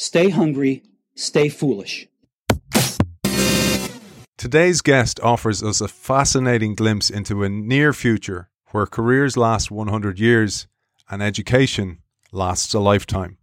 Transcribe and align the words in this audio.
Stay 0.00 0.28
hungry, 0.28 0.84
stay 1.16 1.48
foolish. 1.48 2.06
Today's 4.36 4.80
guest 4.80 5.18
offers 5.24 5.60
us 5.60 5.80
a 5.80 5.88
fascinating 5.88 6.76
glimpse 6.76 7.10
into 7.10 7.42
a 7.42 7.48
near 7.48 7.92
future 7.92 8.48
where 8.70 8.86
careers 8.86 9.36
last 9.36 9.72
100 9.72 10.20
years 10.20 10.68
and 11.10 11.20
education 11.20 11.98
lasts 12.30 12.74
a 12.74 12.78
lifetime. 12.78 13.38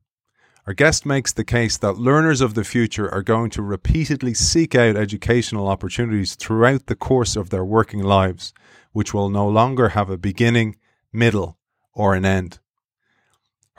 Our 0.65 0.73
guest 0.73 1.05
makes 1.05 1.33
the 1.33 1.43
case 1.43 1.77
that 1.79 1.97
learners 1.97 2.39
of 2.39 2.53
the 2.53 2.63
future 2.63 3.13
are 3.13 3.21
going 3.21 3.49
to 3.49 3.61
repeatedly 3.61 4.33
seek 4.33 4.75
out 4.75 4.95
educational 4.95 5.67
opportunities 5.67 6.35
throughout 6.35 6.85
the 6.85 6.95
course 6.95 7.35
of 7.35 7.49
their 7.49 7.65
working 7.65 8.01
lives, 8.01 8.53
which 8.93 9.13
will 9.13 9.27
no 9.27 9.45
longer 9.45 9.89
have 9.89 10.09
a 10.09 10.17
beginning, 10.17 10.77
middle, 11.11 11.57
or 11.93 12.15
an 12.15 12.23
end. 12.23 12.59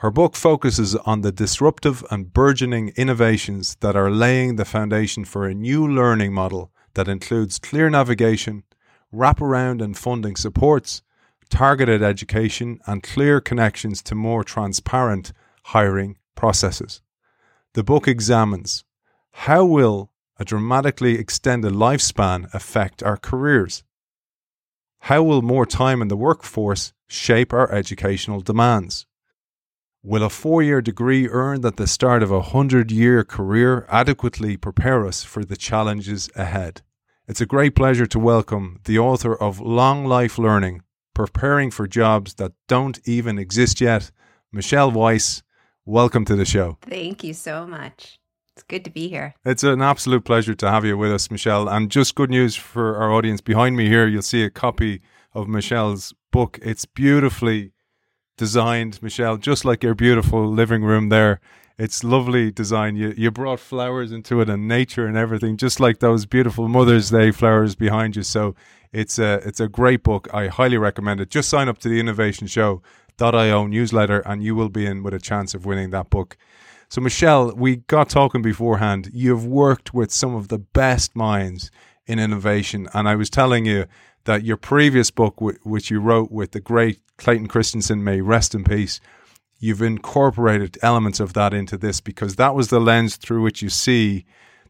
Her 0.01 0.11
book 0.11 0.35
focuses 0.35 0.95
on 0.95 1.21
the 1.21 1.31
disruptive 1.31 2.05
and 2.11 2.31
burgeoning 2.31 2.89
innovations 2.95 3.77
that 3.79 3.95
are 3.95 4.11
laying 4.11 4.55
the 4.55 4.65
foundation 4.65 5.25
for 5.25 5.47
a 5.47 5.55
new 5.55 5.87
learning 5.87 6.33
model 6.33 6.71
that 6.93 7.07
includes 7.07 7.57
clear 7.57 7.89
navigation, 7.89 8.63
wraparound 9.11 9.81
and 9.81 9.97
funding 9.97 10.35
supports, 10.35 11.01
targeted 11.49 12.03
education, 12.03 12.79
and 12.85 13.01
clear 13.01 13.41
connections 13.41 14.03
to 14.03 14.13
more 14.13 14.43
transparent 14.43 15.33
hiring 15.63 16.19
processes. 16.35 17.01
The 17.73 17.83
book 17.83 18.07
examines 18.07 18.83
how 19.31 19.65
will 19.65 20.11
a 20.37 20.45
dramatically 20.45 21.17
extended 21.17 21.73
lifespan 21.73 22.53
affect 22.53 23.01
our 23.01 23.17
careers? 23.17 23.83
How 24.99 25.23
will 25.23 25.41
more 25.41 25.65
time 25.65 26.03
in 26.03 26.07
the 26.07 26.15
workforce 26.15 26.93
shape 27.07 27.51
our 27.51 27.71
educational 27.71 28.41
demands? 28.41 29.06
Will 30.09 30.23
a 30.23 30.29
four 30.29 30.63
year 30.63 30.81
degree 30.81 31.27
earned 31.27 31.65
at 31.65 31.75
the 31.75 31.85
start 31.85 32.23
of 32.23 32.31
a 32.31 32.41
hundred 32.41 32.93
year 32.93 33.25
career 33.25 33.85
adequately 33.89 34.55
prepare 34.55 35.05
us 35.05 35.25
for 35.25 35.43
the 35.43 35.57
challenges 35.57 36.29
ahead? 36.33 36.81
It's 37.27 37.41
a 37.41 37.45
great 37.45 37.75
pleasure 37.75 38.05
to 38.05 38.17
welcome 38.17 38.79
the 38.85 38.97
author 38.97 39.35
of 39.35 39.59
Long 39.59 40.05
Life 40.05 40.37
Learning 40.37 40.81
Preparing 41.13 41.71
for 41.71 41.89
Jobs 41.89 42.35
That 42.35 42.53
Don't 42.69 43.01
Even 43.03 43.37
Exist 43.37 43.81
Yet, 43.81 44.11
Michelle 44.49 44.93
Weise. 44.93 45.43
Welcome 45.85 46.23
to 46.23 46.37
the 46.37 46.45
show. 46.45 46.77
Thank 46.83 47.25
you 47.25 47.33
so 47.33 47.67
much. 47.67 48.17
It's 48.53 48.63
good 48.63 48.85
to 48.85 48.89
be 48.89 49.09
here. 49.09 49.35
It's 49.43 49.65
an 49.65 49.81
absolute 49.81 50.23
pleasure 50.23 50.55
to 50.55 50.71
have 50.71 50.85
you 50.85 50.97
with 50.97 51.11
us, 51.11 51.29
Michelle. 51.29 51.67
And 51.67 51.91
just 51.91 52.15
good 52.15 52.29
news 52.29 52.55
for 52.55 52.95
our 52.95 53.11
audience. 53.11 53.41
Behind 53.41 53.75
me 53.75 53.89
here, 53.89 54.07
you'll 54.07 54.21
see 54.21 54.43
a 54.43 54.49
copy 54.49 55.01
of 55.33 55.49
Michelle's 55.49 56.13
book. 56.31 56.59
It's 56.61 56.85
beautifully 56.85 57.73
designed, 58.37 59.01
Michelle, 59.01 59.37
just 59.37 59.65
like 59.65 59.83
your 59.83 59.95
beautiful 59.95 60.47
living 60.47 60.83
room 60.83 61.09
there. 61.09 61.39
It's 61.77 62.03
lovely 62.03 62.51
design. 62.51 62.95
You 62.95 63.13
you 63.15 63.29
brought 63.29 63.59
flowers 63.59 64.11
into 64.11 64.41
it 64.41 64.49
and 64.49 64.67
nature 64.67 65.05
and 65.05 65.17
everything, 65.17 65.57
just 65.57 65.79
like 65.79 65.99
those 65.99 66.25
beautiful 66.25 66.67
Mother's 66.67 67.11
Day 67.11 67.31
flowers 67.31 67.75
behind 67.75 68.15
you. 68.15 68.23
So 68.23 68.55
it's 68.91 69.19
a 69.19 69.35
it's 69.45 69.59
a 69.59 69.67
great 69.67 70.01
book. 70.01 70.27
I 70.33 70.47
highly 70.47 70.77
recommend 70.77 71.19
it. 71.21 71.29
Just 71.29 71.49
sign 71.49 71.67
up 71.67 71.77
to 71.79 71.89
the 71.89 71.99
Innovation 71.99 72.47
Show.io 72.47 73.67
newsletter 73.67 74.19
and 74.21 74.43
you 74.43 74.55
will 74.55 74.69
be 74.69 74.85
in 74.87 75.03
with 75.03 75.13
a 75.13 75.19
chance 75.19 75.53
of 75.53 75.65
winning 75.65 75.91
that 75.91 76.09
book. 76.09 76.37
So 76.89 77.01
Michelle, 77.01 77.53
we 77.53 77.75
got 77.75 78.09
talking 78.09 78.41
beforehand. 78.41 79.11
You've 79.13 79.45
worked 79.45 79.93
with 79.93 80.11
some 80.11 80.33
of 80.33 80.47
the 80.47 80.57
best 80.57 81.15
minds 81.15 81.69
in 82.07 82.17
innovation, 82.17 82.87
and 82.93 83.07
I 83.09 83.15
was 83.15 83.29
telling 83.29 83.65
you 83.65 83.85
that 84.27 84.43
your 84.43 84.57
previous 84.57 85.09
book, 85.09 85.41
which 85.41 85.89
you 85.89 85.99
wrote 85.99 86.31
with 86.31 86.51
the 86.51 86.59
great 86.59 86.99
Clayton 87.17 87.47
Christensen, 87.47 88.03
may 88.03 88.21
rest 88.21 88.53
in 88.53 88.63
peace, 88.63 88.99
you've 89.57 89.81
incorporated 89.81 90.77
elements 90.83 91.19
of 91.19 91.33
that 91.33 91.53
into 91.53 91.77
this 91.77 91.99
because 91.99 92.35
that 92.35 92.53
was 92.53 92.67
the 92.67 92.79
lens 92.79 93.15
through 93.15 93.41
which 93.41 93.61
you 93.61 93.69
see 93.69 94.25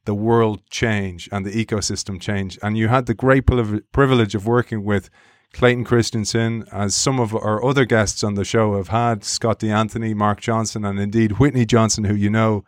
the 0.06 0.14
world 0.14 0.62
change 0.70 1.28
and 1.32 1.46
the 1.46 1.66
ecosystem 1.66 2.22
change. 2.22 2.58
And 2.64 2.78
you 2.78 2.88
had 2.88 3.08
the 3.08 3.14
great 3.14 3.46
privilege 3.92 4.36
of 4.36 4.48
working 4.48 4.86
with 4.86 5.10
Clayton 5.54 5.86
Christensen, 5.86 6.66
as 6.72 6.94
some 6.94 7.20
of 7.20 7.34
our 7.34 7.64
other 7.66 7.86
guests 7.86 8.24
on 8.24 8.36
the 8.36 8.46
show 8.46 8.78
have 8.78 8.90
had 8.90 9.24
Scott 9.24 9.60
D. 9.60 9.70
Anthony, 9.72 10.14
Mark 10.14 10.40
Johnson, 10.40 10.86
and 10.86 11.00
indeed 11.00 11.40
Whitney 11.40 11.66
Johnson, 11.66 12.04
who 12.04 12.14
you 12.14 12.30
know. 12.30 12.64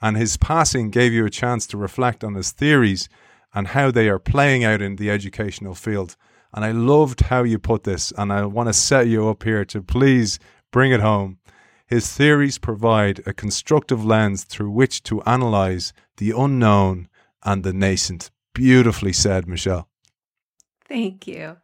And 0.00 0.16
his 0.16 0.36
passing 0.36 0.90
gave 0.90 1.12
you 1.12 1.26
a 1.26 1.30
chance 1.30 1.66
to 1.66 1.76
reflect 1.76 2.22
on 2.22 2.34
his 2.34 2.52
theories 2.52 3.08
and 3.52 3.68
how 3.68 3.90
they 3.90 4.08
are 4.08 4.20
playing 4.20 4.62
out 4.62 4.80
in 4.80 4.96
the 4.96 5.10
educational 5.10 5.74
field. 5.74 6.16
And 6.58 6.64
I 6.64 6.72
loved 6.72 7.20
how 7.20 7.44
you 7.44 7.56
put 7.56 7.84
this, 7.84 8.12
and 8.18 8.32
I 8.32 8.44
want 8.44 8.68
to 8.68 8.72
set 8.72 9.06
you 9.06 9.28
up 9.28 9.44
here 9.44 9.64
to 9.66 9.80
please 9.80 10.40
bring 10.72 10.90
it 10.90 10.98
home. 10.98 11.38
His 11.86 12.12
theories 12.12 12.58
provide 12.58 13.22
a 13.24 13.32
constructive 13.32 14.04
lens 14.04 14.42
through 14.42 14.72
which 14.72 15.04
to 15.04 15.22
analyze 15.22 15.92
the 16.16 16.32
unknown 16.36 17.08
and 17.44 17.62
the 17.62 17.72
nascent. 17.72 18.32
Beautifully 18.54 19.12
said, 19.12 19.46
Michelle. 19.46 19.88
Thank 20.88 21.28
you. 21.28 21.58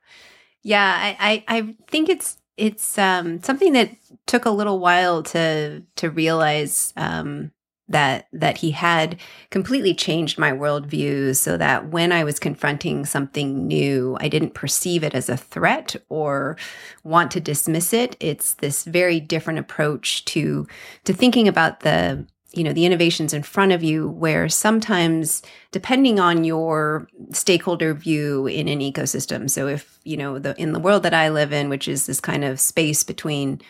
Yeah, 0.62 0.97
I, 0.97 1.44
I, 1.49 1.56
I 1.56 1.75
think 1.88 2.09
it's 2.09 2.38
it's 2.56 2.97
um, 2.97 3.43
something 3.43 3.72
that 3.72 3.97
took 4.28 4.44
a 4.44 4.50
little 4.50 4.78
while 4.78 5.25
to 5.25 5.83
to 5.97 6.09
realize 6.09 6.93
um, 6.97 7.50
that 7.89 8.28
that 8.33 8.59
he 8.59 8.71
had 8.71 9.19
completely 9.50 9.95
changed 9.95 10.39
my 10.39 10.50
worldview 10.50 11.37
so 11.37 11.56
that 11.56 11.89
when 11.89 12.12
I 12.12 12.25
was 12.25 12.39
confronting 12.39 13.05
something 13.05 13.67
new, 13.67 14.17
I 14.21 14.28
didn't 14.28 14.55
perceive 14.55 15.05
it 15.05 15.15
as 15.15 15.28
a 15.28 15.37
threat 15.37 15.95
or 16.09 16.56
want 17.03 17.31
to 17.33 17.41
dismiss 17.41 17.93
it. 17.93 18.17
It's 18.21 18.55
this 18.55 18.84
very 18.84 19.21
different 19.21 19.59
approach 19.59 20.25
to 20.27 20.67
to 21.05 21.12
thinking 21.12 21.47
about 21.47 21.81
the 21.81 22.27
you 22.53 22.62
know 22.62 22.72
the 22.72 22.87
innovations 22.87 23.34
in 23.34 23.43
front 23.43 23.72
of 23.72 23.83
you 23.83 24.09
where 24.09 24.49
sometimes 24.49 25.43
depending 25.72 26.21
on 26.21 26.45
your 26.45 27.09
stakeholder 27.33 27.93
view 27.95 28.47
in 28.47 28.69
an 28.69 28.78
ecosystem 28.78 29.51
so 29.51 29.66
if 29.66 29.99
you 30.05 30.16
know 30.16 30.39
the 30.39 30.55
in 30.61 30.72
the 30.72 30.78
world 30.78 31.03
that 31.03 31.12
i 31.12 31.28
live 31.28 31.53
in 31.53 31.69
which 31.69 31.89
is 31.89 32.06
this 32.06 32.21
kind 32.21 32.45
of 32.45 32.61
space 32.61 33.03
between 33.03 33.61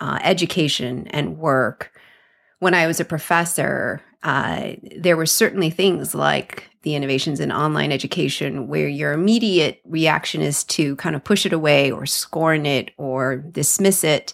uh, 0.00 0.18
education 0.22 1.06
and 1.08 1.38
work 1.38 1.92
when 2.64 2.72
I 2.72 2.86
was 2.86 2.98
a 2.98 3.04
professor, 3.04 4.00
uh, 4.22 4.70
there 4.96 5.18
were 5.18 5.26
certainly 5.26 5.68
things 5.68 6.14
like 6.14 6.70
the 6.80 6.94
innovations 6.94 7.38
in 7.38 7.52
online 7.52 7.92
education 7.92 8.68
where 8.68 8.88
your 8.88 9.12
immediate 9.12 9.82
reaction 9.84 10.40
is 10.40 10.64
to 10.64 10.96
kind 10.96 11.14
of 11.14 11.22
push 11.22 11.44
it 11.44 11.52
away 11.52 11.92
or 11.92 12.06
scorn 12.06 12.64
it 12.64 12.92
or 12.96 13.36
dismiss 13.36 14.02
it 14.02 14.32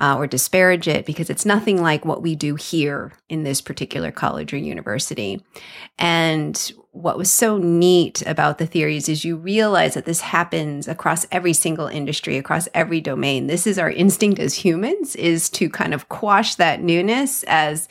uh, 0.00 0.14
or 0.16 0.28
disparage 0.28 0.86
it 0.86 1.04
because 1.06 1.28
it's 1.28 1.44
nothing 1.44 1.82
like 1.82 2.04
what 2.04 2.22
we 2.22 2.36
do 2.36 2.54
here 2.54 3.10
in 3.28 3.42
this 3.42 3.60
particular 3.60 4.12
college 4.12 4.54
or 4.54 4.58
university. 4.58 5.44
And 5.98 6.72
what 6.92 7.16
was 7.16 7.32
so 7.32 7.56
neat 7.56 8.22
about 8.26 8.58
the 8.58 8.66
theories 8.66 9.08
is 9.08 9.24
you 9.24 9.36
realize 9.36 9.94
that 9.94 10.04
this 10.04 10.20
happens 10.20 10.86
across 10.86 11.26
every 11.32 11.54
single 11.54 11.86
industry, 11.86 12.36
across 12.36 12.68
every 12.74 13.00
domain. 13.00 13.46
This 13.46 13.66
is 13.66 13.78
our 13.78 13.90
instinct 13.90 14.38
as 14.38 14.54
humans 14.54 15.16
is 15.16 15.48
to 15.50 15.70
kind 15.70 15.94
of 15.94 16.10
quash 16.10 16.54
that 16.56 16.82
newness 16.82 17.44
as 17.44 17.88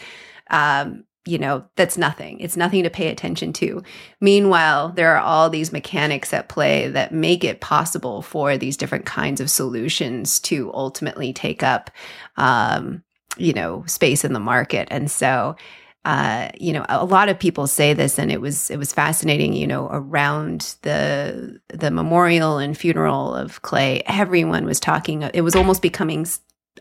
um, 0.51 1.03
you 1.25 1.38
know, 1.38 1.63
that's 1.75 1.97
nothing. 1.97 2.40
It's 2.40 2.57
nothing 2.57 2.84
to 2.84 2.90
pay 2.90 3.09
attention 3.09 3.53
to. 3.53 3.84
Meanwhile, 4.19 4.90
there 4.90 5.16
are 5.16 5.22
all 5.22 5.50
these 5.50 5.72
mechanics 5.72 6.34
at 6.34 6.50
play 6.50 6.88
that 6.88 7.13
make 7.13 7.44
it 7.44 7.61
possible 7.61 8.23
for 8.23 8.57
these 8.57 8.75
different 8.75 9.06
kinds 9.06 9.40
of 9.40 9.50
solutions 9.50 10.40
to 10.41 10.73
ultimately 10.73 11.31
take 11.31 11.61
up, 11.61 11.91
um, 12.38 13.03
you 13.38 13.53
know, 13.53 13.84
space 13.85 14.25
in 14.25 14.34
the 14.34 14.40
market. 14.40 14.88
And 14.90 15.11
so 15.11 15.56
uh, 16.03 16.50
you 16.59 16.73
know, 16.73 16.84
a 16.89 17.06
lot 17.06 17.29
of 17.29 17.38
people 17.38 17.67
say 17.67 17.94
this, 17.94 18.17
and 18.17 18.31
it 18.31 18.41
was 18.41 18.72
it 18.72 18.78
was 18.78 18.94
fascinating. 18.94 19.53
You 19.53 19.67
know, 19.67 19.88
around 19.91 20.75
the 20.81 21.62
the 21.69 21.91
memorial 21.91 22.57
and 22.57 22.75
funeral 22.75 23.35
of 23.35 23.62
Clay, 23.62 24.01
everyone 24.07 24.66
was 24.66 24.79
talking. 24.79 25.22
It 25.34 25.41
was 25.41 25.56
almost 25.56 25.81
becoming 25.81 26.25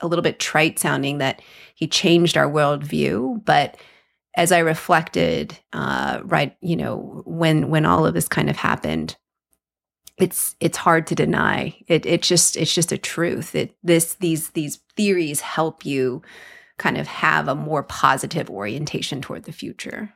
a 0.00 0.06
little 0.06 0.22
bit 0.22 0.38
trite 0.38 0.78
sounding 0.78 1.18
that 1.18 1.42
he 1.74 1.86
changed 1.86 2.36
our 2.36 2.50
worldview. 2.50 3.44
But 3.44 3.76
as 4.36 4.52
I 4.52 4.58
reflected, 4.60 5.58
uh, 5.72 6.20
right, 6.24 6.56
you 6.62 6.76
know, 6.76 7.22
when 7.26 7.68
when 7.68 7.84
all 7.84 8.06
of 8.06 8.14
this 8.14 8.28
kind 8.28 8.48
of 8.48 8.56
happened, 8.56 9.16
it's 10.16 10.56
it's 10.60 10.78
hard 10.78 11.06
to 11.08 11.14
deny. 11.14 11.76
It 11.88 12.06
it 12.06 12.22
just 12.22 12.56
it's 12.56 12.74
just 12.74 12.90
a 12.90 12.98
truth. 12.98 13.54
It 13.54 13.76
this 13.82 14.14
these 14.14 14.50
these 14.50 14.76
theories 14.96 15.42
help 15.42 15.84
you 15.84 16.22
kind 16.80 16.96
of 16.96 17.06
have 17.06 17.46
a 17.46 17.54
more 17.54 17.82
positive 17.82 18.48
orientation 18.48 19.20
toward 19.20 19.44
the 19.44 19.52
future. 19.52 20.14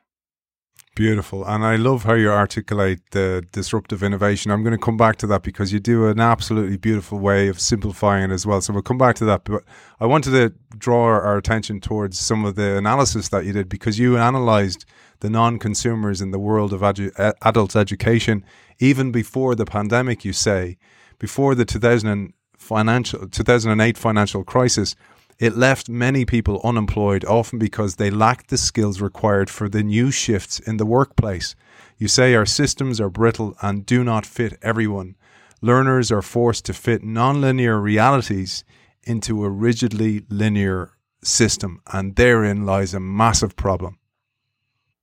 Beautiful. 0.96 1.44
And 1.44 1.64
I 1.64 1.76
love 1.76 2.04
how 2.04 2.14
you 2.14 2.30
articulate 2.30 3.00
the 3.10 3.44
disruptive 3.52 4.02
innovation. 4.02 4.50
I'm 4.50 4.62
going 4.62 4.78
to 4.78 4.86
come 4.88 4.96
back 4.96 5.16
to 5.16 5.26
that 5.26 5.42
because 5.42 5.72
you 5.72 5.80
do 5.80 6.06
an 6.06 6.20
absolutely 6.20 6.76
beautiful 6.76 7.18
way 7.18 7.48
of 7.48 7.60
simplifying 7.60 8.30
it 8.30 8.34
as 8.34 8.46
well. 8.46 8.60
So 8.60 8.72
we'll 8.72 8.82
come 8.82 8.96
back 8.96 9.16
to 9.16 9.24
that. 9.24 9.44
But 9.44 9.64
I 10.00 10.06
wanted 10.06 10.30
to 10.30 10.54
draw 10.78 11.04
our 11.06 11.36
attention 11.36 11.80
towards 11.80 12.18
some 12.18 12.44
of 12.44 12.54
the 12.54 12.78
analysis 12.78 13.28
that 13.28 13.44
you 13.44 13.52
did 13.52 13.68
because 13.68 13.98
you 13.98 14.16
analyzed 14.16 14.84
the 15.20 15.28
non 15.28 15.58
consumers 15.58 16.20
in 16.20 16.30
the 16.30 16.38
world 16.38 16.72
of 16.72 16.82
adult 16.82 17.76
education 17.76 18.44
even 18.78 19.12
before 19.12 19.54
the 19.54 19.66
pandemic, 19.66 20.24
you 20.24 20.32
say, 20.32 20.78
before 21.18 21.54
the 21.54 21.64
2000 21.64 22.32
financial, 22.56 23.28
2008 23.28 23.98
financial 23.98 24.44
crisis 24.44 24.94
It 25.38 25.56
left 25.56 25.88
many 25.88 26.24
people 26.24 26.60
unemployed, 26.62 27.24
often 27.24 27.58
because 27.58 27.96
they 27.96 28.10
lacked 28.10 28.50
the 28.50 28.56
skills 28.56 29.00
required 29.00 29.50
for 29.50 29.68
the 29.68 29.82
new 29.82 30.10
shifts 30.10 30.60
in 30.60 30.76
the 30.76 30.86
workplace. 30.86 31.54
You 31.98 32.08
say 32.08 32.34
our 32.34 32.46
systems 32.46 33.00
are 33.00 33.10
brittle 33.10 33.56
and 33.60 33.84
do 33.86 34.04
not 34.04 34.26
fit 34.26 34.58
everyone. 34.62 35.16
Learners 35.60 36.12
are 36.12 36.22
forced 36.22 36.64
to 36.66 36.74
fit 36.74 37.02
nonlinear 37.02 37.82
realities 37.82 38.64
into 39.02 39.44
a 39.44 39.50
rigidly 39.50 40.24
linear 40.28 40.92
system, 41.22 41.80
and 41.92 42.16
therein 42.16 42.64
lies 42.64 42.94
a 42.94 43.00
massive 43.00 43.56
problem 43.56 43.98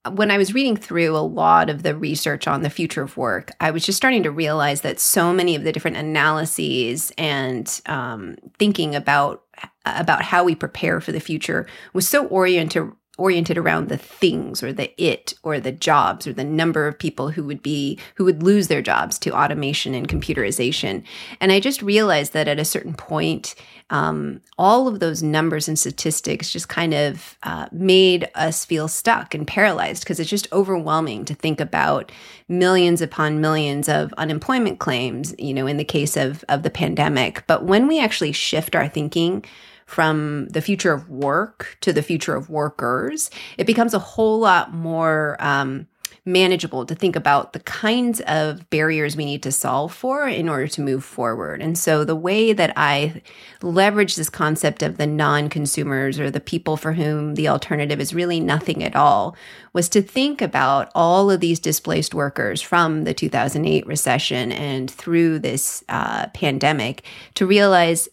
when 0.09 0.31
I 0.31 0.37
was 0.37 0.53
reading 0.53 0.75
through 0.75 1.15
a 1.15 1.19
lot 1.19 1.69
of 1.69 1.83
the 1.83 1.95
research 1.95 2.47
on 2.47 2.63
the 2.63 2.71
future 2.71 3.03
of 3.03 3.17
work, 3.17 3.51
I 3.59 3.69
was 3.69 3.85
just 3.85 3.97
starting 3.97 4.23
to 4.23 4.31
realize 4.31 4.81
that 4.81 4.99
so 4.99 5.31
many 5.31 5.55
of 5.55 5.63
the 5.63 5.71
different 5.71 5.97
analyses 5.97 7.11
and 7.17 7.81
um, 7.85 8.37
thinking 8.57 8.95
about 8.95 9.43
about 9.85 10.23
how 10.23 10.43
we 10.43 10.55
prepare 10.55 11.01
for 11.01 11.11
the 11.11 11.19
future 11.19 11.67
was 11.93 12.07
so 12.07 12.25
oriented 12.27 12.91
oriented 13.17 13.57
around 13.57 13.89
the 13.89 13.97
things 13.97 14.63
or 14.63 14.71
the 14.71 14.89
it 15.01 15.33
or 15.43 15.59
the 15.59 15.71
jobs 15.71 16.25
or 16.25 16.31
the 16.31 16.45
number 16.45 16.87
of 16.87 16.97
people 16.97 17.29
who 17.29 17.43
would 17.43 17.61
be 17.61 17.99
who 18.15 18.23
would 18.23 18.41
lose 18.41 18.67
their 18.67 18.81
jobs 18.81 19.19
to 19.19 19.37
automation 19.37 19.93
and 19.93 20.07
computerization. 20.07 21.03
And 21.41 21.51
i 21.51 21.59
just 21.59 21.81
realized 21.81 22.33
that 22.33 22.47
at 22.47 22.59
a 22.59 22.65
certain 22.65 22.93
point 22.93 23.53
um, 23.89 24.39
all 24.57 24.87
of 24.87 25.01
those 25.01 25.21
numbers 25.21 25.67
and 25.67 25.77
statistics 25.77 26.49
just 26.49 26.69
kind 26.69 26.93
of 26.93 27.37
uh, 27.43 27.67
made 27.73 28.29
us 28.35 28.63
feel 28.63 28.87
stuck 28.87 29.35
and 29.35 29.45
paralyzed 29.45 30.03
because 30.03 30.17
it's 30.17 30.29
just 30.29 30.51
overwhelming 30.53 31.25
to 31.25 31.35
think 31.35 31.59
about 31.59 32.13
millions 32.47 33.01
upon 33.01 33.41
millions 33.41 33.89
of 33.89 34.13
unemployment 34.13 34.79
claims 34.79 35.35
you 35.37 35.53
know 35.53 35.67
in 35.67 35.75
the 35.75 35.83
case 35.83 36.15
of 36.15 36.45
of 36.47 36.63
the 36.63 36.69
pandemic. 36.69 37.43
But 37.45 37.65
when 37.65 37.87
we 37.87 37.99
actually 37.99 38.31
shift 38.31 38.73
our 38.73 38.87
thinking 38.87 39.43
from 39.91 40.47
the 40.47 40.61
future 40.61 40.93
of 40.93 41.09
work 41.09 41.77
to 41.81 41.91
the 41.91 42.01
future 42.01 42.33
of 42.33 42.49
workers, 42.49 43.29
it 43.57 43.67
becomes 43.67 43.93
a 43.93 43.99
whole 43.99 44.39
lot 44.39 44.73
more 44.73 45.35
um, 45.39 45.85
manageable 46.23 46.85
to 46.85 46.95
think 46.95 47.17
about 47.17 47.51
the 47.51 47.59
kinds 47.59 48.21
of 48.21 48.69
barriers 48.69 49.17
we 49.17 49.25
need 49.25 49.43
to 49.43 49.51
solve 49.51 49.93
for 49.93 50.29
in 50.29 50.47
order 50.47 50.65
to 50.65 50.79
move 50.79 51.03
forward. 51.03 51.61
And 51.61 51.77
so 51.77 52.05
the 52.05 52.15
way 52.15 52.53
that 52.53 52.71
I 52.77 53.21
leverage 53.61 54.15
this 54.15 54.29
concept 54.29 54.81
of 54.81 54.95
the 54.95 55.07
non 55.07 55.49
consumers 55.49 56.21
or 56.21 56.31
the 56.31 56.39
people 56.39 56.77
for 56.77 56.93
whom 56.93 57.35
the 57.35 57.49
alternative 57.49 57.99
is 57.99 58.13
really 58.13 58.39
nothing 58.39 58.85
at 58.85 58.95
all 58.95 59.35
was 59.73 59.89
to 59.89 60.01
think 60.01 60.41
about 60.41 60.89
all 60.95 61.29
of 61.29 61.41
these 61.41 61.59
displaced 61.59 62.13
workers 62.13 62.61
from 62.61 63.03
the 63.03 63.13
2008 63.13 63.85
recession 63.85 64.53
and 64.53 64.89
through 64.89 65.39
this 65.39 65.83
uh, 65.89 66.27
pandemic 66.27 67.03
to 67.33 67.45
realize 67.45 68.07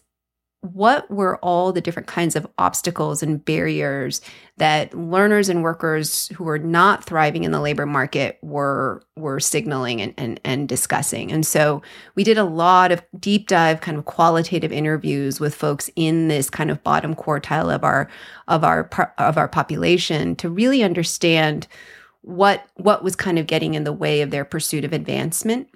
what 0.61 1.09
were 1.09 1.37
all 1.37 1.71
the 1.71 1.79
different 1.79 2.07
kinds 2.07 2.35
of 2.35 2.45
obstacles 2.57 3.23
and 3.23 3.43
barriers 3.45 4.19
that 4.57 4.93
learners 4.93 5.47
and 5.47 5.63
workers 5.63 6.27
who 6.35 6.43
were 6.43 6.59
not 6.59 7.05
thriving 7.05 7.45
in 7.45 7.51
the 7.51 7.61
labor 7.61 7.85
market 7.85 8.37
were 8.41 9.01
were 9.15 9.39
signaling 9.39 10.01
and, 10.01 10.13
and, 10.17 10.39
and 10.43 10.67
discussing? 10.67 11.31
And 11.31 11.45
so 11.45 11.81
we 12.15 12.25
did 12.25 12.37
a 12.37 12.43
lot 12.43 12.91
of 12.91 13.01
deep 13.17 13.47
dive 13.47 13.79
kind 13.79 13.97
of 13.97 14.03
qualitative 14.03 14.73
interviews 14.73 15.39
with 15.39 15.55
folks 15.55 15.89
in 15.95 16.27
this 16.27 16.49
kind 16.49 16.69
of 16.69 16.83
bottom 16.83 17.15
quartile 17.15 17.73
of 17.73 17.85
our 17.85 18.09
of 18.49 18.65
our 18.65 18.89
of 19.17 19.37
our 19.37 19.47
population 19.47 20.35
to 20.37 20.49
really 20.49 20.83
understand 20.83 21.67
what 22.21 22.65
what 22.75 23.01
was 23.01 23.15
kind 23.15 23.39
of 23.39 23.47
getting 23.47 23.75
in 23.75 23.85
the 23.85 23.93
way 23.93 24.21
of 24.21 24.29
their 24.29 24.43
pursuit 24.43 24.83
of 24.83 24.91
advancement. 24.91 25.69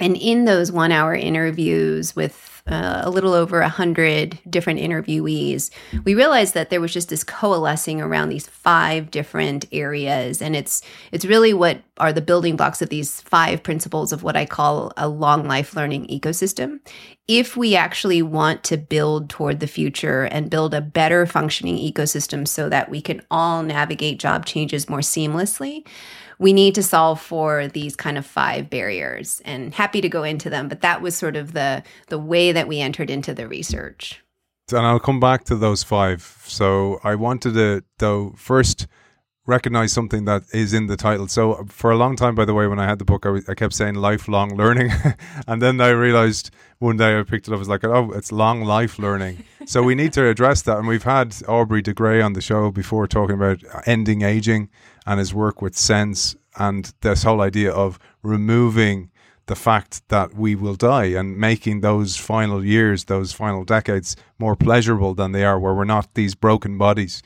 And 0.00 0.16
in 0.16 0.46
those 0.46 0.72
one 0.72 0.90
hour 0.90 1.14
interviews 1.14 2.16
with 2.16 2.49
uh, 2.66 3.02
a 3.04 3.10
little 3.10 3.32
over 3.32 3.60
a 3.60 3.68
hundred 3.68 4.38
different 4.48 4.80
interviewees, 4.80 5.70
we 6.04 6.14
realized 6.14 6.54
that 6.54 6.70
there 6.70 6.80
was 6.80 6.92
just 6.92 7.08
this 7.08 7.24
coalescing 7.24 8.00
around 8.00 8.28
these 8.28 8.46
five 8.46 9.10
different 9.10 9.66
areas, 9.72 10.42
and 10.42 10.54
it's 10.54 10.82
it's 11.12 11.24
really 11.24 11.52
what 11.54 11.82
are 11.98 12.12
the 12.12 12.20
building 12.20 12.56
blocks 12.56 12.82
of 12.82 12.88
these 12.88 13.20
five 13.22 13.62
principles 13.62 14.12
of 14.12 14.22
what 14.22 14.36
I 14.36 14.46
call 14.46 14.92
a 14.96 15.08
long 15.08 15.46
life 15.46 15.74
learning 15.74 16.06
ecosystem. 16.06 16.80
If 17.28 17.56
we 17.56 17.76
actually 17.76 18.22
want 18.22 18.64
to 18.64 18.76
build 18.76 19.30
toward 19.30 19.60
the 19.60 19.66
future 19.68 20.24
and 20.24 20.50
build 20.50 20.74
a 20.74 20.80
better 20.80 21.26
functioning 21.26 21.76
ecosystem 21.76 22.46
so 22.46 22.68
that 22.68 22.90
we 22.90 23.00
can 23.00 23.22
all 23.30 23.62
navigate 23.62 24.18
job 24.18 24.46
changes 24.46 24.88
more 24.88 24.98
seamlessly, 24.98 25.86
we 26.40 26.52
need 26.52 26.74
to 26.74 26.82
solve 26.82 27.20
for 27.20 27.68
these 27.68 27.94
kind 27.94 28.18
of 28.18 28.26
five 28.26 28.68
barriers 28.68 29.40
and 29.44 29.74
happy 29.74 30.00
to 30.00 30.08
go 30.08 30.24
into 30.24 30.50
them 30.50 30.68
but 30.68 30.80
that 30.80 31.00
was 31.00 31.16
sort 31.16 31.36
of 31.36 31.52
the 31.52 31.82
the 32.08 32.18
way 32.18 32.50
that 32.50 32.66
we 32.66 32.80
entered 32.80 33.10
into 33.10 33.32
the 33.32 33.46
research 33.46 34.22
and 34.72 34.86
I'll 34.86 35.00
come 35.00 35.20
back 35.20 35.44
to 35.44 35.56
those 35.56 35.84
five 35.84 36.42
so 36.46 36.98
I 37.04 37.14
wanted 37.14 37.54
to 37.54 37.84
though 37.98 38.32
first 38.36 38.88
recognize 39.50 39.92
something 39.92 40.24
that 40.26 40.44
is 40.52 40.72
in 40.72 40.86
the 40.86 40.96
title. 40.96 41.26
So 41.28 41.64
for 41.68 41.90
a 41.90 41.96
long 41.96 42.16
time, 42.16 42.34
by 42.34 42.44
the 42.44 42.54
way, 42.54 42.66
when 42.66 42.78
I 42.78 42.86
had 42.86 42.98
the 42.98 43.04
book, 43.04 43.26
I, 43.26 43.40
I 43.48 43.54
kept 43.54 43.74
saying 43.74 43.96
lifelong 43.96 44.56
learning, 44.56 44.92
and 45.46 45.60
then 45.60 45.80
I 45.80 45.90
realized 45.90 46.50
one 46.78 46.96
day 46.96 47.18
I 47.18 47.22
picked 47.22 47.48
it 47.48 47.50
up. 47.50 47.56
I 47.56 47.58
was 47.58 47.68
like, 47.68 47.84
oh, 47.84 48.12
it's 48.12 48.32
long 48.32 48.64
life 48.64 48.98
learning. 48.98 49.44
so 49.66 49.82
we 49.82 49.94
need 49.94 50.12
to 50.14 50.26
address 50.26 50.62
that, 50.62 50.78
and 50.78 50.86
we've 50.86 51.02
had 51.02 51.36
Aubrey 51.48 51.82
de 51.82 51.92
Grey 51.92 52.22
on 52.22 52.32
the 52.32 52.40
show 52.40 52.70
before 52.70 53.06
talking 53.06 53.34
about 53.34 53.58
ending 53.86 54.22
aging, 54.22 54.70
and 55.06 55.18
his 55.18 55.34
work 55.34 55.62
with 55.62 55.76
SENS 55.76 56.36
and 56.58 56.92
this 57.00 57.22
whole 57.22 57.40
idea 57.40 57.72
of 57.72 57.98
removing 58.22 59.10
the 59.46 59.56
fact 59.56 60.08
that 60.08 60.34
we 60.34 60.54
will 60.54 60.76
die 60.76 61.06
and 61.06 61.36
making 61.36 61.80
those 61.80 62.16
final 62.16 62.64
years, 62.64 63.04
those 63.04 63.32
final 63.32 63.64
decades 63.64 64.14
more 64.38 64.54
pleasurable 64.54 65.14
than 65.14 65.32
they 65.32 65.44
are, 65.44 65.58
where 65.58 65.74
we're 65.74 65.84
not 65.84 66.14
these 66.14 66.34
broken 66.34 66.78
bodies. 66.78 67.22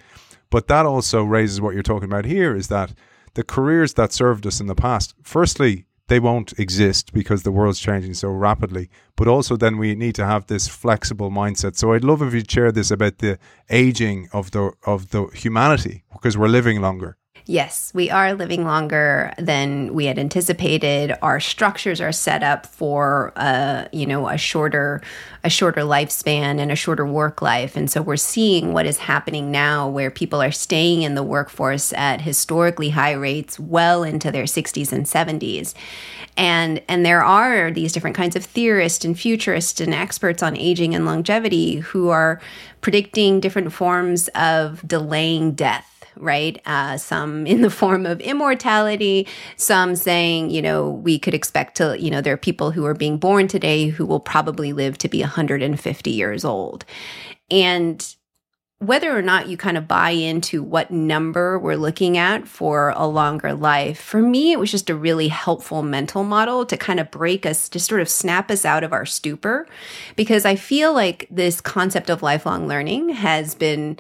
But 0.51 0.69
that 0.69 0.87
also 0.87 1.23
raises 1.23 1.61
what 1.61 1.75
you're 1.75 1.83
talking 1.83 2.09
about 2.09 2.25
here 2.25 2.57
is 2.57 2.69
that 2.69 2.95
the 3.35 3.45
careers 3.45 3.95
that 3.95 4.13
served 4.13 4.47
us 4.47 4.61
in 4.61 4.69
the 4.69 4.75
past, 4.75 5.15
firstly, 5.23 5.87
they 6.09 6.21
won't 6.21 6.59
exist 6.59 7.13
because 7.13 7.43
the 7.43 7.53
world's 7.53 7.81
changing 7.81 8.15
so 8.15 8.29
rapidly. 8.29 8.89
But 9.17 9.29
also, 9.29 9.57
then 9.57 9.79
we 9.79 9.95
need 9.95 10.15
to 10.15 10.27
have 10.27 10.47
this 10.47 10.69
flexible 10.69 11.31
mindset. 11.31 11.77
So, 11.77 11.93
I'd 11.93 12.05
love 12.05 12.23
if 12.23 12.35
you'd 12.35 12.51
share 12.51 12.73
this 12.73 12.91
about 12.91 13.19
the 13.19 13.39
aging 13.69 14.29
of 14.33 14.51
the 14.51 14.73
of 14.87 15.11
the 15.11 15.27
humanity 15.35 16.05
because 16.13 16.37
we're 16.37 16.49
living 16.49 16.81
longer. 16.81 17.17
Yes, 17.47 17.93
we 17.95 18.11
are 18.11 18.33
living 18.33 18.65
longer 18.65 19.35
than 19.37 19.93
we 19.93 20.07
had 20.07 20.19
anticipated. 20.19 21.15
Our 21.21 21.41
structures 21.41 22.01
are 22.01 22.11
set 22.11 22.43
up 22.43 22.65
for 22.65 23.35
uh, 23.37 23.85
you 23.93 24.07
know, 24.07 24.29
a 24.29 24.39
shorter 24.39 25.03
a 25.43 25.51
shorter 25.51 25.83
lifespan 25.83 26.59
and 26.59 26.73
a 26.73 26.77
shorter 26.77 27.05
work 27.05 27.43
life. 27.43 27.77
And 27.77 27.91
so 27.91 28.01
we're 28.01 28.17
seeing 28.17 28.73
what 28.73 28.87
is 28.87 28.97
happening 28.97 29.51
now 29.51 29.87
where 29.87 30.11
people 30.11 30.41
are 30.41 30.51
staying 30.51 31.03
in 31.03 31.17
the 31.17 31.23
workforce 31.23 31.93
at 31.93 32.23
historically 32.23 32.89
high 32.89 33.13
rates 33.13 33.61
well 33.61 34.05
into 34.05 34.31
their 34.31 34.45
60s 34.45 34.91
and 34.91 35.05
70s. 35.05 35.75
And 36.39 36.81
and 36.89 37.05
there 37.05 37.23
are 37.23 37.71
these 37.71 37.93
different 37.93 38.17
kinds 38.17 38.37
of 38.37 38.45
theorists 38.45 39.05
and 39.05 39.19
futurists 39.19 39.83
and 39.83 39.93
experts 39.93 40.43
on 40.43 40.57
aging 40.57 40.95
and 40.95 41.05
longevity 41.05 41.77
who 41.77 42.09
are 42.09 42.41
predicting 42.81 43.39
different 43.39 43.71
forms 43.71 44.29
of 44.29 44.83
delaying 44.89 45.53
death 45.53 45.94
right? 46.17 46.61
Uh, 46.67 46.97
some 46.97 47.47
in 47.47 47.63
the 47.63 47.71
form 47.71 48.07
of 48.07 48.21
immortality, 48.21 49.27
some 49.57 49.97
saying, 49.97 50.51
you 50.51 50.63
know, 50.63 50.91
we 50.91 51.19
could 51.19 51.35
expect 51.35 51.77
to, 51.77 52.01
you 52.01 52.11
know, 52.11 52.21
there 52.21 52.35
are 52.35 52.39
people 52.39 52.71
who 52.71 52.85
are 52.87 52.95
being 52.95 53.19
born 53.19 53.49
today 53.49 53.89
who 53.89 54.07
will 54.07 54.21
probably 54.21 54.73
live 54.73 54.99
to 54.99 55.09
be 55.09 55.21
150 55.21 56.11
years 56.11 56.45
old. 56.45 56.85
And 57.51 58.15
whether 58.79 59.17
or 59.17 59.23
not 59.23 59.49
you 59.49 59.57
kind 59.57 59.77
of 59.77 59.89
buy 59.89 60.11
into 60.11 60.63
what 60.63 60.91
number 60.91 61.59
we're 61.59 61.77
looking 61.77 62.19
at 62.19 62.47
for 62.47 62.91
a 62.97 63.07
longer 63.07 63.55
life, 63.55 63.99
for 64.01 64.21
me, 64.21 64.53
it 64.53 64.59
was 64.59 64.71
just 64.71 64.91
a 64.91 64.95
really 64.95 65.29
helpful 65.29 65.83
mental 65.83 66.25
model 66.25 66.67
to 66.67 66.77
kind 66.77 67.01
of 67.01 67.11
break 67.11 67.47
us, 67.47 67.69
to 67.69 67.81
sort 67.81 68.01
of 68.01 68.09
snap 68.09 68.51
us 68.51 68.65
out 68.65 68.85
of 68.85 68.93
our 68.93 69.07
stupor. 69.07 69.67
Because 70.17 70.45
I 70.45 70.57
feel 70.57 70.93
like 70.93 71.27
this 71.31 71.61
concept 71.61 72.11
of 72.11 72.23
lifelong 72.23 72.67
learning 72.67 73.11
has 73.11 73.55
been 73.55 73.99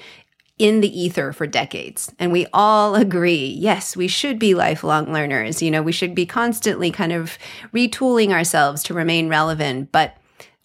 in 0.58 0.80
the 0.80 1.00
ether 1.00 1.32
for 1.32 1.46
decades. 1.46 2.12
And 2.18 2.30
we 2.30 2.46
all 2.52 2.94
agree, 2.94 3.56
yes, 3.58 3.96
we 3.96 4.06
should 4.06 4.38
be 4.38 4.54
lifelong 4.54 5.12
learners. 5.12 5.60
You 5.60 5.70
know, 5.70 5.82
we 5.82 5.92
should 5.92 6.14
be 6.14 6.26
constantly 6.26 6.90
kind 6.90 7.12
of 7.12 7.38
retooling 7.72 8.30
ourselves 8.30 8.82
to 8.84 8.94
remain 8.94 9.28
relevant. 9.28 9.90
But 9.90 10.16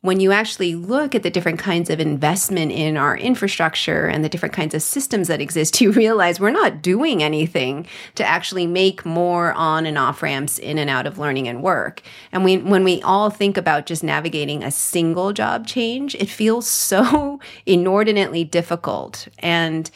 when 0.01 0.21
you 0.21 0.31
actually 0.31 0.75
look 0.75 1.13
at 1.13 1.23
the 1.23 1.29
different 1.29 1.59
kinds 1.59 1.89
of 1.89 1.99
investment 1.99 2.71
in 2.71 2.95
our 2.95 3.17
infrastructure 3.17 4.07
and 4.07 4.23
the 4.23 4.29
different 4.29 4.55
kinds 4.55 4.73
of 4.73 4.81
systems 4.81 5.27
that 5.27 5.41
exist, 5.41 5.81
you 5.81 5.91
realize 5.91 6.39
we're 6.39 6.51
not 6.51 6.81
doing 6.81 7.21
anything 7.21 7.85
to 8.15 8.23
actually 8.23 8.65
make 8.65 9.05
more 9.05 9.51
on 9.53 9.85
and 9.85 9.97
off 9.97 10.23
ramps 10.23 10.57
in 10.57 10.77
and 10.77 10.89
out 10.89 11.05
of 11.05 11.17
learning 11.17 11.47
and 11.47 11.61
work. 11.61 12.01
And 12.31 12.45
we, 12.45 12.57
when 12.57 12.83
we 12.83 13.01
all 13.01 13.29
think 13.29 13.57
about 13.57 13.85
just 13.85 14.03
navigating 14.03 14.63
a 14.63 14.71
single 14.71 15.33
job 15.33 15.67
change, 15.67 16.15
it 16.15 16.29
feels 16.29 16.67
so 16.89 17.39
inordinately 17.65 18.43
difficult. 18.43 19.27
And 19.39 19.89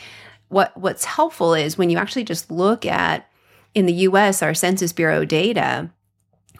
what 0.50 0.77
what's 0.77 1.05
helpful 1.05 1.55
is 1.55 1.77
when 1.77 1.89
you 1.89 1.98
actually 1.98 2.24
just 2.24 2.51
look 2.51 2.86
at 2.86 3.27
in 3.74 3.88
the 3.88 3.93
US, 3.93 4.43
our 4.43 4.53
Census 4.53 4.93
Bureau 4.93 5.25
data, 5.25 5.89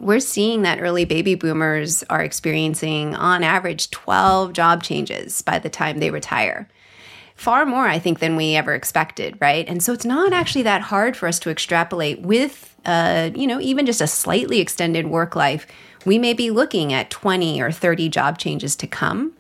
we're 0.04 0.20
seeing 0.20 0.62
that 0.64 0.82
early 0.82 1.06
baby 1.06 1.36
boomers 1.36 2.04
are 2.10 2.22
experiencing 2.22 3.16
on 3.16 3.44
average 3.44 3.90
12 3.92 4.54
job 4.54 4.84
changes 4.84 5.42
by 5.42 5.60
the 5.60 5.70
time 5.70 6.00
they 6.00 6.12
retire. 6.12 6.68
far 7.36 7.66
more, 7.66 7.88
I 7.88 7.98
think, 7.98 8.20
than 8.20 8.36
we 8.36 8.56
ever 8.56 8.76
expected, 8.76 9.38
right? 9.42 9.68
And 9.68 9.82
so 9.82 9.92
it's 9.92 10.06
not 10.06 10.34
actually 10.34 10.62
that 10.64 10.82
hard 10.82 11.18
for 11.18 11.28
us 11.28 11.40
to 11.40 11.50
extrapolate 11.50 12.22
with, 12.22 12.76
uh, 12.86 13.32
you 13.34 13.48
know, 13.48 13.60
even 13.60 13.88
just 13.88 14.02
a 14.02 14.08
slightly 14.08 14.60
extended 14.60 15.08
work 15.08 15.36
life. 15.36 15.66
We 16.06 16.20
may 16.20 16.34
be 16.34 16.52
looking 16.52 16.94
at 16.94 17.10
20 17.10 17.60
or 17.60 17.72
30 17.72 18.08
job 18.10 18.38
changes 18.38 18.76
to 18.78 18.88
come. 18.88 19.34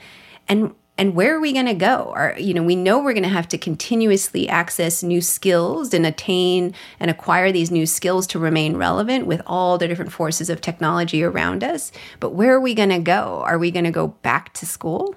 And 0.49 0.73
and 0.97 1.15
where 1.15 1.35
are 1.35 1.39
we 1.39 1.53
going 1.53 1.65
to 1.65 1.73
go? 1.73 2.13
Are 2.15 2.35
you 2.37 2.53
know 2.53 2.63
we 2.63 2.75
know 2.75 2.99
we're 2.99 3.13
going 3.13 3.23
to 3.23 3.29
have 3.29 3.47
to 3.49 3.57
continuously 3.57 4.47
access 4.47 5.01
new 5.01 5.21
skills 5.21 5.93
and 5.93 6.05
attain 6.05 6.73
and 6.99 7.09
acquire 7.09 7.51
these 7.51 7.71
new 7.71 7.85
skills 7.85 8.27
to 8.27 8.39
remain 8.39 8.77
relevant 8.77 9.25
with 9.25 9.41
all 9.47 9.77
the 9.77 9.87
different 9.87 10.11
forces 10.11 10.49
of 10.49 10.61
technology 10.61 11.23
around 11.23 11.63
us. 11.63 11.91
But 12.19 12.33
where 12.35 12.53
are 12.53 12.59
we 12.59 12.75
going 12.75 12.89
to 12.89 12.99
go? 12.99 13.43
Are 13.45 13.57
we 13.57 13.71
going 13.71 13.85
to 13.85 13.91
go 13.91 14.07
back 14.07 14.53
to 14.53 14.65
school 14.65 15.15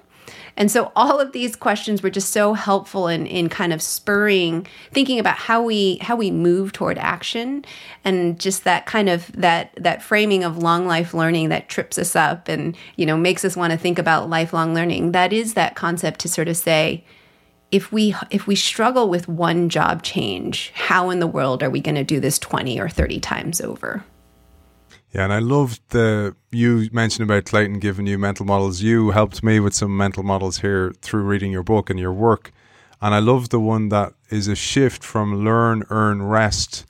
and 0.57 0.71
so 0.71 0.91
all 0.95 1.19
of 1.19 1.31
these 1.31 1.55
questions 1.55 2.01
were 2.01 2.09
just 2.09 2.31
so 2.31 2.53
helpful 2.53 3.07
in, 3.07 3.27
in 3.27 3.47
kind 3.47 3.71
of 3.71 3.81
spurring 3.81 4.65
thinking 4.91 5.19
about 5.19 5.37
how 5.37 5.61
we 5.61 5.97
how 5.97 6.15
we 6.15 6.31
move 6.31 6.73
toward 6.73 6.97
action 6.97 7.63
and 8.03 8.39
just 8.39 8.63
that 8.63 8.87
kind 8.87 9.07
of 9.07 9.31
that 9.33 9.71
that 9.75 10.01
framing 10.01 10.43
of 10.43 10.57
long 10.57 10.87
life 10.87 11.13
learning 11.13 11.49
that 11.49 11.69
trips 11.69 11.97
us 11.97 12.15
up 12.15 12.49
and 12.49 12.75
you 12.95 13.05
know 13.05 13.15
makes 13.15 13.45
us 13.45 13.55
want 13.55 13.71
to 13.71 13.77
think 13.77 13.99
about 13.99 14.29
lifelong 14.29 14.73
learning. 14.73 15.11
That 15.11 15.31
is 15.31 15.53
that 15.53 15.75
concept 15.75 16.19
to 16.21 16.29
sort 16.29 16.47
of 16.47 16.57
say, 16.57 17.03
if 17.71 17.91
we 17.91 18.15
if 18.31 18.47
we 18.47 18.55
struggle 18.55 19.09
with 19.09 19.27
one 19.27 19.69
job 19.69 20.01
change, 20.01 20.71
how 20.73 21.09
in 21.09 21.19
the 21.19 21.27
world 21.27 21.61
are 21.61 21.69
we 21.69 21.81
going 21.81 21.95
to 21.95 22.03
do 22.03 22.19
this 22.19 22.39
20 22.39 22.79
or 22.79 22.89
30 22.89 23.19
times 23.19 23.61
over? 23.61 24.03
Yeah, 25.13 25.23
and 25.23 25.33
I 25.33 25.39
loved 25.39 25.81
the 25.89 26.35
you 26.51 26.89
mentioned 26.91 27.29
about 27.29 27.45
Clayton 27.45 27.79
giving 27.79 28.07
you 28.07 28.17
mental 28.17 28.45
models. 28.45 28.81
You 28.81 29.11
helped 29.11 29.43
me 29.43 29.59
with 29.59 29.73
some 29.73 29.95
mental 29.95 30.23
models 30.23 30.59
here 30.59 30.91
through 31.01 31.23
reading 31.23 31.51
your 31.51 31.63
book 31.63 31.89
and 31.89 31.99
your 31.99 32.13
work. 32.13 32.51
And 33.01 33.13
I 33.13 33.19
love 33.19 33.49
the 33.49 33.59
one 33.59 33.89
that 33.89 34.13
is 34.29 34.47
a 34.47 34.55
shift 34.55 35.03
from 35.03 35.45
learn, 35.45 35.83
earn, 35.89 36.23
rest 36.23 36.85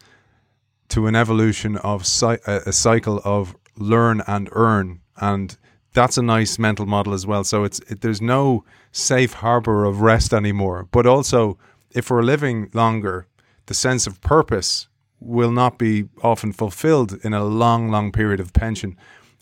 to 0.90 1.06
an 1.06 1.16
evolution 1.16 1.78
of 1.78 2.02
a 2.24 2.72
cycle 2.72 3.22
of 3.24 3.56
learn 3.76 4.22
and 4.26 4.50
earn. 4.54 5.02
And 5.18 5.58
that's 5.94 6.18
a 6.18 6.22
nice 6.22 6.58
mental 6.58 6.86
model 6.86 7.14
as 7.14 7.28
well. 7.28 7.44
So 7.44 7.64
it's 7.66 7.80
it, 7.90 8.02
there's 8.02 8.22
no 8.22 8.64
safe 8.92 9.34
harbor 9.34 9.86
of 9.86 10.02
rest 10.02 10.34
anymore. 10.34 10.88
But 10.92 11.06
also, 11.06 11.58
if 11.92 12.10
we're 12.10 12.24
living 12.24 12.70
longer, 12.74 13.28
the 13.68 13.74
sense 13.74 14.08
of 14.08 14.22
purpose 14.22 14.87
will 15.20 15.52
not 15.52 15.78
be 15.78 16.06
often 16.22 16.52
fulfilled 16.52 17.18
in 17.24 17.34
a 17.34 17.44
long, 17.44 17.90
long 17.90 18.12
period 18.12 18.40
of 18.40 18.54
pension. 18.54 18.96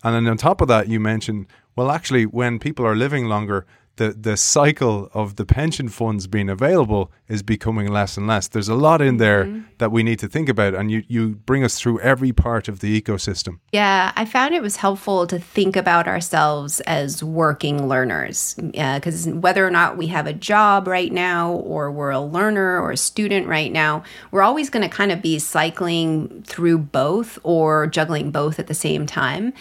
And 0.03 0.15
then 0.15 0.27
on 0.27 0.38
top 0.38 0.62
of 0.62 0.67
that, 0.67 0.88
you 0.88 1.00
mentioned, 1.00 1.48
well, 1.75 1.91
actually, 1.91 2.25
when 2.25 2.60
people 2.60 2.86
are 2.86 2.96
living 2.96 3.25
longer, 3.25 3.65
the 3.98 4.10
the 4.10 4.38
cycle 4.38 5.10
of 5.14 5.36
the 5.36 5.46
pension 5.46 5.90
funds 5.90 6.28
being 6.28 6.50
available 6.50 7.12
is 7.28 7.44
becoming 7.44 7.88
less 7.88 8.18
and 8.18 8.28
less. 8.28 8.48
There's 8.48 8.70
a 8.70 8.75
lot 8.75 9.02
in 9.02 9.18
there 9.18 9.46
mm-hmm. 9.46 9.62
that 9.78 9.92
we 9.92 10.04
need 10.04 10.20
to 10.20 10.28
think 10.28 10.50
about, 10.50 10.74
and 10.74 10.92
you 10.92 11.04
you 11.08 11.36
bring 11.46 11.64
us 11.64 11.80
through 11.80 12.00
every 12.02 12.32
part 12.32 12.68
of 12.68 12.80
the 12.80 13.02
ecosystem. 13.02 13.60
Yeah, 13.72 14.12
I 14.16 14.25
found 14.25 14.54
it 14.54 14.62
was 14.62 14.78
helpful 14.78 15.28
to 15.28 15.40
think 15.40 15.75
about 15.75 16.08
ourselves 16.08 16.82
as 16.82 17.24
working 17.24 17.88
learners, 17.88 18.56
because 18.56 19.28
whether 19.28 19.66
or 19.66 19.72
not 19.72 19.98
we 19.98 20.08
have 20.08 20.28
a 20.28 20.34
job 20.34 20.88
right 20.88 21.12
now, 21.12 21.52
or 21.52 21.92
we're 21.92 22.12
a 22.12 22.20
learner 22.20 22.80
or 22.82 22.92
a 22.92 22.98
student 22.98 23.48
right 23.48 23.72
now, 23.72 24.04
we're 24.32 24.44
always 24.44 24.70
going 24.70 24.88
to 24.88 24.96
kind 24.96 25.12
of 25.12 25.22
be 25.22 25.40
cycling 25.40 26.44
through 26.44 26.78
both 26.78 27.40
or 27.44 27.88
juggling 27.88 28.32
both 28.32 28.60
at 28.60 28.68
the 28.68 28.74
same 28.74 29.06
time. 29.06 29.54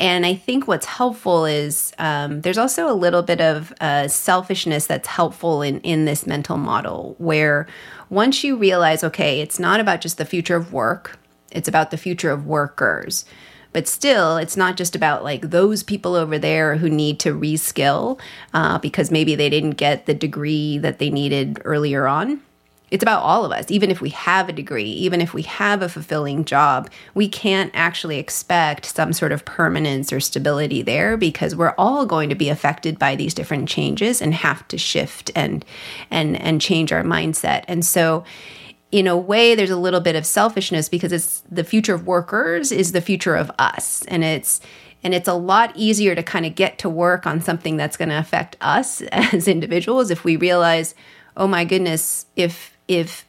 And 0.00 0.26
I 0.26 0.34
think 0.34 0.66
what's 0.66 0.86
helpful 0.86 1.44
is 1.44 1.92
um, 1.98 2.40
there's 2.40 2.58
also 2.58 2.90
a 2.90 2.94
little 2.94 3.22
bit 3.22 3.40
of 3.40 3.72
uh, 3.80 4.08
selfishness 4.08 4.86
that's 4.86 5.06
helpful 5.06 5.62
in, 5.62 5.80
in 5.80 6.04
this 6.04 6.26
mental 6.26 6.56
model, 6.56 7.14
where 7.18 7.68
once 8.10 8.42
you 8.42 8.56
realize, 8.56 9.04
okay, 9.04 9.40
it's 9.40 9.58
not 9.58 9.78
about 9.78 10.00
just 10.00 10.18
the 10.18 10.24
future 10.24 10.56
of 10.56 10.72
work, 10.72 11.18
it's 11.52 11.68
about 11.68 11.90
the 11.90 11.96
future 11.96 12.30
of 12.30 12.46
workers. 12.46 13.24
But 13.72 13.88
still, 13.88 14.36
it's 14.36 14.56
not 14.56 14.76
just 14.76 14.94
about 14.94 15.24
like 15.24 15.50
those 15.50 15.82
people 15.82 16.14
over 16.14 16.38
there 16.38 16.76
who 16.76 16.88
need 16.88 17.18
to 17.20 17.34
reskill 17.34 18.20
uh, 18.52 18.78
because 18.78 19.10
maybe 19.10 19.34
they 19.34 19.50
didn't 19.50 19.72
get 19.72 20.06
the 20.06 20.14
degree 20.14 20.78
that 20.78 20.98
they 20.98 21.10
needed 21.10 21.60
earlier 21.64 22.06
on 22.06 22.40
it's 22.94 23.02
about 23.02 23.24
all 23.24 23.44
of 23.44 23.50
us. 23.50 23.72
Even 23.72 23.90
if 23.90 24.00
we 24.00 24.10
have 24.10 24.48
a 24.48 24.52
degree, 24.52 24.84
even 24.84 25.20
if 25.20 25.34
we 25.34 25.42
have 25.42 25.82
a 25.82 25.88
fulfilling 25.88 26.44
job, 26.44 26.88
we 27.12 27.28
can't 27.28 27.72
actually 27.74 28.20
expect 28.20 28.86
some 28.86 29.12
sort 29.12 29.32
of 29.32 29.44
permanence 29.44 30.12
or 30.12 30.20
stability 30.20 30.80
there 30.80 31.16
because 31.16 31.56
we're 31.56 31.74
all 31.76 32.06
going 32.06 32.28
to 32.28 32.36
be 32.36 32.48
affected 32.48 32.96
by 32.96 33.16
these 33.16 33.34
different 33.34 33.68
changes 33.68 34.22
and 34.22 34.32
have 34.32 34.66
to 34.68 34.78
shift 34.78 35.32
and 35.34 35.64
and 36.12 36.40
and 36.40 36.60
change 36.60 36.92
our 36.92 37.02
mindset. 37.02 37.64
And 37.66 37.84
so 37.84 38.22
in 38.92 39.08
a 39.08 39.16
way 39.16 39.56
there's 39.56 39.70
a 39.70 39.76
little 39.76 40.00
bit 40.00 40.14
of 40.14 40.24
selfishness 40.24 40.88
because 40.88 41.12
it's 41.12 41.42
the 41.50 41.64
future 41.64 41.94
of 41.94 42.06
workers 42.06 42.70
is 42.70 42.92
the 42.92 43.00
future 43.00 43.34
of 43.34 43.50
us 43.58 44.04
and 44.06 44.22
it's 44.22 44.60
and 45.02 45.14
it's 45.14 45.26
a 45.26 45.34
lot 45.34 45.72
easier 45.74 46.14
to 46.14 46.22
kind 46.22 46.46
of 46.46 46.54
get 46.54 46.78
to 46.78 46.88
work 46.88 47.26
on 47.26 47.40
something 47.40 47.76
that's 47.76 47.96
going 47.96 48.08
to 48.10 48.18
affect 48.18 48.56
us 48.60 49.00
as 49.10 49.48
individuals 49.48 50.12
if 50.12 50.22
we 50.22 50.36
realize 50.36 50.94
oh 51.36 51.48
my 51.48 51.64
goodness 51.64 52.26
if 52.36 52.73
if 52.88 53.24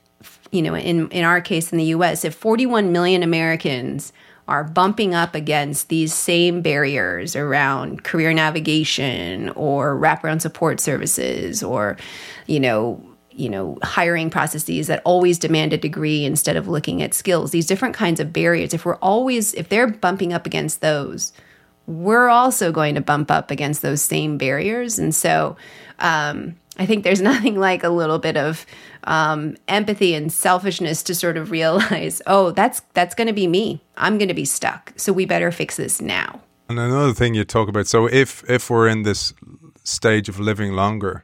you 0.51 0.61
know 0.61 0.75
in 0.75 1.09
in 1.09 1.23
our 1.23 1.41
case 1.41 1.71
in 1.71 1.77
the 1.77 1.85
US 1.85 2.25
if 2.25 2.35
41 2.35 2.91
million 2.91 3.23
Americans 3.23 4.13
are 4.47 4.63
bumping 4.63 5.15
up 5.15 5.33
against 5.33 5.89
these 5.89 6.13
same 6.13 6.61
barriers 6.61 7.35
around 7.35 8.03
career 8.03 8.31
navigation 8.31 9.49
or 9.49 9.97
wraparound 9.97 10.41
support 10.41 10.79
services 10.79 11.63
or 11.63 11.97
you 12.45 12.59
know 12.59 13.03
you 13.31 13.49
know 13.49 13.77
hiring 13.83 14.29
processes 14.29 14.87
that 14.87 15.01
always 15.03 15.39
demand 15.39 15.73
a 15.73 15.77
degree 15.77 16.25
instead 16.25 16.55
of 16.55 16.67
looking 16.67 17.01
at 17.01 17.13
skills 17.13 17.51
these 17.51 17.65
different 17.65 17.95
kinds 17.95 18.19
of 18.19 18.31
barriers 18.31 18.73
if 18.73 18.85
we're 18.85 18.95
always 18.97 19.53
if 19.55 19.69
they're 19.69 19.87
bumping 19.87 20.31
up 20.31 20.45
against 20.45 20.81
those 20.81 21.33
we're 21.87 22.29
also 22.29 22.71
going 22.71 22.95
to 22.95 23.01
bump 23.01 23.29
up 23.29 23.51
against 23.51 23.81
those 23.81 24.01
same 24.01 24.37
barriers. 24.37 24.97
And 24.97 25.13
so 25.13 25.55
um, 25.99 26.55
I 26.77 26.85
think 26.85 27.03
there's 27.03 27.21
nothing 27.31 27.59
like 27.59 27.83
a 27.83 27.89
little 27.89 28.19
bit 28.19 28.37
of 28.37 28.65
um, 29.05 29.57
empathy 29.67 30.13
and 30.13 30.31
selfishness 30.31 31.03
to 31.03 31.15
sort 31.15 31.37
of 31.37 31.51
realize, 31.51 32.21
oh, 32.27 32.51
that's 32.51 32.81
that's 32.93 33.15
going 33.15 33.27
to 33.27 33.33
be 33.33 33.47
me. 33.47 33.81
I'm 33.97 34.17
going 34.17 34.27
to 34.29 34.33
be 34.33 34.45
stuck. 34.45 34.93
So 34.95 35.13
we 35.13 35.25
better 35.25 35.51
fix 35.51 35.77
this 35.77 36.01
now. 36.01 36.41
And 36.67 36.79
another 36.79 37.13
thing 37.13 37.35
you 37.35 37.43
talk 37.43 37.69
about, 37.69 37.87
so 37.87 38.07
if 38.07 38.47
if 38.49 38.69
we're 38.69 38.87
in 38.87 39.03
this 39.03 39.33
stage 39.83 40.29
of 40.29 40.39
living 40.39 40.73
longer, 40.73 41.23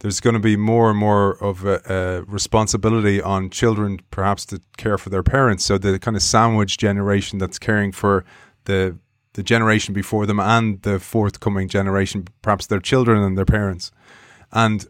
there's 0.00 0.20
going 0.20 0.34
to 0.34 0.40
be 0.40 0.56
more 0.56 0.90
and 0.90 0.98
more 0.98 1.32
of 1.42 1.64
a, 1.64 1.80
a, 1.88 2.22
responsibility 2.24 3.22
on 3.22 3.50
children, 3.50 4.00
perhaps 4.10 4.44
to 4.46 4.60
care 4.76 4.98
for 4.98 5.10
their 5.10 5.22
parents. 5.22 5.64
So 5.64 5.78
the 5.78 5.98
kind 5.98 6.16
of 6.16 6.22
sandwich 6.22 6.76
generation 6.78 7.38
that's 7.38 7.58
caring 7.58 7.92
for 7.92 8.24
the 8.64 8.98
the 9.34 9.42
generation 9.44 9.94
before 9.94 10.26
them 10.26 10.40
and 10.40 10.82
the 10.82 10.98
forthcoming 10.98 11.68
generation, 11.68 12.26
perhaps 12.42 12.66
their 12.66 12.80
children 12.80 13.22
and 13.22 13.38
their 13.38 13.44
parents. 13.44 13.92
And 14.52 14.86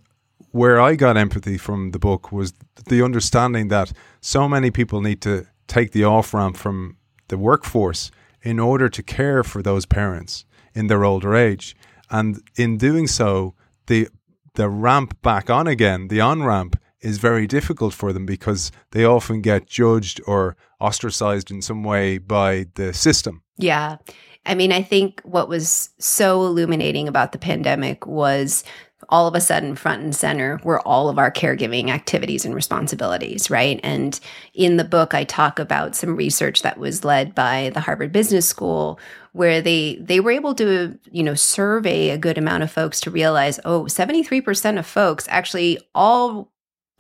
where 0.53 0.81
I 0.81 0.95
got 0.97 1.17
empathy 1.17 1.59
from 1.59 1.93
the 1.93 1.99
book 1.99 2.33
was 2.33 2.53
the 2.87 3.03
understanding 3.03 3.69
that 3.69 3.93
so 4.21 4.49
many 4.49 4.71
people 4.71 5.01
need 5.01 5.21
to 5.23 5.47
take 5.67 5.93
the 5.93 6.05
off 6.05 6.35
ramp 6.35 6.57
from 6.57 6.97
the 7.29 7.39
workforce 7.39 8.11
in 8.43 8.59
order 8.59 8.89
to 8.89 9.03
care 9.03 9.45
for 9.45 9.63
those 9.63 9.87
parents 9.87 10.45
in 10.75 10.89
their 10.89 11.05
older 11.05 11.35
age. 11.35 11.77
And 12.11 12.43
in 12.57 12.77
doing 12.79 13.07
so, 13.07 13.55
the 13.87 14.09
the 14.55 14.69
ramp 14.69 15.23
back 15.23 15.49
on 15.49 15.69
again, 15.69 16.09
the 16.09 16.21
on 16.21 16.43
ramp, 16.43 16.77
is 17.01 17.19
very 17.19 17.47
difficult 17.47 17.95
for 17.95 18.13
them 18.13 18.27
because 18.27 18.73
they 18.91 19.05
often 19.05 19.41
get 19.41 19.67
judged 19.67 20.21
or 20.27 20.57
ostracized 20.81 21.51
in 21.51 21.63
some 21.63 21.85
way 21.85 22.19
by 22.19 22.67
the 22.75 22.93
system. 22.93 23.43
Yeah. 23.57 23.97
I 24.47 24.55
mean, 24.55 24.73
I 24.73 24.83
think 24.83 25.21
what 25.23 25.49
was 25.49 25.91
so 25.99 26.45
illuminating 26.45 27.09
about 27.09 27.33
the 27.33 27.39
pandemic 27.39 28.07
was 28.07 28.65
all 29.11 29.27
of 29.27 29.35
a 29.35 29.41
sudden 29.41 29.75
front 29.75 30.03
and 30.03 30.15
center 30.15 30.61
were 30.65 30.81
all 30.81 31.09
of 31.09 31.19
our 31.19 31.31
caregiving 31.31 31.91
activities 31.91 32.45
and 32.45 32.55
responsibilities, 32.55 33.51
right? 33.51 33.79
And 33.83 34.19
in 34.55 34.77
the 34.77 34.85
book 34.85 35.15
I 35.15 35.25
talk 35.25 35.59
about 35.59 35.97
some 35.97 36.17
research 36.17 36.63
that 36.63 36.79
was 36.79 37.05
led 37.05 37.35
by 37.35 37.71
the 37.75 37.81
Harvard 37.81 38.13
Business 38.13 38.49
School 38.49 38.99
where 39.33 39.61
they 39.61 39.97
they 39.97 40.21
were 40.21 40.31
able 40.31 40.55
to, 40.57 40.99
you 41.11 41.23
know, 41.23 41.35
survey 41.35 42.11
a 42.11 42.19
good 42.19 42.39
amount 42.39 42.63
of 42.63 42.71
folks 42.71 43.01
to 43.01 43.11
realize, 43.11 43.61
oh, 43.65 43.85
73% 43.85 44.79
of 44.79 44.87
folks 44.87 45.27
actually 45.29 45.79
all 45.95 46.51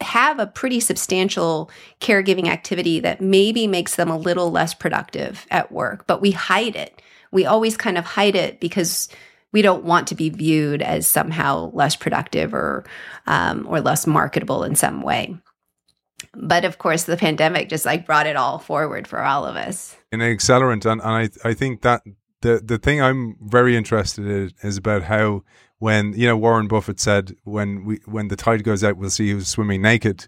have 0.00 0.38
a 0.38 0.46
pretty 0.46 0.80
substantial 0.80 1.70
caregiving 2.00 2.48
activity 2.48 3.00
that 3.00 3.20
maybe 3.20 3.66
makes 3.66 3.96
them 3.96 4.10
a 4.10 4.16
little 4.16 4.50
less 4.50 4.74
productive 4.74 5.46
at 5.50 5.70
work, 5.70 6.06
but 6.06 6.20
we 6.20 6.30
hide 6.30 6.76
it. 6.76 7.02
We 7.32 7.46
always 7.46 7.76
kind 7.76 7.98
of 7.98 8.04
hide 8.04 8.34
it 8.34 8.60
because 8.60 9.08
we 9.52 9.62
don't 9.62 9.84
want 9.84 10.08
to 10.08 10.14
be 10.14 10.30
viewed 10.30 10.82
as 10.82 11.06
somehow 11.06 11.70
less 11.72 11.96
productive 11.96 12.54
or 12.54 12.84
um, 13.26 13.66
or 13.68 13.80
less 13.80 14.06
marketable 14.06 14.64
in 14.64 14.74
some 14.74 15.02
way. 15.02 15.36
But 16.34 16.64
of 16.64 16.78
course, 16.78 17.04
the 17.04 17.16
pandemic 17.16 17.68
just 17.68 17.86
like 17.86 18.06
brought 18.06 18.26
it 18.26 18.36
all 18.36 18.58
forward 18.58 19.08
for 19.08 19.22
all 19.22 19.44
of 19.44 19.56
us. 19.56 19.96
An 20.12 20.20
accelerant, 20.20 20.84
and, 20.86 21.00
and 21.00 21.02
I 21.02 21.48
I 21.48 21.54
think 21.54 21.82
that 21.82 22.02
the 22.42 22.60
the 22.64 22.78
thing 22.78 23.02
I'm 23.02 23.36
very 23.40 23.76
interested 23.76 24.26
in 24.26 24.52
is 24.62 24.76
about 24.76 25.04
how 25.04 25.42
when 25.78 26.12
you 26.12 26.26
know 26.26 26.36
Warren 26.36 26.68
Buffett 26.68 27.00
said 27.00 27.34
when 27.44 27.84
we 27.84 28.00
when 28.04 28.28
the 28.28 28.36
tide 28.36 28.64
goes 28.64 28.84
out, 28.84 28.96
we'll 28.96 29.10
see 29.10 29.30
who's 29.30 29.48
swimming 29.48 29.82
naked. 29.82 30.26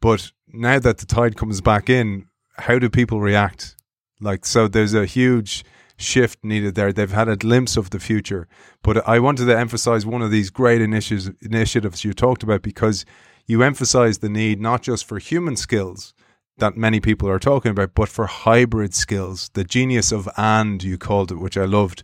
But 0.00 0.32
now 0.48 0.78
that 0.78 0.98
the 0.98 1.06
tide 1.06 1.36
comes 1.36 1.60
back 1.60 1.88
in, 1.88 2.26
how 2.56 2.78
do 2.78 2.88
people 2.88 3.20
react? 3.20 3.76
Like 4.20 4.44
so, 4.46 4.68
there's 4.68 4.94
a 4.94 5.06
huge 5.06 5.64
shift 6.02 6.42
needed 6.42 6.74
there. 6.74 6.92
They've 6.92 7.10
had 7.10 7.28
a 7.28 7.36
glimpse 7.36 7.76
of 7.76 7.90
the 7.90 8.00
future, 8.00 8.48
but 8.82 9.06
I 9.08 9.18
wanted 9.18 9.46
to 9.46 9.58
emphasize 9.58 10.04
one 10.04 10.22
of 10.22 10.30
these 10.30 10.50
great 10.50 10.80
initiatives 10.82 12.04
you 12.04 12.12
talked 12.12 12.42
about 12.42 12.62
because 12.62 13.04
you 13.46 13.62
emphasize 13.62 14.18
the 14.18 14.28
need 14.28 14.60
not 14.60 14.82
just 14.82 15.04
for 15.04 15.18
human 15.18 15.56
skills 15.56 16.14
that 16.58 16.76
many 16.76 17.00
people 17.00 17.28
are 17.28 17.38
talking 17.38 17.70
about, 17.70 17.94
but 17.94 18.08
for 18.08 18.26
hybrid 18.26 18.94
skills. 18.94 19.50
The 19.54 19.64
genius 19.64 20.12
of 20.12 20.28
and 20.36 20.82
you 20.82 20.98
called 20.98 21.32
it, 21.32 21.36
which 21.36 21.56
I 21.56 21.64
loved. 21.64 22.02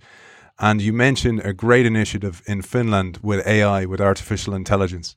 And 0.59 0.81
you 0.81 0.93
mentioned 0.93 1.41
a 1.45 1.53
great 1.53 1.87
initiative 1.87 2.43
in 2.47 2.63
Finland 2.63 3.19
with 3.23 3.47
AI, 3.47 3.85
with 3.85 4.01
artificial 4.01 4.55
intelligence. 4.55 5.17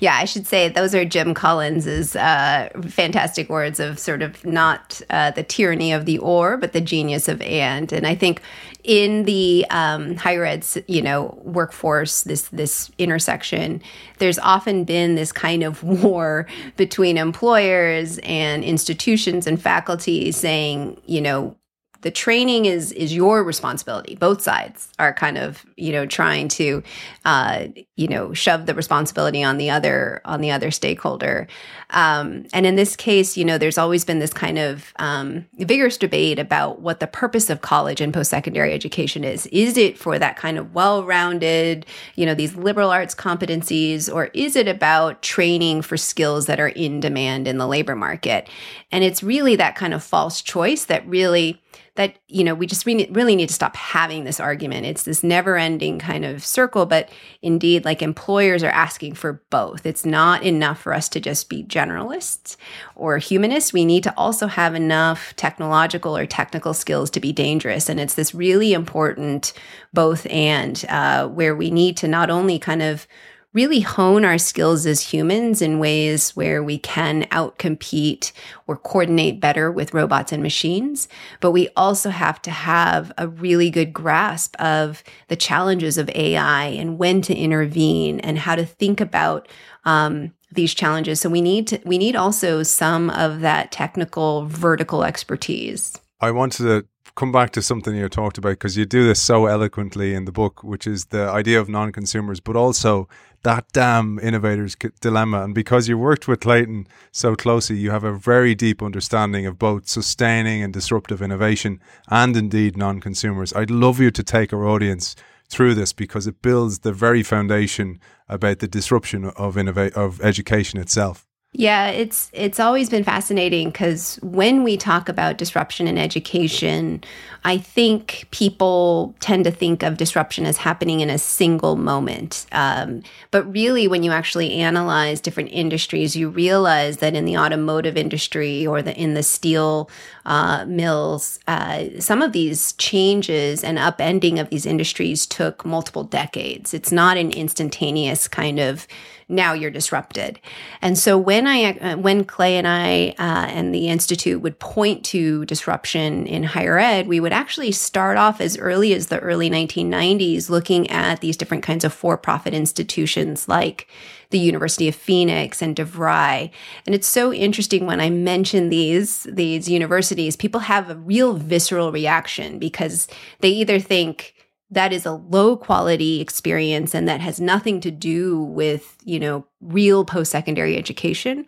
Yeah, 0.00 0.14
I 0.14 0.24
should 0.24 0.46
say 0.46 0.68
those 0.68 0.94
are 0.94 1.04
Jim 1.04 1.34
Collins's 1.34 2.16
uh, 2.16 2.68
fantastic 2.88 3.48
words 3.48 3.80
of 3.80 3.98
sort 3.98 4.22
of 4.22 4.44
not 4.44 5.00
uh, 5.10 5.30
the 5.32 5.42
tyranny 5.42 5.92
of 5.92 6.04
the 6.04 6.18
or, 6.18 6.56
but 6.56 6.72
the 6.72 6.80
genius 6.80 7.28
of 7.28 7.40
and. 7.42 7.92
And 7.92 8.06
I 8.06 8.14
think 8.14 8.40
in 8.84 9.24
the 9.24 9.66
um, 9.70 10.16
higher 10.16 10.44
ed, 10.44 10.66
you 10.86 11.02
know, 11.02 11.38
workforce, 11.42 12.22
this 12.22 12.48
this 12.48 12.90
intersection, 12.98 13.82
there's 14.18 14.38
often 14.38 14.84
been 14.84 15.14
this 15.14 15.32
kind 15.32 15.62
of 15.62 15.82
war 16.04 16.46
between 16.76 17.16
employers 17.16 18.18
and 18.18 18.62
institutions 18.62 19.46
and 19.46 19.60
faculty 19.60 20.30
saying, 20.32 21.00
you 21.06 21.20
know, 21.20 21.56
the 22.04 22.10
training 22.10 22.66
is 22.66 22.92
is 22.92 23.14
your 23.14 23.42
responsibility. 23.42 24.14
Both 24.14 24.42
sides 24.42 24.90
are 24.98 25.12
kind 25.12 25.38
of 25.38 25.64
you 25.76 25.90
know 25.90 26.04
trying 26.04 26.48
to 26.48 26.82
uh, 27.24 27.68
you 27.96 28.08
know 28.08 28.34
shove 28.34 28.66
the 28.66 28.74
responsibility 28.74 29.42
on 29.42 29.56
the 29.56 29.70
other 29.70 30.20
on 30.26 30.42
the 30.42 30.50
other 30.50 30.70
stakeholder. 30.70 31.48
Um, 31.90 32.44
and 32.52 32.66
in 32.66 32.76
this 32.76 32.94
case, 32.94 33.36
you 33.36 33.44
know, 33.44 33.56
there's 33.56 33.78
always 33.78 34.04
been 34.04 34.18
this 34.18 34.34
kind 34.34 34.58
of 34.58 34.92
um, 34.98 35.46
vigorous 35.54 35.96
debate 35.96 36.38
about 36.38 36.82
what 36.82 37.00
the 37.00 37.06
purpose 37.06 37.48
of 37.48 37.62
college 37.62 38.00
and 38.02 38.12
post 38.12 38.30
secondary 38.30 38.72
education 38.74 39.24
is. 39.24 39.46
Is 39.46 39.78
it 39.78 39.96
for 39.96 40.18
that 40.18 40.36
kind 40.36 40.58
of 40.58 40.74
well 40.74 41.04
rounded, 41.04 41.86
you 42.16 42.26
know, 42.26 42.34
these 42.34 42.54
liberal 42.54 42.90
arts 42.90 43.14
competencies, 43.14 44.12
or 44.12 44.26
is 44.34 44.56
it 44.56 44.68
about 44.68 45.22
training 45.22 45.80
for 45.80 45.96
skills 45.96 46.44
that 46.46 46.60
are 46.60 46.68
in 46.68 47.00
demand 47.00 47.48
in 47.48 47.56
the 47.56 47.66
labor 47.66 47.96
market? 47.96 48.46
And 48.92 49.02
it's 49.02 49.22
really 49.22 49.56
that 49.56 49.74
kind 49.74 49.94
of 49.94 50.04
false 50.04 50.42
choice 50.42 50.84
that 50.84 51.06
really 51.08 51.62
that 51.96 52.16
you 52.28 52.42
know 52.42 52.54
we 52.54 52.66
just 52.66 52.86
re- 52.86 53.08
really 53.10 53.36
need 53.36 53.48
to 53.48 53.54
stop 53.54 53.76
having 53.76 54.24
this 54.24 54.40
argument. 54.40 54.86
It's 54.86 55.04
this 55.04 55.22
never 55.22 55.56
ending 55.56 55.98
kind 55.98 56.24
of 56.24 56.44
circle 56.44 56.86
but 56.86 57.08
indeed 57.42 57.84
like 57.84 58.02
employers 58.02 58.62
are 58.62 58.70
asking 58.70 59.14
for 59.14 59.42
both. 59.50 59.86
It's 59.86 60.04
not 60.04 60.42
enough 60.42 60.80
for 60.80 60.92
us 60.92 61.08
to 61.10 61.20
just 61.20 61.48
be 61.48 61.64
generalists 61.64 62.56
or 62.96 63.18
humanists. 63.18 63.72
We 63.72 63.84
need 63.84 64.02
to 64.04 64.14
also 64.16 64.46
have 64.46 64.74
enough 64.74 65.34
technological 65.36 66.16
or 66.16 66.26
technical 66.26 66.74
skills 66.74 67.10
to 67.10 67.20
be 67.20 67.32
dangerous. 67.32 67.88
And 67.88 68.00
it's 68.00 68.14
this 68.14 68.34
really 68.34 68.72
important 68.72 69.52
both 69.92 70.26
and 70.26 70.84
uh, 70.88 71.28
where 71.28 71.54
we 71.54 71.70
need 71.70 71.96
to 71.98 72.08
not 72.08 72.30
only 72.30 72.58
kind 72.58 72.82
of 72.82 73.06
really 73.54 73.80
hone 73.80 74.24
our 74.24 74.36
skills 74.36 74.84
as 74.84 75.00
humans 75.00 75.62
in 75.62 75.78
ways 75.78 76.34
where 76.36 76.62
we 76.62 76.76
can 76.76 77.22
outcompete 77.26 78.32
or 78.66 78.76
coordinate 78.76 79.40
better 79.40 79.70
with 79.70 79.94
robots 79.94 80.32
and 80.32 80.42
machines. 80.42 81.08
But 81.40 81.52
we 81.52 81.68
also 81.76 82.10
have 82.10 82.42
to 82.42 82.50
have 82.50 83.12
a 83.16 83.28
really 83.28 83.70
good 83.70 83.92
grasp 83.92 84.56
of 84.60 85.02
the 85.28 85.36
challenges 85.36 85.96
of 85.96 86.10
AI 86.10 86.64
and 86.64 86.98
when 86.98 87.22
to 87.22 87.34
intervene 87.34 88.20
and 88.20 88.38
how 88.38 88.56
to 88.56 88.66
think 88.66 89.00
about 89.00 89.48
um, 89.84 90.32
these 90.52 90.74
challenges. 90.74 91.20
So 91.20 91.28
we 91.30 91.40
need 91.40 91.68
to, 91.68 91.80
we 91.84 91.96
need 91.96 92.16
also 92.16 92.64
some 92.64 93.08
of 93.10 93.40
that 93.40 93.70
technical 93.70 94.46
vertical 94.46 95.04
expertise. 95.04 95.96
I 96.20 96.32
wanted 96.32 96.64
to 96.64 96.86
come 97.16 97.30
back 97.30 97.50
to 97.52 97.62
something 97.62 97.94
you 97.94 98.08
talked 98.08 98.38
about 98.38 98.50
because 98.50 98.76
you 98.76 98.84
do 98.84 99.06
this 99.06 99.20
so 99.20 99.46
eloquently 99.46 100.14
in 100.14 100.24
the 100.24 100.32
book, 100.32 100.64
which 100.64 100.86
is 100.86 101.06
the 101.06 101.28
idea 101.28 101.60
of 101.60 101.68
non-consumers, 101.68 102.40
but 102.40 102.56
also 102.56 103.08
that 103.44 103.66
damn 103.72 104.18
innovator's 104.18 104.74
dilemma. 105.00 105.44
And 105.44 105.54
because 105.54 105.88
you 105.88 105.96
worked 105.96 106.26
with 106.26 106.40
Clayton 106.40 106.88
so 107.12 107.36
closely, 107.36 107.76
you 107.76 107.90
have 107.90 108.04
a 108.04 108.12
very 108.12 108.54
deep 108.54 108.82
understanding 108.82 109.46
of 109.46 109.58
both 109.58 109.86
sustaining 109.86 110.62
and 110.62 110.72
disruptive 110.72 111.22
innovation 111.22 111.80
and 112.08 112.36
indeed 112.36 112.76
non 112.76 113.00
consumers. 113.00 113.52
I'd 113.54 113.70
love 113.70 114.00
you 114.00 114.10
to 114.10 114.22
take 114.22 114.52
our 114.52 114.66
audience 114.66 115.14
through 115.48 115.74
this 115.74 115.92
because 115.92 116.26
it 116.26 116.42
builds 116.42 116.80
the 116.80 116.92
very 116.92 117.22
foundation 117.22 118.00
about 118.28 118.58
the 118.58 118.68
disruption 118.68 119.26
of 119.26 119.56
innova- 119.56 119.92
of 119.92 120.20
education 120.22 120.80
itself. 120.80 121.26
Yeah, 121.56 121.86
it's 121.86 122.30
it's 122.32 122.58
always 122.58 122.90
been 122.90 123.04
fascinating 123.04 123.70
because 123.70 124.16
when 124.22 124.64
we 124.64 124.76
talk 124.76 125.08
about 125.08 125.38
disruption 125.38 125.86
in 125.86 125.96
education, 125.96 127.04
I 127.44 127.58
think 127.58 128.26
people 128.32 129.14
tend 129.20 129.44
to 129.44 129.52
think 129.52 129.84
of 129.84 129.96
disruption 129.96 130.46
as 130.46 130.56
happening 130.56 130.98
in 130.98 131.10
a 131.10 131.18
single 131.18 131.76
moment. 131.76 132.46
Um, 132.50 133.04
but 133.30 133.44
really, 133.52 133.86
when 133.86 134.02
you 134.02 134.10
actually 134.10 134.54
analyze 134.54 135.20
different 135.20 135.50
industries, 135.52 136.16
you 136.16 136.28
realize 136.28 136.96
that 136.96 137.14
in 137.14 137.24
the 137.24 137.38
automotive 137.38 137.96
industry 137.96 138.66
or 138.66 138.82
the 138.82 139.00
in 139.00 139.14
the 139.14 139.22
steel 139.22 139.88
uh, 140.26 140.64
mills, 140.66 141.38
uh, 141.46 141.84
some 142.00 142.20
of 142.20 142.32
these 142.32 142.72
changes 142.72 143.62
and 143.62 143.78
upending 143.78 144.40
of 144.40 144.50
these 144.50 144.66
industries 144.66 145.24
took 145.24 145.64
multiple 145.64 146.02
decades. 146.02 146.74
It's 146.74 146.90
not 146.90 147.16
an 147.16 147.30
instantaneous 147.30 148.26
kind 148.26 148.58
of 148.58 148.88
now 149.28 149.52
you're 149.52 149.70
disrupted. 149.70 150.40
And 150.82 150.98
so 150.98 151.16
when 151.16 151.46
I 151.46 151.72
uh, 151.72 151.96
when 151.96 152.24
Clay 152.24 152.56
and 152.56 152.66
I 152.66 153.14
uh, 153.18 153.46
and 153.48 153.74
the 153.74 153.88
institute 153.88 154.40
would 154.42 154.58
point 154.58 155.04
to 155.06 155.44
disruption 155.46 156.26
in 156.26 156.42
higher 156.42 156.78
ed, 156.78 157.06
we 157.06 157.20
would 157.20 157.32
actually 157.32 157.72
start 157.72 158.16
off 158.16 158.40
as 158.40 158.58
early 158.58 158.92
as 158.92 159.06
the 159.06 159.20
early 159.20 159.48
1990s, 159.50 160.50
looking 160.50 160.90
at 160.90 161.20
these 161.20 161.36
different 161.36 161.62
kinds 161.62 161.84
of 161.84 161.92
for-profit 161.92 162.54
institutions 162.54 163.48
like 163.48 163.88
the 164.30 164.38
University 164.38 164.88
of 164.88 164.94
Phoenix 164.94 165.62
and 165.62 165.76
DeVry. 165.76 166.50
And 166.86 166.94
it's 166.94 167.06
so 167.06 167.32
interesting 167.32 167.86
when 167.86 168.00
I 168.00 168.10
mention 168.10 168.68
these 168.68 169.24
these 169.24 169.68
universities, 169.68 170.36
people 170.36 170.60
have 170.60 170.90
a 170.90 170.96
real 170.96 171.34
visceral 171.34 171.92
reaction 171.92 172.58
because 172.58 173.08
they 173.40 173.50
either 173.50 173.78
think 173.78 174.34
that 174.70 174.92
is 174.92 175.06
a 175.06 175.12
low 175.12 175.56
quality 175.56 176.20
experience 176.20 176.94
and 176.94 177.08
that 177.08 177.20
has 177.20 177.40
nothing 177.40 177.80
to 177.80 177.90
do 177.90 178.42
with, 178.42 178.96
you 179.04 179.20
know, 179.20 179.46
real 179.60 180.04
post 180.04 180.32
secondary 180.32 180.76
education. 180.76 181.46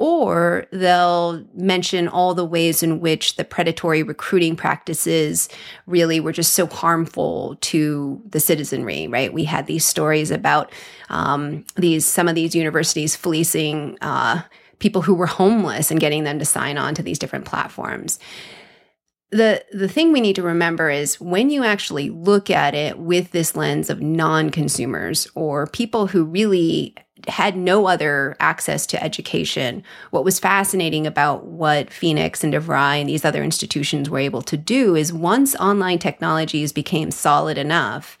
Or 0.00 0.66
they'll 0.70 1.44
mention 1.54 2.06
all 2.06 2.32
the 2.32 2.44
ways 2.44 2.84
in 2.84 3.00
which 3.00 3.34
the 3.34 3.44
predatory 3.44 4.04
recruiting 4.04 4.54
practices 4.54 5.48
really 5.86 6.20
were 6.20 6.30
just 6.30 6.54
so 6.54 6.68
harmful 6.68 7.56
to 7.62 8.22
the 8.30 8.38
citizenry, 8.38 9.08
right? 9.08 9.32
We 9.32 9.42
had 9.42 9.66
these 9.66 9.84
stories 9.84 10.30
about 10.30 10.72
um, 11.08 11.64
these, 11.74 12.06
some 12.06 12.28
of 12.28 12.36
these 12.36 12.54
universities 12.54 13.16
fleecing 13.16 13.98
uh, 14.00 14.42
people 14.78 15.02
who 15.02 15.14
were 15.14 15.26
homeless 15.26 15.90
and 15.90 15.98
getting 15.98 16.22
them 16.22 16.38
to 16.38 16.44
sign 16.44 16.78
on 16.78 16.94
to 16.94 17.02
these 17.02 17.18
different 17.18 17.44
platforms 17.44 18.20
the 19.30 19.64
the 19.72 19.88
thing 19.88 20.12
we 20.12 20.20
need 20.20 20.36
to 20.36 20.42
remember 20.42 20.90
is 20.90 21.20
when 21.20 21.50
you 21.50 21.62
actually 21.62 22.10
look 22.10 22.48
at 22.50 22.74
it 22.74 22.98
with 22.98 23.30
this 23.32 23.54
lens 23.54 23.90
of 23.90 24.00
non-consumers 24.00 25.28
or 25.34 25.66
people 25.66 26.06
who 26.06 26.24
really 26.24 26.94
had 27.26 27.56
no 27.56 27.86
other 27.86 28.36
access 28.40 28.86
to 28.86 29.02
education. 29.02 29.82
What 30.10 30.24
was 30.24 30.38
fascinating 30.38 31.06
about 31.06 31.46
what 31.46 31.92
Phoenix 31.92 32.42
and 32.44 32.54
DeVry 32.54 33.00
and 33.00 33.08
these 33.08 33.24
other 33.24 33.42
institutions 33.42 34.08
were 34.08 34.20
able 34.20 34.42
to 34.42 34.56
do 34.56 34.94
is 34.94 35.12
once 35.12 35.54
online 35.56 35.98
technologies 35.98 36.72
became 36.72 37.10
solid 37.10 37.58
enough, 37.58 38.18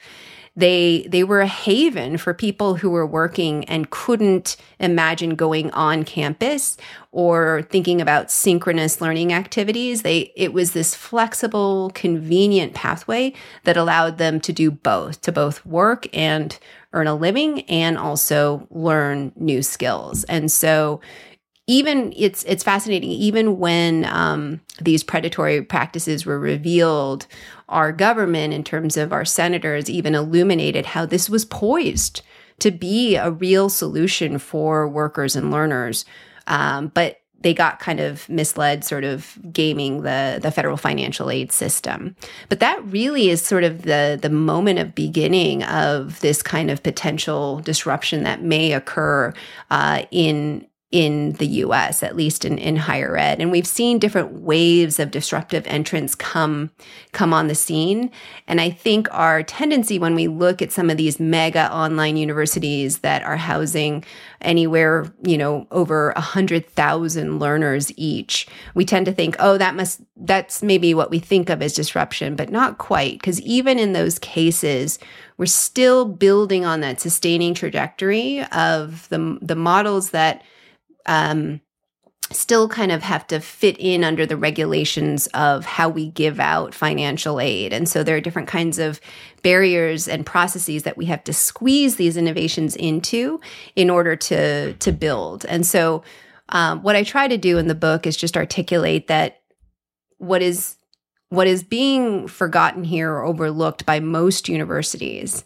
they 0.58 1.06
they 1.08 1.22
were 1.22 1.40
a 1.40 1.46
haven 1.46 2.18
for 2.18 2.34
people 2.34 2.74
who 2.74 2.90
were 2.90 3.06
working 3.06 3.64
and 3.66 3.90
couldn't 3.90 4.56
imagine 4.80 5.36
going 5.36 5.70
on 5.70 6.02
campus 6.02 6.76
or 7.12 7.62
thinking 7.70 8.00
about 8.00 8.32
synchronous 8.32 9.00
learning 9.00 9.32
activities. 9.32 10.02
They 10.02 10.32
it 10.34 10.52
was 10.52 10.72
this 10.72 10.96
flexible 10.96 11.92
convenient 11.94 12.74
pathway 12.74 13.34
that 13.62 13.76
allowed 13.76 14.18
them 14.18 14.40
to 14.40 14.52
do 14.52 14.72
both 14.72 15.20
to 15.22 15.30
both 15.30 15.64
work 15.64 16.08
and 16.12 16.58
earn 16.92 17.06
a 17.06 17.14
living 17.14 17.60
and 17.62 17.96
also 17.96 18.66
learn 18.70 19.30
new 19.36 19.62
skills. 19.62 20.24
And 20.24 20.50
so 20.50 21.00
even 21.68 22.12
it's 22.16 22.42
it's 22.44 22.64
fascinating 22.64 23.10
even 23.10 23.58
when 23.58 24.04
um, 24.06 24.60
these 24.80 25.04
predatory 25.04 25.62
practices 25.62 26.26
were 26.26 26.40
revealed 26.40 27.28
our 27.68 27.92
government 27.92 28.52
in 28.52 28.64
terms 28.64 28.96
of 28.96 29.12
our 29.12 29.24
senators 29.24 29.88
even 29.88 30.16
illuminated 30.16 30.86
how 30.86 31.06
this 31.06 31.30
was 31.30 31.44
poised 31.44 32.22
to 32.58 32.72
be 32.72 33.14
a 33.14 33.30
real 33.30 33.68
solution 33.68 34.38
for 34.38 34.88
workers 34.88 35.36
and 35.36 35.52
learners 35.52 36.04
um, 36.48 36.88
but 36.88 37.20
they 37.40 37.54
got 37.54 37.78
kind 37.78 38.00
of 38.00 38.28
misled, 38.28 38.84
sort 38.84 39.04
of 39.04 39.38
gaming 39.52 40.02
the 40.02 40.40
the 40.42 40.50
federal 40.50 40.76
financial 40.76 41.30
aid 41.30 41.52
system. 41.52 42.16
But 42.48 42.60
that 42.60 42.84
really 42.86 43.30
is 43.30 43.42
sort 43.42 43.64
of 43.64 43.82
the 43.82 44.18
the 44.20 44.30
moment 44.30 44.80
of 44.80 44.94
beginning 44.94 45.62
of 45.64 46.18
this 46.20 46.42
kind 46.42 46.70
of 46.70 46.82
potential 46.82 47.60
disruption 47.60 48.24
that 48.24 48.42
may 48.42 48.72
occur 48.72 49.32
uh, 49.70 50.02
in 50.10 50.66
in 50.90 51.32
the 51.32 51.46
US, 51.46 52.02
at 52.02 52.16
least 52.16 52.46
in, 52.46 52.56
in 52.56 52.76
higher 52.76 53.14
ed. 53.14 53.40
And 53.40 53.50
we've 53.50 53.66
seen 53.66 53.98
different 53.98 54.32
waves 54.32 54.98
of 54.98 55.10
disruptive 55.10 55.66
entrants 55.66 56.14
come, 56.14 56.70
come 57.12 57.34
on 57.34 57.46
the 57.46 57.54
scene. 57.54 58.10
And 58.46 58.58
I 58.58 58.70
think 58.70 59.06
our 59.10 59.42
tendency 59.42 59.98
when 59.98 60.14
we 60.14 60.28
look 60.28 60.62
at 60.62 60.72
some 60.72 60.88
of 60.88 60.96
these 60.96 61.20
mega 61.20 61.70
online 61.70 62.16
universities 62.16 63.00
that 63.00 63.22
are 63.22 63.36
housing 63.36 64.02
anywhere, 64.40 65.12
you 65.22 65.36
know, 65.36 65.66
over 65.70 66.12
a 66.12 66.22
hundred 66.22 66.66
thousand 66.70 67.38
learners 67.38 67.92
each, 67.98 68.46
we 68.74 68.86
tend 68.86 69.04
to 69.04 69.12
think, 69.12 69.36
oh, 69.38 69.58
that 69.58 69.76
must, 69.76 70.00
that's 70.16 70.62
maybe 70.62 70.94
what 70.94 71.10
we 71.10 71.18
think 71.18 71.50
of 71.50 71.60
as 71.60 71.74
disruption, 71.74 72.34
but 72.34 72.48
not 72.48 72.78
quite. 72.78 73.12
Because 73.12 73.42
even 73.42 73.78
in 73.78 73.92
those 73.92 74.18
cases, 74.18 74.98
we're 75.36 75.44
still 75.44 76.06
building 76.06 76.64
on 76.64 76.80
that 76.80 76.98
sustaining 76.98 77.52
trajectory 77.52 78.42
of 78.52 79.06
the, 79.10 79.38
the 79.42 79.54
models 79.54 80.10
that 80.10 80.42
um, 81.08 81.60
still 82.30 82.68
kind 82.68 82.92
of 82.92 83.02
have 83.02 83.26
to 83.26 83.40
fit 83.40 83.76
in 83.78 84.04
under 84.04 84.26
the 84.26 84.36
regulations 84.36 85.26
of 85.28 85.64
how 85.64 85.88
we 85.88 86.10
give 86.10 86.38
out 86.38 86.74
financial 86.74 87.40
aid. 87.40 87.72
And 87.72 87.88
so 87.88 88.02
there 88.02 88.16
are 88.16 88.20
different 88.20 88.48
kinds 88.48 88.78
of 88.78 89.00
barriers 89.42 90.06
and 90.06 90.26
processes 90.26 90.82
that 90.82 90.98
we 90.98 91.06
have 91.06 91.24
to 91.24 91.32
squeeze 91.32 91.96
these 91.96 92.16
innovations 92.16 92.76
into 92.76 93.40
in 93.74 93.88
order 93.88 94.14
to 94.14 94.74
to 94.74 94.92
build. 94.92 95.46
And 95.46 95.66
so 95.66 96.02
um, 96.50 96.82
what 96.82 96.96
I 96.96 97.02
try 97.02 97.28
to 97.28 97.38
do 97.38 97.58
in 97.58 97.66
the 97.66 97.74
book 97.74 98.06
is 98.06 98.16
just 98.16 98.36
articulate 98.36 99.06
that 99.08 99.40
what 100.18 100.42
is 100.42 100.76
what 101.30 101.46
is 101.46 101.62
being 101.62 102.26
forgotten 102.26 102.84
here 102.84 103.10
or 103.10 103.24
overlooked 103.24 103.86
by 103.86 104.00
most 104.00 104.48
universities 104.48 105.44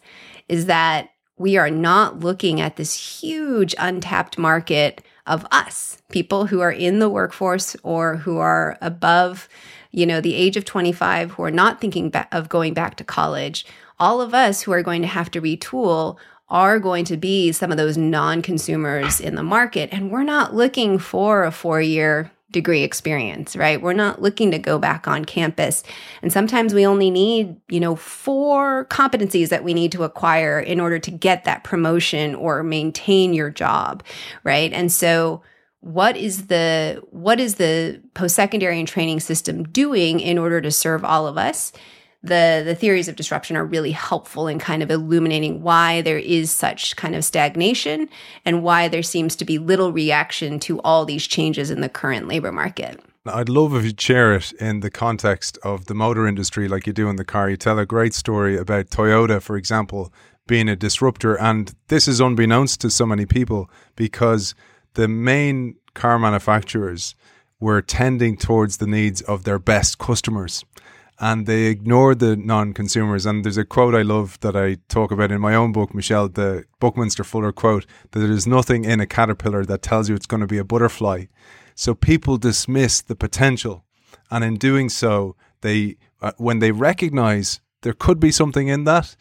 is 0.49 0.65
that 0.65 1.09
we 1.37 1.57
are 1.57 1.69
not 1.69 2.19
looking 2.19 2.61
at 2.61 2.75
this 2.75 3.21
huge 3.21 3.75
untapped 3.77 4.37
market 4.37 5.01
of 5.25 5.45
us, 5.51 6.01
people 6.09 6.47
who 6.47 6.59
are 6.61 6.71
in 6.71 6.99
the 6.99 7.09
workforce 7.09 7.75
or 7.83 8.17
who 8.17 8.37
are 8.37 8.77
above, 8.81 9.47
you 9.91 10.05
know, 10.05 10.19
the 10.19 10.35
age 10.35 10.57
of 10.57 10.65
25 10.65 11.31
who 11.31 11.43
are 11.43 11.51
not 11.51 11.79
thinking 11.79 12.09
ba- 12.09 12.27
of 12.31 12.49
going 12.49 12.73
back 12.73 12.95
to 12.97 13.03
college. 13.03 13.65
All 13.99 14.21
of 14.21 14.33
us 14.33 14.61
who 14.61 14.71
are 14.71 14.83
going 14.83 15.01
to 15.01 15.07
have 15.07 15.31
to 15.31 15.41
retool 15.41 16.17
are 16.49 16.79
going 16.79 17.05
to 17.05 17.17
be 17.17 17.51
some 17.51 17.71
of 17.71 17.77
those 17.77 17.97
non-consumers 17.97 19.19
in 19.19 19.35
the 19.35 19.43
market 19.43 19.89
and 19.91 20.11
we're 20.11 20.23
not 20.23 20.53
looking 20.53 20.99
for 20.99 21.45
a 21.45 21.51
4-year 21.51 22.31
degree 22.53 22.83
experience, 22.83 23.57
right? 23.57 23.81
We're 23.81 23.91
not 23.91 24.21
looking 24.21 24.51
to 24.51 24.57
go 24.57 24.79
back 24.79 25.07
on 25.07 25.25
campus. 25.25 25.83
And 26.21 26.31
sometimes 26.31 26.73
we 26.73 26.87
only 26.87 27.11
need, 27.11 27.57
you 27.67 27.81
know, 27.81 27.97
four 27.97 28.85
competencies 28.85 29.49
that 29.49 29.65
we 29.65 29.73
need 29.73 29.91
to 29.91 30.03
acquire 30.03 30.59
in 30.59 30.79
order 30.79 30.99
to 30.99 31.11
get 31.11 31.43
that 31.43 31.65
promotion 31.65 32.33
or 32.35 32.63
maintain 32.63 33.33
your 33.33 33.49
job, 33.49 34.03
right? 34.45 34.71
And 34.71 34.89
so 34.89 35.43
what 35.81 36.15
is 36.15 36.47
the 36.47 37.03
what 37.11 37.41
is 37.41 37.55
the 37.55 38.01
post-secondary 38.13 38.79
and 38.79 38.87
training 38.87 39.19
system 39.19 39.63
doing 39.63 40.21
in 40.21 40.37
order 40.37 40.61
to 40.61 40.71
serve 40.71 41.03
all 41.03 41.27
of 41.27 41.37
us? 41.37 41.73
The 42.23 42.61
the 42.65 42.75
theories 42.75 43.07
of 43.07 43.15
disruption 43.15 43.57
are 43.57 43.65
really 43.65 43.91
helpful 43.91 44.47
in 44.47 44.57
kind 44.57 44.81
of 44.81 44.89
illuminating 44.89 45.61
why 45.61 46.01
there 46.01 46.17
is 46.17 46.49
such 46.51 46.95
kind 46.95 47.15
of 47.15 47.25
stagnation 47.25 48.07
and 48.45 48.63
why 48.63 48.87
there 48.87 49.03
seems 49.03 49.35
to 49.35 49.45
be 49.45 49.57
little 49.57 49.91
reaction 49.91 50.59
to 50.59 50.79
all 50.81 51.05
these 51.05 51.27
changes 51.27 51.69
in 51.69 51.81
the 51.81 51.89
current 51.89 52.27
labor 52.27 52.51
market. 52.51 53.03
I'd 53.25 53.49
love 53.49 53.73
if 53.75 53.85
you'd 53.85 54.01
share 54.01 54.33
it 54.35 54.51
in 54.53 54.81
the 54.81 54.89
context 54.89 55.57
of 55.63 55.85
the 55.85 55.93
motor 55.93 56.27
industry, 56.27 56.67
like 56.67 56.87
you 56.87 56.93
do 56.93 57.09
in 57.09 57.15
the 57.15 57.23
car. 57.23 57.49
You 57.49 57.57
tell 57.57 57.79
a 57.79 57.85
great 57.85 58.13
story 58.13 58.57
about 58.57 58.87
Toyota, 58.87 59.41
for 59.41 59.55
example, 59.55 60.13
being 60.45 60.67
a 60.67 60.75
disruptor. 60.75 61.39
And 61.39 61.73
this 61.87 62.07
is 62.07 62.19
unbeknownst 62.19 62.81
to 62.81 62.89
so 62.89 63.05
many 63.05 63.25
people 63.25 63.69
because 63.95 64.55
the 64.95 65.07
main 65.07 65.75
car 65.93 66.19
manufacturers 66.19 67.15
were 67.61 67.81
tending 67.81 68.35
towards 68.35 68.77
the 68.77 68.87
needs 68.87 69.21
of 69.21 69.45
their 69.45 69.59
best 69.59 69.99
customers 69.99 70.65
and 71.23 71.45
they 71.45 71.67
ignore 71.67 72.13
the 72.13 72.35
non-consumers. 72.35 73.25
And 73.25 73.45
there's 73.45 73.55
a 73.55 73.63
quote 73.63 73.95
I 73.95 74.01
love 74.01 74.37
that 74.41 74.57
I 74.57 74.75
talk 74.89 75.09
about 75.09 75.31
in 75.31 75.39
my 75.39 75.55
own 75.55 75.71
book, 75.71 75.95
Michelle, 75.95 76.27
the 76.27 76.65
Buckminster 76.81 77.23
Fuller 77.23 77.53
quote, 77.53 77.85
that 78.11 78.19
there's 78.19 78.45
nothing 78.45 78.83
in 78.83 78.99
a 78.99 79.07
caterpillar 79.07 79.63
that 79.63 79.81
tells 79.81 80.09
you 80.09 80.15
it's 80.15 80.25
going 80.25 80.41
to 80.41 80.47
be 80.47 80.57
a 80.57 80.65
butterfly. 80.65 81.27
So 81.75 81.95
people 81.95 82.37
dismiss 82.37 83.01
the 83.01 83.15
potential, 83.15 83.85
and 84.29 84.43
in 84.43 84.57
doing 84.57 84.89
so, 84.89 85.37
they 85.61 85.95
uh, 86.21 86.33
when 86.37 86.59
they 86.59 86.73
recognize 86.73 87.61
there 87.83 87.93
could 87.93 88.19
be 88.19 88.31
something 88.31 88.67
in 88.67 88.83
that, 88.83 89.15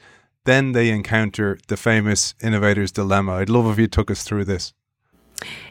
then 0.45 0.73
they 0.73 0.91
encounter 0.91 1.57
the 1.69 1.77
famous 1.77 2.35
innovator's 2.43 2.91
dilemma. 2.91 3.35
I'd 3.35 3.49
love 3.49 3.71
if 3.71 3.79
you 3.79 3.87
took 3.87 4.11
us 4.11 4.25
through 4.25 4.47
this. 4.47 4.75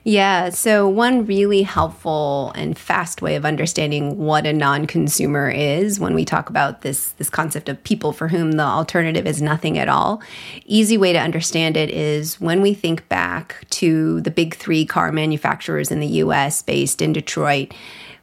Yeah. 0.04 0.50
So, 0.50 0.88
one 0.88 1.26
really 1.26 1.62
helpful 1.62 2.52
and 2.56 2.78
fast 2.78 3.22
way 3.22 3.36
of 3.36 3.46
understanding 3.46 4.18
what 4.18 4.46
a 4.46 4.54
non 4.54 4.88
consumer 4.88 5.50
is 5.50 6.00
when 6.00 6.14
we 6.14 6.26
talk 6.26 6.50
about 6.50 6.82
this, 6.82 7.12
this 7.14 7.30
concept 7.30 7.70
of 7.70 7.84
people 7.84 8.12
for 8.12 8.28
whom 8.28 8.54
the 8.54 8.64
alternative 8.64 9.28
is 9.28 9.42
nothing 9.42 9.78
at 9.78 9.90
all, 9.90 10.22
easy 10.66 10.98
way 10.98 11.14
to 11.14 11.20
understand 11.20 11.78
it 11.78 11.90
is 11.90 12.40
when 12.42 12.62
we 12.62 12.74
think 12.74 13.08
back 13.10 13.64
to 13.70 14.22
the 14.22 14.32
big 14.32 14.56
three 14.56 14.86
car 14.86 15.12
manufacturers 15.12 15.92
in 15.92 16.00
the 16.00 16.08
US 16.08 16.62
based 16.62 17.02
in 17.02 17.14
Detroit 17.14 17.74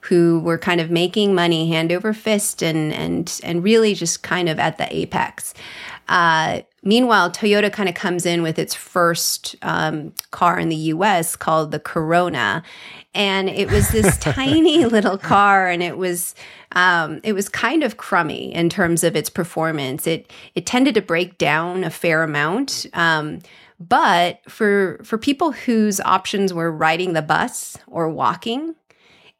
who 0.01 0.41
were 0.41 0.59
kind 0.59 0.81
of 0.81 0.91
making 0.91 1.35
money 1.35 1.69
hand 1.69 1.93
over 1.93 2.13
fist 2.13 2.63
and 2.63 2.93
and 2.93 3.41
and 3.43 3.63
really 3.63 3.95
just 3.95 4.23
kind 4.23 4.49
of 4.49 4.59
at 4.59 4.79
the 4.79 4.95
apex. 4.95 5.55
Uh, 6.09 6.63
meanwhile, 6.89 7.31
Toyota 7.31 7.71
kind 7.71 7.89
of 7.89 7.95
comes 7.95 8.25
in 8.25 8.43
with 8.43 8.59
its 8.59 8.75
first 8.75 9.55
um, 9.61 10.15
car 10.31 10.59
in 10.59 10.71
the 10.71 10.77
US 10.95 11.37
called 11.37 11.71
the 11.71 11.79
Corona. 11.79 12.63
And 13.15 13.51
it 13.51 13.71
was 13.71 13.91
this 13.91 14.17
tiny 14.21 14.87
little 14.87 15.19
car, 15.19 15.69
and 15.69 15.83
it 15.83 15.99
was 15.99 16.35
um, 16.73 17.21
it 17.23 17.35
was 17.35 17.49
kind 17.49 17.83
of 17.83 17.99
crummy 17.99 18.55
in 18.55 18.71
terms 18.71 19.05
of 19.05 19.15
its 19.15 19.31
performance. 19.31 20.07
It 20.07 20.33
it 20.55 20.67
tended 20.67 20.95
to 20.95 21.03
break 21.03 21.37
down 21.37 21.85
a 21.85 21.91
fair 21.91 22.23
amount, 22.23 22.87
um, 22.95 23.41
but 23.79 24.41
for 24.49 25.01
for 25.05 25.19
people 25.19 25.53
whose 25.53 26.01
options 26.01 26.55
were 26.55 26.73
riding 26.73 27.13
the 27.13 27.23
bus 27.23 27.77
or 27.87 28.09
walking, 28.09 28.75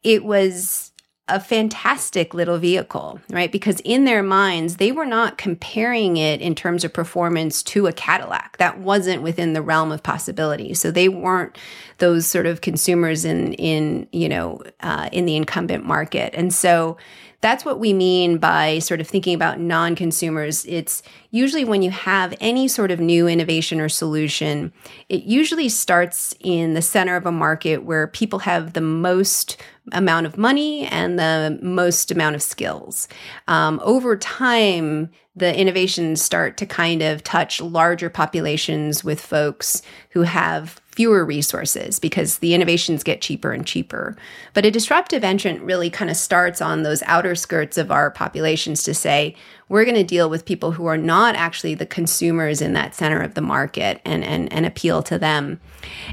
it 0.03 0.23
was 0.23 0.88
a 1.29 1.39
fantastic 1.39 2.33
little 2.33 2.57
vehicle, 2.57 3.19
right? 3.29 3.51
Because 3.51 3.79
in 3.81 4.05
their 4.05 4.23
minds, 4.23 4.77
they 4.77 4.91
were 4.91 5.05
not 5.05 5.37
comparing 5.37 6.17
it 6.17 6.41
in 6.41 6.55
terms 6.55 6.83
of 6.83 6.93
performance 6.93 7.63
to 7.63 7.87
a 7.87 7.93
Cadillac. 7.93 8.57
That 8.57 8.79
wasn't 8.79 9.21
within 9.21 9.53
the 9.53 9.61
realm 9.61 9.91
of 9.91 10.03
possibility. 10.03 10.73
So 10.73 10.91
they 10.91 11.09
weren't 11.09 11.57
those 11.99 12.25
sort 12.25 12.45
of 12.45 12.61
consumers 12.61 13.25
in 13.25 13.53
in 13.53 14.07
you 14.11 14.29
know 14.29 14.61
uh, 14.81 15.09
in 15.11 15.25
the 15.25 15.35
incumbent 15.35 15.85
market, 15.85 16.33
and 16.35 16.53
so 16.53 16.97
that's 17.41 17.63
what 17.63 17.79
we 17.79 17.93
mean 17.93 18.37
by 18.37 18.79
sort 18.79 18.99
of 18.99 19.07
thinking 19.07 19.33
about 19.33 19.59
non 19.59 19.95
consumers. 19.95 20.65
It's 20.65 21.01
usually 21.31 21.63
when 21.63 21.81
you 21.81 21.91
have 21.91 22.33
any 22.41 22.67
sort 22.67 22.91
of 22.91 22.99
new 22.99 23.27
innovation 23.27 23.79
or 23.79 23.87
solution, 23.87 24.73
it 25.07 25.23
usually 25.23 25.69
starts 25.69 26.35
in 26.41 26.73
the 26.73 26.81
center 26.81 27.15
of 27.15 27.25
a 27.25 27.31
market 27.31 27.83
where 27.83 28.07
people 28.07 28.39
have 28.39 28.73
the 28.73 28.81
most 28.81 29.55
amount 29.91 30.25
of 30.25 30.37
money 30.37 30.85
and 30.87 31.17
the 31.17 31.59
most 31.61 32.11
amount 32.11 32.35
of 32.35 32.41
skills. 32.41 33.07
Um, 33.47 33.79
over 33.83 34.15
time, 34.17 35.09
the 35.35 35.57
innovations 35.57 36.21
start 36.21 36.57
to 36.57 36.65
kind 36.65 37.01
of 37.01 37.23
touch 37.23 37.61
larger 37.61 38.09
populations 38.09 39.03
with 39.03 39.21
folks 39.21 39.81
who 40.11 40.23
have 40.23 40.81
fewer 40.99 41.23
resources 41.23 41.97
because 41.97 42.39
the 42.39 42.53
innovations 42.53 43.05
get 43.05 43.21
cheaper 43.21 43.53
and 43.53 43.65
cheaper. 43.65 44.17
But 44.53 44.65
a 44.65 44.69
disruptive 44.69 45.23
entrant 45.23 45.61
really 45.61 45.89
kind 45.89 46.11
of 46.11 46.17
starts 46.17 46.61
on 46.61 46.83
those 46.83 47.01
outer 47.03 47.35
skirts 47.35 47.77
of 47.77 47.89
our 47.89 48.11
populations 48.11 48.83
to 48.83 48.93
say, 48.93 49.33
we're 49.69 49.85
going 49.85 49.95
to 49.95 50.03
deal 50.03 50.29
with 50.29 50.43
people 50.43 50.73
who 50.73 50.87
are 50.87 50.97
not 50.97 51.35
actually 51.35 51.73
the 51.73 51.85
consumers 51.85 52.59
in 52.59 52.73
that 52.73 52.95
center 52.95 53.21
of 53.21 53.35
the 53.35 53.41
market 53.41 54.01
and, 54.03 54.25
and, 54.25 54.51
and 54.51 54.65
appeal 54.65 55.01
to 55.03 55.17
them. 55.17 55.61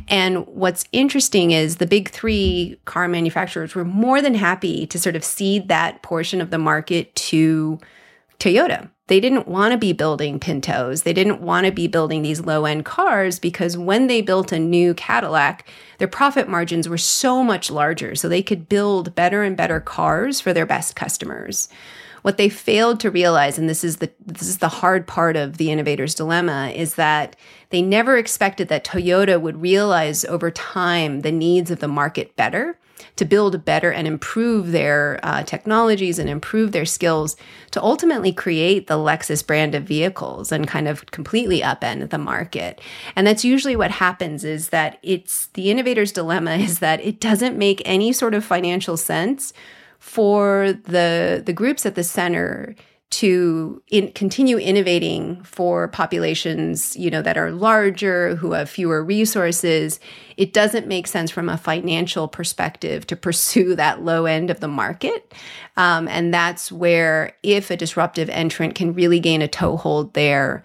And 0.06 0.46
what's 0.46 0.84
interesting 0.92 1.50
is 1.50 1.78
the 1.78 1.86
big 1.88 2.10
three 2.10 2.78
car 2.84 3.08
manufacturers 3.08 3.74
were 3.74 3.84
more 3.84 4.22
than 4.22 4.36
happy 4.36 4.86
to 4.86 5.00
sort 5.00 5.16
of 5.16 5.24
cede 5.24 5.66
that 5.66 6.02
portion 6.02 6.40
of 6.40 6.50
the 6.50 6.58
market 6.58 7.12
to 7.16 7.80
Toyota 8.38 8.90
they 9.08 9.20
didn't 9.20 9.46
want 9.46 9.72
to 9.72 9.78
be 9.78 9.92
building 9.92 10.40
Pintos. 10.40 11.02
They 11.02 11.12
didn't 11.12 11.40
want 11.40 11.66
to 11.66 11.72
be 11.72 11.86
building 11.86 12.22
these 12.22 12.40
low 12.40 12.64
end 12.64 12.84
cars 12.84 13.38
because 13.38 13.78
when 13.78 14.08
they 14.08 14.20
built 14.20 14.50
a 14.50 14.58
new 14.58 14.94
Cadillac, 14.94 15.68
their 15.98 16.08
profit 16.08 16.48
margins 16.48 16.88
were 16.88 16.98
so 16.98 17.44
much 17.44 17.70
larger. 17.70 18.16
So 18.16 18.28
they 18.28 18.42
could 18.42 18.68
build 18.68 19.14
better 19.14 19.44
and 19.44 19.56
better 19.56 19.80
cars 19.80 20.40
for 20.40 20.52
their 20.52 20.66
best 20.66 20.96
customers. 20.96 21.68
What 22.22 22.36
they 22.36 22.48
failed 22.48 22.98
to 23.00 23.10
realize, 23.10 23.56
and 23.56 23.68
this 23.68 23.84
is 23.84 23.98
the 23.98 24.10
this 24.24 24.48
is 24.48 24.58
the 24.58 24.68
hard 24.68 25.06
part 25.06 25.36
of 25.36 25.58
the 25.58 25.70
innovator's 25.70 26.16
dilemma, 26.16 26.72
is 26.74 26.96
that 26.96 27.36
they 27.70 27.82
never 27.82 28.16
expected 28.16 28.66
that 28.68 28.84
Toyota 28.84 29.40
would 29.40 29.62
realize 29.62 30.24
over 30.24 30.50
time 30.50 31.20
the 31.20 31.30
needs 31.30 31.70
of 31.70 31.78
the 31.78 31.86
market 31.86 32.34
better 32.34 32.76
to 33.16 33.24
build 33.24 33.64
better 33.64 33.90
and 33.90 34.06
improve 34.06 34.72
their 34.72 35.20
uh, 35.22 35.42
technologies 35.42 36.18
and 36.18 36.28
improve 36.28 36.72
their 36.72 36.84
skills 36.84 37.36
to 37.70 37.82
ultimately 37.82 38.32
create 38.32 38.86
the 38.86 38.94
Lexus 38.94 39.46
brand 39.46 39.74
of 39.74 39.84
vehicles 39.84 40.52
and 40.52 40.68
kind 40.68 40.88
of 40.88 41.06
completely 41.06 41.60
upend 41.60 42.10
the 42.10 42.18
market. 42.18 42.80
And 43.14 43.26
that's 43.26 43.44
usually 43.44 43.76
what 43.76 43.90
happens 43.90 44.44
is 44.44 44.70
that 44.70 44.98
it's 45.02 45.46
the 45.48 45.70
innovator's 45.70 46.12
dilemma 46.12 46.52
is 46.56 46.78
that 46.80 47.00
it 47.00 47.20
doesn't 47.20 47.56
make 47.56 47.82
any 47.84 48.12
sort 48.12 48.34
of 48.34 48.44
financial 48.44 48.96
sense 48.96 49.52
for 49.98 50.72
the 50.84 51.42
the 51.44 51.52
groups 51.52 51.84
at 51.84 51.94
the 51.94 52.04
center 52.04 52.76
to 53.08 53.82
in, 53.88 54.10
continue 54.12 54.58
innovating 54.58 55.42
for 55.42 55.88
populations 55.88 56.96
you 56.96 57.08
know 57.08 57.22
that 57.22 57.36
are 57.38 57.52
larger 57.52 58.34
who 58.36 58.52
have 58.52 58.68
fewer 58.68 59.02
resources. 59.04 60.00
It 60.36 60.52
doesn't 60.52 60.86
make 60.86 61.06
sense 61.06 61.30
from 61.30 61.48
a 61.48 61.56
financial 61.56 62.28
perspective 62.28 63.06
to 63.06 63.16
pursue 63.16 63.74
that 63.76 64.02
low 64.02 64.26
end 64.26 64.50
of 64.50 64.60
the 64.60 64.68
market. 64.68 65.34
Um, 65.76 66.08
and 66.08 66.34
that's 66.34 66.72
where 66.72 67.32
if 67.42 67.70
a 67.70 67.76
disruptive 67.76 68.28
entrant 68.30 68.74
can 68.74 68.92
really 68.92 69.20
gain 69.20 69.42
a 69.42 69.48
toehold 69.48 70.14
there 70.14 70.64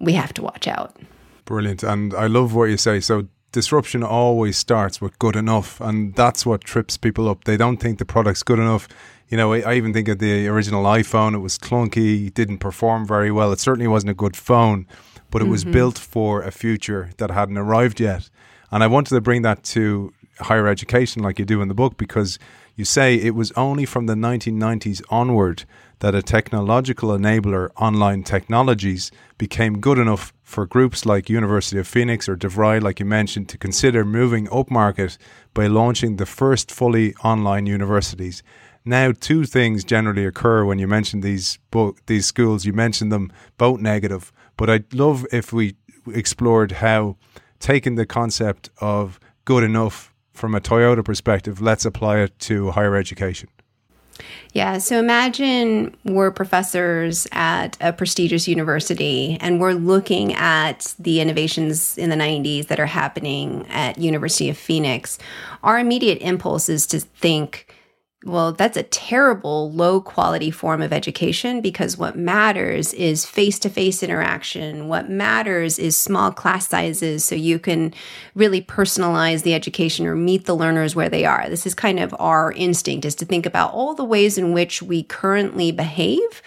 we 0.00 0.14
have 0.14 0.32
to 0.34 0.42
watch 0.42 0.66
out. 0.66 0.96
Brilliant. 1.44 1.82
And 1.82 2.14
i 2.14 2.26
love 2.26 2.54
what 2.54 2.70
you 2.70 2.76
say. 2.76 3.00
So 3.00 3.28
disruption 3.52 4.02
always 4.02 4.56
starts 4.56 5.00
with 5.00 5.18
good 5.18 5.36
enough. 5.36 5.80
And 5.80 6.14
that's 6.14 6.46
what 6.46 6.62
trips 6.62 6.96
people 6.96 7.28
up. 7.28 7.44
They 7.44 7.56
don't 7.56 7.76
think 7.76 7.98
the 7.98 8.04
product's 8.04 8.42
good 8.42 8.58
enough 8.58 8.88
you 9.30 9.36
know, 9.36 9.52
I, 9.52 9.60
I, 9.60 9.74
even 9.74 9.92
think 9.92 10.08
of 10.08 10.18
the 10.18 10.48
original 10.48 10.84
iPhone. 10.84 11.34
It 11.34 11.38
was 11.38 11.56
clunky, 11.56 12.34
didn't 12.34 12.58
perform 12.58 13.06
very 13.06 13.30
well. 13.30 13.52
It 13.52 13.60
certainly 13.60 13.86
wasn't 13.86 14.10
a 14.10 14.14
good 14.14 14.36
phone, 14.36 14.86
but 15.30 15.40
it 15.40 15.44
mm-hmm. 15.44 15.52
was 15.52 15.64
built 15.64 15.96
for 15.96 16.42
a 16.42 16.50
future 16.50 17.10
that 17.18 17.30
hadn't 17.30 17.56
arrived 17.56 18.00
yet. 18.00 18.28
And 18.72 18.82
I 18.82 18.88
wanted 18.88 19.14
to 19.14 19.20
bring 19.20 19.42
that 19.42 19.62
to 19.64 20.12
higher 20.40 20.66
education, 20.66 21.22
like 21.22 21.38
you 21.38 21.44
do 21.44 21.62
in 21.62 21.68
the 21.68 21.74
book, 21.74 21.96
because 21.96 22.38
you 22.74 22.84
say 22.84 23.14
it 23.14 23.34
was 23.34 23.52
only 23.52 23.84
from 23.84 24.06
the 24.06 24.14
1990s 24.14 25.02
onward 25.10 25.64
that 26.00 26.14
a 26.14 26.22
technological 26.22 27.10
enabler, 27.10 27.68
online 27.76 28.22
technologies, 28.22 29.12
became 29.38 29.80
good 29.80 29.98
enough 29.98 30.32
for 30.42 30.66
groups 30.66 31.04
like 31.04 31.28
University 31.28 31.78
of 31.78 31.86
Phoenix 31.86 32.28
or 32.28 32.36
DeVry, 32.36 32.82
like 32.82 32.98
you 32.98 33.06
mentioned, 33.06 33.48
to 33.50 33.58
consider 33.58 34.04
moving 34.04 34.46
upmarket 34.46 35.18
by 35.52 35.66
launching 35.66 36.16
the 36.16 36.26
first 36.26 36.70
fully 36.72 37.14
online 37.16 37.66
universities. 37.66 38.42
Now, 38.90 39.12
two 39.12 39.44
things 39.44 39.84
generally 39.84 40.26
occur 40.26 40.64
when 40.64 40.80
you 40.80 40.88
mention 40.88 41.20
these 41.20 41.60
these 42.06 42.26
schools. 42.26 42.64
You 42.64 42.72
mention 42.72 43.08
them 43.08 43.30
both 43.56 43.78
negative, 43.80 44.32
but 44.56 44.68
I'd 44.68 44.92
love 44.92 45.24
if 45.30 45.52
we 45.52 45.76
explored 46.12 46.72
how 46.72 47.16
taking 47.60 47.94
the 47.94 48.04
concept 48.04 48.68
of 48.80 49.20
good 49.44 49.62
enough 49.62 50.12
from 50.32 50.56
a 50.56 50.60
Toyota 50.60 51.04
perspective, 51.04 51.60
let's 51.60 51.84
apply 51.84 52.18
it 52.18 52.36
to 52.40 52.72
higher 52.72 52.96
education. 52.96 53.48
Yeah, 54.54 54.78
so 54.78 54.98
imagine 54.98 55.96
we're 56.04 56.32
professors 56.32 57.28
at 57.30 57.76
a 57.80 57.92
prestigious 57.92 58.48
university 58.48 59.38
and 59.40 59.60
we're 59.60 59.74
looking 59.74 60.34
at 60.34 60.96
the 60.98 61.20
innovations 61.20 61.96
in 61.96 62.10
the 62.10 62.16
90s 62.16 62.66
that 62.66 62.80
are 62.80 62.86
happening 62.86 63.68
at 63.68 63.98
University 63.98 64.50
of 64.50 64.58
Phoenix. 64.58 65.16
Our 65.62 65.78
immediate 65.78 66.18
impulse 66.18 66.68
is 66.68 66.88
to 66.88 66.98
think 66.98 67.72
well, 68.26 68.52
that's 68.52 68.76
a 68.76 68.82
terrible 68.82 69.72
low 69.72 69.98
quality 70.02 70.50
form 70.50 70.82
of 70.82 70.92
education 70.92 71.62
because 71.62 71.96
what 71.96 72.16
matters 72.16 72.92
is 72.92 73.24
face 73.24 73.58
to 73.60 73.70
face 73.70 74.02
interaction. 74.02 74.88
What 74.88 75.08
matters 75.08 75.78
is 75.78 75.96
small 75.96 76.30
class 76.30 76.68
sizes 76.68 77.24
so 77.24 77.34
you 77.34 77.58
can 77.58 77.94
really 78.34 78.60
personalize 78.60 79.42
the 79.42 79.54
education 79.54 80.06
or 80.06 80.14
meet 80.16 80.44
the 80.44 80.54
learners 80.54 80.94
where 80.94 81.08
they 81.08 81.24
are. 81.24 81.48
This 81.48 81.64
is 81.64 81.74
kind 81.74 81.98
of 81.98 82.14
our 82.18 82.52
instinct 82.52 83.06
is 83.06 83.14
to 83.16 83.24
think 83.24 83.46
about 83.46 83.72
all 83.72 83.94
the 83.94 84.04
ways 84.04 84.36
in 84.36 84.52
which 84.52 84.82
we 84.82 85.02
currently 85.02 85.72
behave 85.72 86.42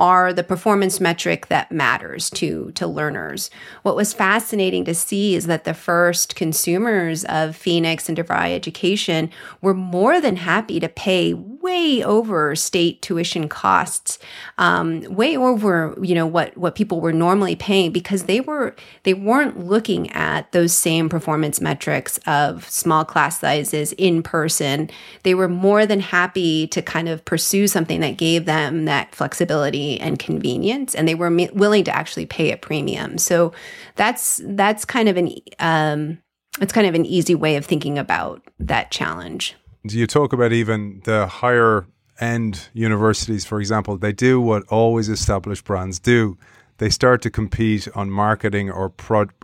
are 0.00 0.32
the 0.32 0.42
performance 0.42 0.98
metric 0.98 1.48
that 1.48 1.70
matters 1.70 2.30
to 2.30 2.72
to 2.74 2.86
learners. 2.86 3.50
What 3.82 3.96
was 3.96 4.14
fascinating 4.14 4.86
to 4.86 4.94
see 4.94 5.34
is 5.34 5.46
that 5.46 5.64
the 5.64 5.74
first 5.74 6.34
consumers 6.34 7.22
of 7.26 7.54
Phoenix 7.54 8.08
and 8.08 8.16
DeVry 8.16 8.54
education 8.54 9.30
were 9.60 9.74
more 9.74 10.18
than 10.18 10.36
happy 10.36 10.80
to 10.80 10.88
pay 10.88 11.34
way 11.60 12.02
over 12.02 12.54
state 12.56 13.02
tuition 13.02 13.48
costs, 13.48 14.18
um, 14.58 15.02
way 15.02 15.36
over 15.36 15.96
you 16.02 16.14
know 16.14 16.26
what 16.26 16.56
what 16.56 16.74
people 16.74 17.00
were 17.00 17.12
normally 17.12 17.56
paying 17.56 17.92
because 17.92 18.24
they 18.24 18.40
were 18.40 18.74
they 19.02 19.14
weren't 19.14 19.66
looking 19.66 20.10
at 20.12 20.50
those 20.52 20.72
same 20.72 21.08
performance 21.08 21.60
metrics 21.60 22.18
of 22.26 22.68
small 22.68 23.04
class 23.04 23.40
sizes 23.40 23.92
in 23.92 24.22
person. 24.22 24.90
They 25.22 25.34
were 25.34 25.48
more 25.48 25.86
than 25.86 26.00
happy 26.00 26.66
to 26.68 26.82
kind 26.82 27.08
of 27.08 27.24
pursue 27.24 27.66
something 27.66 28.00
that 28.00 28.16
gave 28.16 28.44
them 28.46 28.84
that 28.86 29.14
flexibility 29.14 30.00
and 30.00 30.18
convenience, 30.18 30.94
and 30.94 31.06
they 31.06 31.14
were 31.14 31.26
m- 31.26 31.54
willing 31.54 31.84
to 31.84 31.96
actually 31.96 32.26
pay 32.26 32.52
a 32.52 32.56
premium. 32.56 33.18
So 33.18 33.52
that's 33.96 34.40
that's 34.44 34.84
kind 34.84 35.08
of 35.08 35.16
an 35.16 35.34
um, 35.58 36.18
it's 36.60 36.72
kind 36.72 36.86
of 36.86 36.94
an 36.94 37.06
easy 37.06 37.34
way 37.34 37.56
of 37.56 37.64
thinking 37.64 37.98
about 37.98 38.42
that 38.58 38.90
challenge. 38.90 39.54
You 39.82 40.06
talk 40.06 40.32
about 40.32 40.52
even 40.52 41.00
the 41.04 41.26
higher 41.26 41.86
end 42.20 42.68
universities, 42.74 43.44
for 43.44 43.60
example? 43.60 43.96
They 43.96 44.12
do 44.12 44.40
what 44.40 44.64
always 44.68 45.08
established 45.08 45.64
brands 45.64 45.98
do 45.98 46.36
they 46.80 46.88
start 46.88 47.20
to 47.20 47.30
compete 47.30 47.86
on 47.94 48.10
marketing 48.10 48.70
or, 48.70 48.90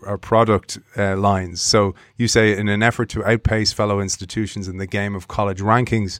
or 0.03 0.16
product 0.16 0.79
uh, 0.96 1.14
lines. 1.16 1.61
So 1.61 1.94
you 2.16 2.29
say, 2.29 2.57
in 2.57 2.66
an 2.68 2.83
effort 2.83 3.11
to 3.11 3.22
outpace 3.27 3.75
fellow 3.75 4.01
institutions 4.01 4.68
in 4.68 4.79
the 4.79 4.87
game 4.87 5.14
of 5.14 5.29
college 5.29 5.61
rankings, 5.61 6.18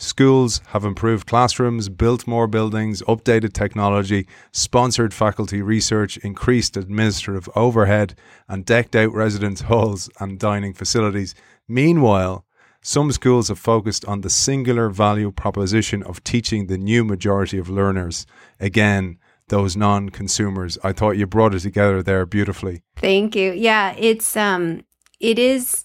Schools 0.00 0.60
have 0.68 0.84
improved 0.84 1.26
classrooms, 1.26 1.88
built 1.88 2.24
more 2.24 2.46
buildings, 2.46 3.02
updated 3.08 3.52
technology, 3.52 4.28
sponsored 4.52 5.12
faculty 5.12 5.60
research, 5.60 6.16
increased 6.18 6.76
administrative 6.76 7.48
overhead, 7.56 8.14
and 8.46 8.64
decked 8.64 8.94
out 8.94 9.12
residence 9.12 9.60
halls 9.68 10.08
and 10.20 10.38
dining 10.38 10.72
facilities. 10.72 11.34
Meanwhile, 11.66 12.44
some 12.82 13.10
schools 13.12 13.48
have 13.48 13.58
focused 13.58 14.04
on 14.04 14.20
the 14.20 14.30
singular 14.30 14.88
value 14.88 15.30
proposition 15.30 16.02
of 16.02 16.22
teaching 16.24 16.66
the 16.66 16.78
new 16.78 17.04
majority 17.04 17.58
of 17.58 17.68
learners. 17.68 18.26
Again, 18.60 19.18
those 19.48 19.76
non-consumers. 19.76 20.78
I 20.84 20.92
thought 20.92 21.16
you 21.16 21.26
brought 21.26 21.54
it 21.54 21.60
together 21.60 22.02
there 22.02 22.26
beautifully. 22.26 22.82
Thank 22.96 23.34
you. 23.34 23.52
Yeah, 23.52 23.94
it's 23.98 24.36
um 24.36 24.84
it 25.20 25.38
is 25.38 25.84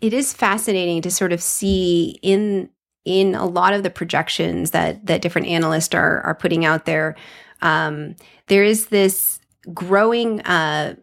it 0.00 0.12
is 0.12 0.32
fascinating 0.32 1.02
to 1.02 1.10
sort 1.10 1.32
of 1.32 1.40
see 1.42 2.18
in 2.22 2.70
in 3.04 3.34
a 3.34 3.46
lot 3.46 3.72
of 3.72 3.82
the 3.82 3.90
projections 3.90 4.72
that 4.72 5.06
that 5.06 5.22
different 5.22 5.46
analysts 5.46 5.94
are 5.94 6.20
are 6.22 6.34
putting 6.34 6.64
out 6.64 6.84
there, 6.84 7.16
um, 7.62 8.16
there 8.48 8.64
is 8.64 8.86
this 8.86 9.40
growing 9.72 10.40
uh, 10.42 10.96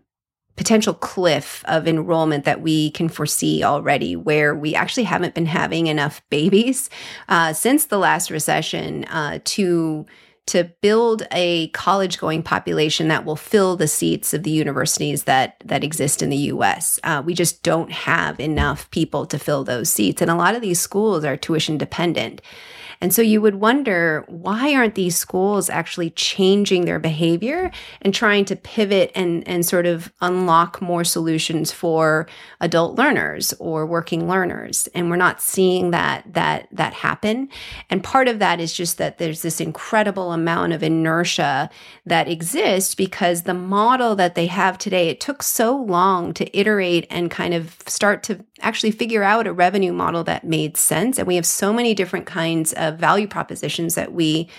potential 0.56 0.94
cliff 0.94 1.64
of 1.68 1.88
enrollment 1.88 2.46
that 2.46 2.62
we 2.62 2.92
can 2.92 3.10
foresee 3.10 3.64
already, 3.64 4.16
where 4.16 4.54
we 4.54 4.76
actually 4.76 5.04
haven't 5.04 5.34
been 5.34 5.46
having 5.46 5.88
enough 5.88 6.22
babies 6.30 6.90
uh, 7.30 7.54
since 7.54 7.86
the 7.86 7.98
last 7.98 8.30
recession 8.30 9.06
uh, 9.06 9.40
to 9.46 10.06
to 10.46 10.66
build 10.82 11.26
a 11.32 11.70
college 11.70 12.18
going 12.18 12.44
population 12.44 13.08
that 13.08 13.24
will 13.24 13.38
fill 13.38 13.78
the 13.78 13.88
seats 13.88 14.34
of 14.34 14.44
the 14.44 14.52
universities 14.52 15.24
that 15.24 15.56
that 15.64 15.84
exist 15.84 16.22
in 16.22 16.30
the 16.30 16.38
US. 16.38 17.00
Uh, 17.04 17.24
we 17.26 17.34
just 17.34 17.64
don't 17.64 17.92
have 17.92 18.40
enough 18.40 18.92
people 18.92 19.26
to 19.28 19.40
fill 19.40 19.64
those 19.64 19.90
seats. 19.90 20.22
And 20.22 20.30
a 20.30 20.36
lot 20.36 20.56
of 20.56 20.62
these 20.62 20.82
schools 20.82 21.24
are 21.24 21.38
tuition 21.38 21.78
dependent. 21.78 22.42
And 23.04 23.14
so 23.14 23.22
you 23.22 23.42
would 23.42 23.56
wonder 23.56 24.24
why 24.30 24.74
aren't 24.74 24.96
these 24.96 25.18
schools 25.18 25.70
actually 25.70 26.12
changing 26.12 26.86
their 26.86 27.00
behavior 27.00 27.70
and 28.02 28.14
trying 28.14 28.46
to 28.46 28.56
pivot 28.56 29.12
and, 29.14 29.46
and 29.46 29.66
sort 29.66 29.86
of 29.86 30.10
unlock 30.22 30.82
more 30.82 31.04
solutions 31.04 31.70
for 31.70 32.30
adult 32.62 32.98
learners 32.98 33.54
or 33.60 33.86
working 33.86 34.30
learners? 34.30 34.88
And 34.96 35.10
we're 35.10 35.18
not 35.18 35.42
seeing 35.42 35.92
that 35.92 36.24
that 36.34 36.70
that 36.72 36.94
happen. 36.94 37.50
And 37.90 38.02
part 38.02 38.30
of 38.30 38.40
that 38.40 38.62
is 38.62 38.72
just 38.72 38.98
that 39.00 39.18
there's 39.18 39.42
this 39.42 39.60
incredible 39.60 40.32
amount 40.32 40.72
of 40.72 40.82
inertia 40.82 41.70
that 42.06 42.30
exists 42.30 42.96
because 42.96 43.42
the 43.42 43.54
model 43.54 44.16
that 44.16 44.36
they 44.36 44.46
have 44.46 44.78
today, 44.78 45.10
it 45.10 45.20
took 45.20 45.44
so 45.44 45.76
long 45.76 46.34
to 46.36 46.58
iterate 46.58 47.06
and 47.10 47.30
kind 47.30 47.54
of 47.54 47.76
start 47.86 48.24
to 48.24 48.46
actually 48.64 48.92
figure 48.92 49.24
out 49.24 49.48
a 49.48 49.54
revenue 49.54 49.94
model 49.94 50.24
that 50.24 50.44
made 50.44 50.78
sense. 50.78 51.18
And 51.20 51.28
we 51.28 51.36
have 51.36 51.46
so 51.46 51.72
many 51.72 51.94
different 51.94 52.26
kinds 52.26 52.74
of 52.74 52.98
value 52.98 53.28
propositions 53.28 53.96
that 53.96 54.14
we 54.14 54.50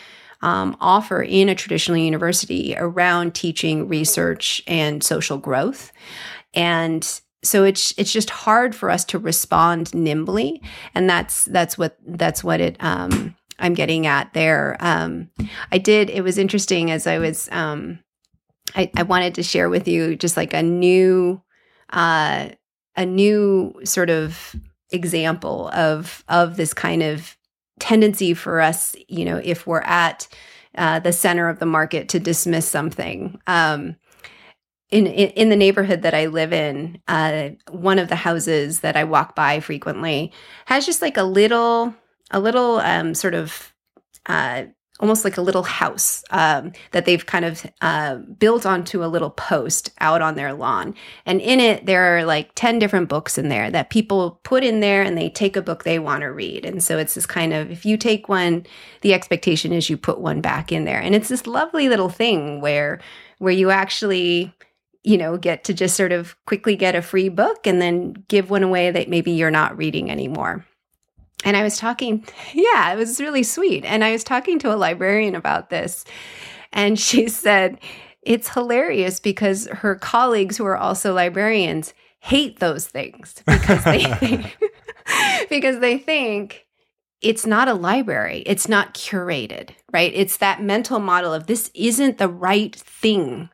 um, 0.42 0.76
offer 0.80 1.22
in 1.22 1.48
a 1.48 1.54
traditional 1.54 1.96
university 1.96 2.76
around 2.76 3.34
teaching, 3.34 3.88
research, 3.88 4.62
and 4.66 5.02
social 5.02 5.38
growth. 5.38 5.90
And 6.52 7.20
so 7.42 7.64
it's 7.64 7.92
it's 7.96 8.12
just 8.12 8.30
hard 8.30 8.74
for 8.74 8.90
us 8.90 9.04
to 9.06 9.18
respond 9.18 9.94
nimbly, 9.94 10.62
and 10.94 11.08
that's 11.08 11.44
that's 11.46 11.76
what 11.76 11.98
that's 12.06 12.42
what 12.42 12.60
it 12.60 12.76
um, 12.80 13.34
I'm 13.58 13.74
getting 13.74 14.06
at 14.06 14.32
there. 14.32 14.76
Um, 14.80 15.30
I 15.70 15.78
did. 15.78 16.10
It 16.10 16.22
was 16.22 16.38
interesting 16.38 16.90
as 16.90 17.06
I 17.06 17.18
was. 17.18 17.48
Um, 17.52 18.00
I, 18.74 18.90
I 18.96 19.02
wanted 19.02 19.34
to 19.34 19.42
share 19.42 19.68
with 19.68 19.86
you 19.86 20.16
just 20.16 20.36
like 20.36 20.54
a 20.54 20.62
new, 20.62 21.40
uh, 21.90 22.48
a 22.96 23.04
new 23.04 23.74
sort 23.84 24.10
of 24.10 24.54
example 24.90 25.68
of 25.70 26.24
of 26.28 26.56
this 26.56 26.74
kind 26.74 27.02
of 27.02 27.36
tendency 27.80 28.34
for 28.34 28.60
us, 28.60 28.94
you 29.08 29.24
know, 29.24 29.40
if 29.42 29.66
we're 29.66 29.80
at 29.80 30.28
uh, 30.76 30.98
the 31.00 31.12
center 31.12 31.48
of 31.48 31.58
the 31.58 31.66
market 31.66 32.08
to 32.10 32.20
dismiss 32.20 32.68
something. 32.68 33.40
Um, 33.46 33.96
in, 34.90 35.06
in, 35.06 35.30
in 35.30 35.48
the 35.48 35.56
neighborhood 35.56 36.02
that 36.02 36.14
I 36.14 36.26
live 36.26 36.52
in, 36.52 37.00
uh, 37.08 37.50
one 37.70 37.98
of 37.98 38.08
the 38.08 38.16
houses 38.16 38.80
that 38.80 38.96
I 38.96 39.04
walk 39.04 39.34
by 39.34 39.60
frequently 39.60 40.32
has 40.66 40.86
just 40.86 41.02
like 41.02 41.16
a 41.16 41.24
little 41.24 41.94
a 42.30 42.40
little 42.40 42.78
um, 42.78 43.14
sort 43.14 43.34
of 43.34 43.74
uh, 44.26 44.64
almost 45.00 45.24
like 45.24 45.36
a 45.36 45.42
little 45.42 45.64
house 45.64 46.22
um, 46.30 46.72
that 46.92 47.04
they've 47.04 47.26
kind 47.26 47.44
of 47.44 47.66
uh, 47.80 48.14
built 48.14 48.64
onto 48.64 49.02
a 49.02 49.06
little 49.06 49.30
post 49.30 49.90
out 49.98 50.22
on 50.22 50.36
their 50.36 50.52
lawn. 50.52 50.94
And 51.26 51.40
in 51.40 51.58
it, 51.58 51.86
there 51.86 52.16
are 52.16 52.24
like 52.24 52.52
10 52.54 52.78
different 52.78 53.08
books 53.08 53.36
in 53.36 53.48
there 53.48 53.72
that 53.72 53.90
people 53.90 54.40
put 54.44 54.62
in 54.62 54.78
there 54.78 55.02
and 55.02 55.18
they 55.18 55.28
take 55.30 55.56
a 55.56 55.62
book 55.62 55.82
they 55.82 55.98
want 55.98 56.20
to 56.20 56.28
read. 56.28 56.64
And 56.64 56.82
so 56.82 56.96
it's 56.96 57.14
this 57.14 57.26
kind 57.26 57.52
of, 57.52 57.72
if 57.72 57.84
you 57.84 57.96
take 57.96 58.28
one, 58.28 58.66
the 59.00 59.14
expectation 59.14 59.72
is 59.72 59.90
you 59.90 59.96
put 59.96 60.20
one 60.20 60.40
back 60.40 60.70
in 60.70 60.84
there. 60.84 61.00
And 61.00 61.14
it's 61.14 61.28
this 61.28 61.46
lovely 61.46 61.88
little 61.88 62.08
thing 62.08 62.60
where, 62.60 63.00
where 63.38 63.52
you 63.52 63.70
actually, 63.70 64.54
you 65.02 65.18
know, 65.18 65.36
get 65.36 65.64
to 65.64 65.74
just 65.74 65.96
sort 65.96 66.12
of 66.12 66.36
quickly 66.46 66.76
get 66.76 66.94
a 66.94 67.02
free 67.02 67.28
book 67.28 67.66
and 67.66 67.82
then 67.82 68.12
give 68.28 68.48
one 68.48 68.62
away 68.62 68.92
that 68.92 69.08
maybe 69.08 69.32
you're 69.32 69.50
not 69.50 69.76
reading 69.76 70.08
anymore 70.08 70.64
and 71.44 71.56
I 71.56 71.62
was 71.62 71.76
talking, 71.78 72.24
yeah, 72.54 72.92
it 72.92 72.96
was 72.96 73.20
really 73.20 73.42
sweet. 73.42 73.84
And 73.84 74.02
I 74.02 74.12
was 74.12 74.24
talking 74.24 74.58
to 74.60 74.74
a 74.74 74.76
librarian 74.76 75.34
about 75.34 75.70
this, 75.70 76.04
and 76.72 76.98
she 76.98 77.28
said 77.28 77.78
it's 78.22 78.48
hilarious 78.48 79.20
because 79.20 79.68
her 79.68 79.94
colleagues 79.94 80.56
who 80.56 80.64
are 80.64 80.76
also 80.76 81.12
librarians 81.12 81.92
hate 82.20 82.58
those 82.58 82.86
things 82.86 83.42
because 83.46 83.84
they 83.84 84.04
think, 84.04 84.56
because 85.50 85.78
they 85.80 85.98
think 85.98 86.66
it's 87.20 87.46
not 87.46 87.68
a 87.68 87.74
library, 87.74 88.42
it's 88.46 88.68
not 88.68 88.94
curated, 88.94 89.70
right? 89.92 90.12
It's 90.14 90.38
that 90.38 90.62
mental 90.62 90.98
model 90.98 91.34
of 91.34 91.46
this 91.46 91.70
isn't 91.74 92.18
the 92.18 92.28
right 92.28 92.74
thing. 92.74 93.50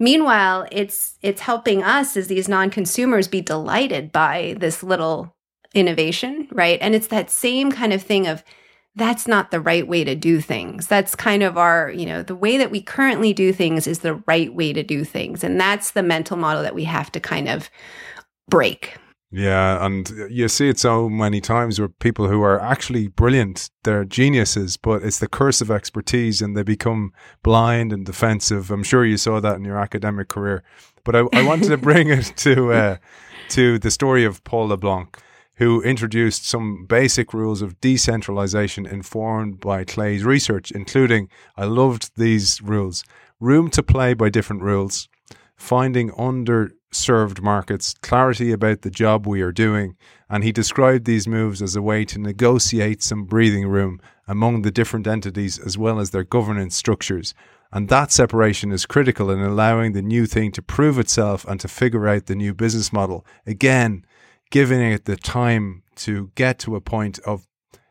Meanwhile, 0.00 0.66
it's 0.70 1.18
it's 1.22 1.40
helping 1.40 1.82
us 1.82 2.16
as 2.16 2.28
these 2.28 2.48
non-consumers 2.48 3.26
be 3.26 3.40
delighted 3.40 4.12
by 4.12 4.54
this 4.58 4.82
little 4.82 5.34
innovation, 5.74 6.48
right? 6.52 6.78
And 6.80 6.94
it's 6.94 7.08
that 7.08 7.30
same 7.30 7.70
kind 7.70 7.92
of 7.92 8.02
thing 8.02 8.26
of 8.26 8.42
that's 8.96 9.28
not 9.28 9.50
the 9.50 9.60
right 9.60 9.86
way 9.86 10.02
to 10.04 10.14
do 10.14 10.40
things. 10.40 10.86
That's 10.88 11.14
kind 11.14 11.42
of 11.42 11.56
our, 11.56 11.90
you 11.90 12.04
know, 12.04 12.22
the 12.22 12.34
way 12.34 12.56
that 12.58 12.70
we 12.70 12.82
currently 12.82 13.32
do 13.32 13.52
things 13.52 13.86
is 13.86 14.00
the 14.00 14.16
right 14.26 14.52
way 14.52 14.72
to 14.72 14.82
do 14.82 15.04
things. 15.04 15.44
And 15.44 15.60
that's 15.60 15.92
the 15.92 16.02
mental 16.02 16.36
model 16.36 16.62
that 16.62 16.74
we 16.74 16.84
have 16.84 17.12
to 17.12 17.20
kind 17.20 17.48
of 17.48 17.70
break. 18.48 18.96
Yeah, 19.30 19.84
and 19.84 20.10
you 20.30 20.48
see 20.48 20.70
it 20.70 20.78
so 20.78 21.08
many 21.10 21.42
times 21.42 21.78
where 21.78 21.88
people 21.88 22.28
who 22.28 22.42
are 22.42 22.58
actually 22.60 23.08
brilliant, 23.08 23.68
they're 23.84 24.06
geniuses, 24.06 24.78
but 24.78 25.02
it's 25.02 25.18
the 25.18 25.28
curse 25.28 25.60
of 25.60 25.70
expertise 25.70 26.40
and 26.40 26.56
they 26.56 26.62
become 26.62 27.12
blind 27.42 27.92
and 27.92 28.06
defensive. 28.06 28.70
I'm 28.70 28.82
sure 28.82 29.04
you 29.04 29.18
saw 29.18 29.38
that 29.38 29.56
in 29.56 29.66
your 29.66 29.78
academic 29.78 30.28
career. 30.28 30.62
But 31.04 31.14
I, 31.14 31.24
I 31.34 31.46
wanted 31.46 31.68
to 31.68 31.76
bring 31.76 32.08
it 32.08 32.32
to 32.38 32.72
uh, 32.72 32.96
to 33.50 33.78
the 33.78 33.90
story 33.90 34.24
of 34.24 34.42
Paul 34.44 34.68
LeBlanc 34.68 35.18
who 35.58 35.82
introduced 35.82 36.46
some 36.46 36.86
basic 36.86 37.34
rules 37.34 37.62
of 37.62 37.80
decentralization 37.80 38.86
informed 38.86 39.58
by 39.58 39.84
Clay's 39.84 40.24
research, 40.24 40.70
including, 40.70 41.28
I 41.56 41.64
loved 41.64 42.12
these 42.16 42.62
rules 42.62 43.04
room 43.40 43.68
to 43.70 43.82
play 43.82 44.14
by 44.14 44.28
different 44.28 44.62
rules, 44.62 45.08
finding 45.56 46.10
underserved 46.12 47.40
markets, 47.40 47.94
clarity 48.02 48.52
about 48.52 48.82
the 48.82 48.90
job 48.90 49.26
we 49.26 49.42
are 49.42 49.52
doing. 49.52 49.96
And 50.30 50.44
he 50.44 50.52
described 50.52 51.04
these 51.04 51.26
moves 51.26 51.60
as 51.60 51.74
a 51.74 51.82
way 51.82 52.04
to 52.04 52.20
negotiate 52.20 53.02
some 53.02 53.24
breathing 53.24 53.66
room 53.66 54.00
among 54.28 54.62
the 54.62 54.70
different 54.70 55.06
entities 55.06 55.58
as 55.58 55.76
well 55.76 55.98
as 55.98 56.10
their 56.10 56.24
governance 56.24 56.76
structures. 56.76 57.34
And 57.72 57.88
that 57.88 58.12
separation 58.12 58.70
is 58.72 58.86
critical 58.86 59.30
in 59.30 59.40
allowing 59.40 59.92
the 59.92 60.02
new 60.02 60.26
thing 60.26 60.52
to 60.52 60.62
prove 60.62 60.98
itself 60.98 61.44
and 61.46 61.58
to 61.60 61.68
figure 61.68 62.06
out 62.08 62.26
the 62.26 62.36
new 62.36 62.54
business 62.54 62.92
model. 62.92 63.26
Again, 63.46 64.04
giving 64.50 64.80
it 64.80 65.04
the 65.04 65.16
time 65.16 65.82
to 65.96 66.30
get 66.34 66.58
to 66.60 66.76
a 66.76 66.80
point 66.80 67.18
of 67.20 67.46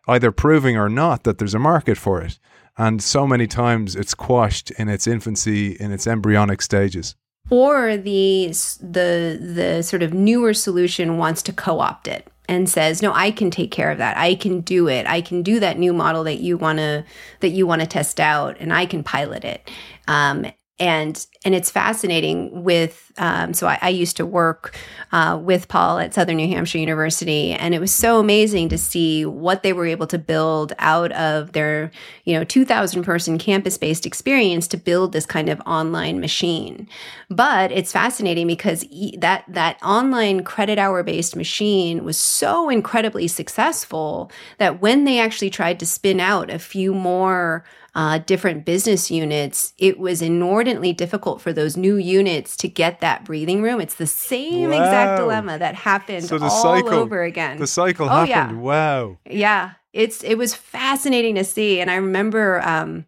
either 0.08 0.32
proving 0.32 0.78
or 0.78 0.90
not 0.90 1.24
that 1.24 1.38
there's 1.38 1.54
a 1.54 1.60
market 1.60 1.98
for 1.98 2.22
it. 2.22 2.40
And 2.78 3.02
so 3.02 3.26
many 3.28 3.48
times 3.48 3.96
it's 3.96 4.14
quashed 4.14 4.72
in 4.72 4.88
its 4.88 5.08
infancy, 5.08 5.72
in 5.72 5.92
its 5.92 6.08
embryonic 6.08 6.62
stages. 6.62 7.16
Or 7.50 7.98
the 7.98 8.48
the 8.82 9.40
the 9.42 9.82
sort 9.82 10.04
of 10.04 10.14
newer 10.14 10.54
solution 10.54 11.18
wants 11.18 11.42
to 11.44 11.54
co-opt 11.54 12.08
it 12.08 12.28
and 12.50 12.70
says, 12.70 13.02
"No, 13.02 13.14
I 13.14 13.32
can 13.32 13.50
take 13.50 13.72
care 13.72 13.90
of 13.90 13.98
that. 14.00 14.18
I 14.18 14.36
can 14.36 14.62
do 14.62 14.90
it. 14.90 15.08
I 15.08 15.22
can 15.22 15.44
do 15.44 15.60
that 15.62 15.80
new 15.80 15.94
model 15.94 16.24
that 16.26 16.40
you 16.40 16.58
want 16.58 16.80
to 16.80 17.06
that 17.40 17.50
you 17.50 17.66
want 17.66 17.82
to 17.82 17.88
test 17.88 18.20
out, 18.20 18.58
and 18.60 18.74
I 18.74 18.86
can 18.86 19.02
pilot 19.02 19.46
it." 19.46 19.72
Um, 20.10 20.46
and 20.80 21.26
and 21.44 21.56
it's 21.56 21.72
fascinating 21.72 22.64
with 22.64 23.12
um, 23.18 23.54
so 23.54 23.66
I, 23.66 23.80
I, 23.82 23.90
used 23.90 24.18
to 24.18 24.26
work 24.26 24.78
uh, 25.12 25.40
with 25.42 25.68
paul 25.68 25.98
at 25.98 26.14
southern 26.14 26.38
new 26.38 26.48
hampshire 26.48 26.78
university 26.78 27.52
and 27.52 27.74
it 27.74 27.80
was 27.80 27.92
so 27.92 28.20
amazing 28.20 28.70
to 28.70 28.78
see 28.78 29.26
what 29.26 29.64
they 29.64 29.74
were 29.74 29.88
able 29.88 30.06
to 30.08 30.20
build 30.20 30.74
out 30.78 31.12
of 31.14 31.54
their 31.54 31.90
you 32.26 32.34
know 32.34 32.44
2000 32.44 33.04
person 33.04 33.38
campus 33.38 33.78
based 33.78 34.06
experience 34.06 34.68
to 34.68 34.78
build 34.78 35.14
this 35.14 35.26
kind 35.26 35.50
of 35.50 35.62
online 35.66 36.20
machine. 36.20 36.88
But 37.30 37.72
it's 37.72 37.92
fascinating 37.92 38.48
because 38.48 38.86
that 39.18 39.46
that 39.48 39.78
online 39.84 40.44
credit 40.44 40.78
hour 40.78 41.04
based 41.04 41.36
machine 41.36 42.04
was 42.04 42.18
so 42.18 42.70
incredibly 42.70 43.28
successful 43.28 44.32
that 44.58 44.82
when 44.82 45.06
they 45.06 45.20
actually 45.20 45.50
tried 45.50 45.80
to 45.80 45.86
spin 45.86 46.20
out 46.20 46.50
a 46.50 46.60
few 46.60 46.94
more 46.94 47.64
uh, 47.98 48.20
different 48.20 48.64
business 48.64 49.10
units, 49.10 49.74
it 49.80 49.98
was 49.98 50.22
inordinately 50.22 50.94
difficult 50.94 51.42
for 51.42 51.52
those 51.52 51.76
new 51.76 51.96
units 51.96 52.56
to 52.56 52.68
get 52.68 53.02
that 53.02 53.26
breathing 53.26 53.64
room. 53.64 53.82
It's 53.82 53.96
the 53.96 54.06
same 54.06 54.70
wow. 54.70 54.78
exact 54.78 55.20
dilemma 55.20 55.58
that 55.58 55.74
happened 55.74 56.26
so 56.26 56.38
all 56.38 56.48
cycle, 56.48 56.94
over 56.94 57.24
again. 57.24 57.58
The 57.58 57.66
cycle 57.66 58.06
oh, 58.06 58.24
happened. 58.24 58.60
Yeah. 58.60 58.64
Wow. 58.64 59.18
Yeah, 59.28 59.72
it's 59.94 60.24
it 60.24 60.36
was 60.36 60.54
fascinating 60.54 61.34
to 61.36 61.44
see, 61.44 61.82
and 61.82 61.90
I 61.90 61.96
remember. 61.96 62.62
Um, 62.62 63.06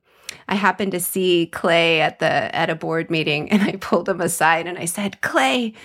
I 0.48 0.56
happened 0.56 0.94
to 0.94 1.00
see 1.00 1.46
Clay 1.46 2.02
at 2.02 2.18
the 2.18 2.56
at 2.56 2.72
a 2.72 2.76
board 2.76 3.12
meeting 3.12 3.52
and 3.52 3.62
I 3.62 3.74
pulled 3.74 4.10
him 4.10 4.20
aside 4.20 4.66
and 4.66 4.80
I 4.80 4.86
said, 4.86 5.22
"Clay, 5.22 5.76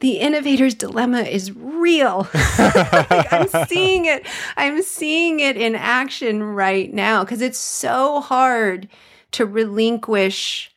the 0.00 0.18
innovator's 0.18 0.74
dilemma 0.74 1.20
is 1.22 1.52
real. 1.52 2.28
like, 2.58 3.32
I'm 3.32 3.48
seeing 3.68 4.04
it. 4.04 4.26
I'm 4.56 4.82
seeing 4.82 5.40
it 5.40 5.56
in 5.56 5.74
action 5.74 6.42
right 6.42 6.92
now 6.92 7.24
because 7.24 7.42
it's 7.42 7.58
so 7.58 8.20
hard 8.20 8.88
to 9.32 9.44
relinquish 9.44 10.70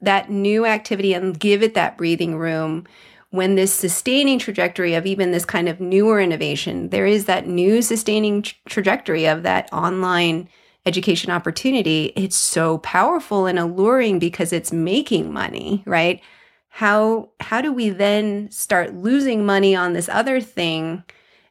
that 0.00 0.30
new 0.30 0.66
activity 0.66 1.14
and 1.14 1.38
give 1.38 1.62
it 1.62 1.74
that 1.74 1.96
breathing 1.96 2.36
room 2.36 2.86
when 3.30 3.56
this 3.56 3.72
sustaining 3.72 4.38
trajectory 4.38 4.94
of 4.94 5.04
even 5.04 5.32
this 5.32 5.44
kind 5.44 5.68
of 5.68 5.80
newer 5.80 6.20
innovation, 6.20 6.88
there 6.88 7.06
is 7.06 7.26
that 7.26 7.46
new 7.46 7.82
sustaining 7.82 8.42
tra- 8.42 8.56
trajectory 8.66 9.26
of 9.26 9.42
that 9.42 9.70
online 9.72 10.48
education 10.86 11.30
opportunity. 11.30 12.12
It's 12.16 12.36
so 12.36 12.78
powerful 12.78 13.46
and 13.46 13.58
alluring 13.58 14.18
because 14.18 14.52
it's 14.52 14.72
making 14.72 15.32
money, 15.32 15.82
right? 15.84 16.22
How 16.78 17.28
how 17.40 17.60
do 17.60 17.72
we 17.72 17.88
then 17.90 18.48
start 18.52 18.94
losing 18.94 19.44
money 19.44 19.74
on 19.74 19.94
this 19.94 20.08
other 20.08 20.40
thing? 20.40 21.02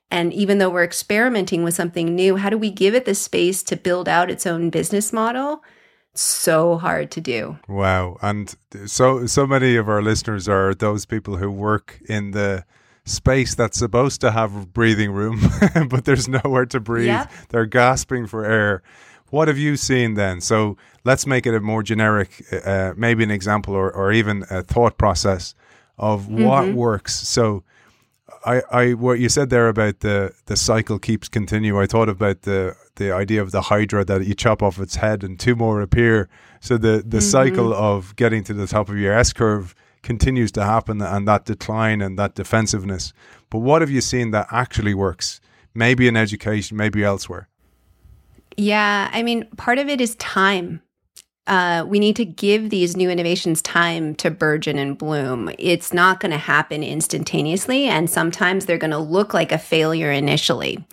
And 0.10 0.32
even 0.32 0.58
though 0.58 0.70
we're 0.70 0.86
experimenting 0.86 1.66
with 1.66 1.74
something 1.74 2.16
new 2.16 2.38
how 2.38 2.50
do 2.50 2.58
we 2.58 2.72
give 2.72 2.96
it 2.96 3.04
the 3.04 3.14
space 3.14 3.62
to 3.64 3.76
build 3.76 4.08
out 4.08 4.32
its 4.32 4.48
own 4.48 4.70
business 4.70 5.12
model? 5.12 5.66
So 6.14 6.78
hard 6.78 7.12
to 7.12 7.20
do. 7.20 7.60
Wow. 7.68 8.16
And 8.22 8.56
so 8.86 9.26
so 9.26 9.46
many 9.46 9.76
of 9.76 9.90
our 9.90 10.02
listeners 10.02 10.48
are 10.48 10.74
those 10.74 11.06
people 11.06 11.36
who 11.36 11.52
work 11.52 12.00
in 12.08 12.32
the 12.32 12.64
space 13.04 13.54
that's 13.54 13.78
supposed 13.78 14.22
to 14.22 14.32
have 14.32 14.72
breathing 14.72 15.12
room 15.12 15.42
but 15.90 16.06
there's 16.06 16.30
nowhere 16.30 16.66
to 16.68 16.80
breathe. 16.80 17.08
Yep. 17.08 17.32
they're 17.50 17.66
gasping 17.66 18.28
for 18.28 18.46
air 18.46 18.82
what 19.30 19.48
have 19.48 19.58
you 19.58 19.76
seen 19.76 20.14
then? 20.14 20.42
So 20.42 20.78
let's 21.04 21.28
make 21.28 21.46
it 21.46 21.54
a 21.54 21.60
more 21.60 21.84
generic, 21.84 22.44
uh, 22.66 22.94
maybe 22.96 23.24
an 23.24 23.32
example 23.32 23.74
or, 23.74 23.92
or 23.92 24.12
even 24.12 24.46
a 24.50 24.64
thought 24.64 24.98
process 24.98 25.56
of 25.98 26.30
what 26.30 26.66
mm-hmm. 26.66 26.76
works. 26.76 27.16
So 27.16 27.64
I, 28.46 28.62
I, 28.72 28.94
what 28.94 29.20
you 29.20 29.30
said 29.30 29.50
there 29.50 29.68
about 29.68 30.00
the 30.02 30.32
the 30.46 30.56
cycle 30.56 31.00
keeps 31.00 31.28
continue. 31.28 31.80
I 31.80 31.86
thought 31.86 32.08
about 32.08 32.44
the 32.44 32.76
the 32.96 33.12
idea 33.12 33.42
of 33.42 33.52
the 33.52 33.62
hydra 33.62 34.06
that 34.06 34.26
you 34.26 34.36
chop 34.36 34.62
off 34.64 34.80
its 34.80 34.96
head 34.96 35.24
and 35.24 35.40
two 35.40 35.56
more 35.56 35.82
appear. 35.82 36.30
So 36.60 36.78
the 36.78 37.04
the 37.06 37.18
mm-hmm. 37.18 37.20
cycle 37.20 37.74
of 37.74 38.16
getting 38.16 38.44
to 38.46 38.54
the 38.54 38.68
top 38.68 38.90
of 38.90 38.98
your 38.98 39.14
S 39.14 39.34
curve 39.34 39.76
continues 40.04 40.52
to 40.54 40.64
happen, 40.64 41.02
and 41.02 41.28
that 41.28 41.46
decline 41.46 42.02
and 42.02 42.18
that 42.18 42.36
defensiveness. 42.36 43.12
But 43.50 43.60
what 43.60 43.82
have 43.82 43.90
you 43.90 44.02
seen 44.02 44.32
that 44.32 44.48
actually 44.52 44.94
works? 44.94 45.42
Maybe 45.74 46.08
in 46.08 46.16
education, 46.16 46.78
maybe 46.78 47.04
elsewhere. 47.04 47.50
Yeah, 48.58 49.10
I 49.14 49.24
mean, 49.24 49.46
part 49.58 49.78
of 49.80 49.88
it 49.88 50.02
is 50.02 50.16
time. 50.16 50.82
Uh, 51.48 51.86
we 51.88 51.98
need 51.98 52.16
to 52.18 52.26
give 52.26 52.70
these 52.70 52.98
new 52.98 53.10
innovations 53.10 53.62
time 53.62 54.14
to 54.16 54.30
burgeon 54.30 54.78
and 54.78 54.98
bloom. 54.98 55.50
It's 55.58 55.94
not 55.94 56.20
going 56.20 56.32
to 56.32 56.38
happen 56.38 56.84
instantaneously, 56.84 57.86
and 57.86 58.10
sometimes 58.10 58.66
they're 58.66 58.78
going 58.78 58.92
to 58.92 58.98
look 58.98 59.34
like 59.34 59.54
a 59.54 59.58
failure 59.58 60.12
initially. 60.12 60.86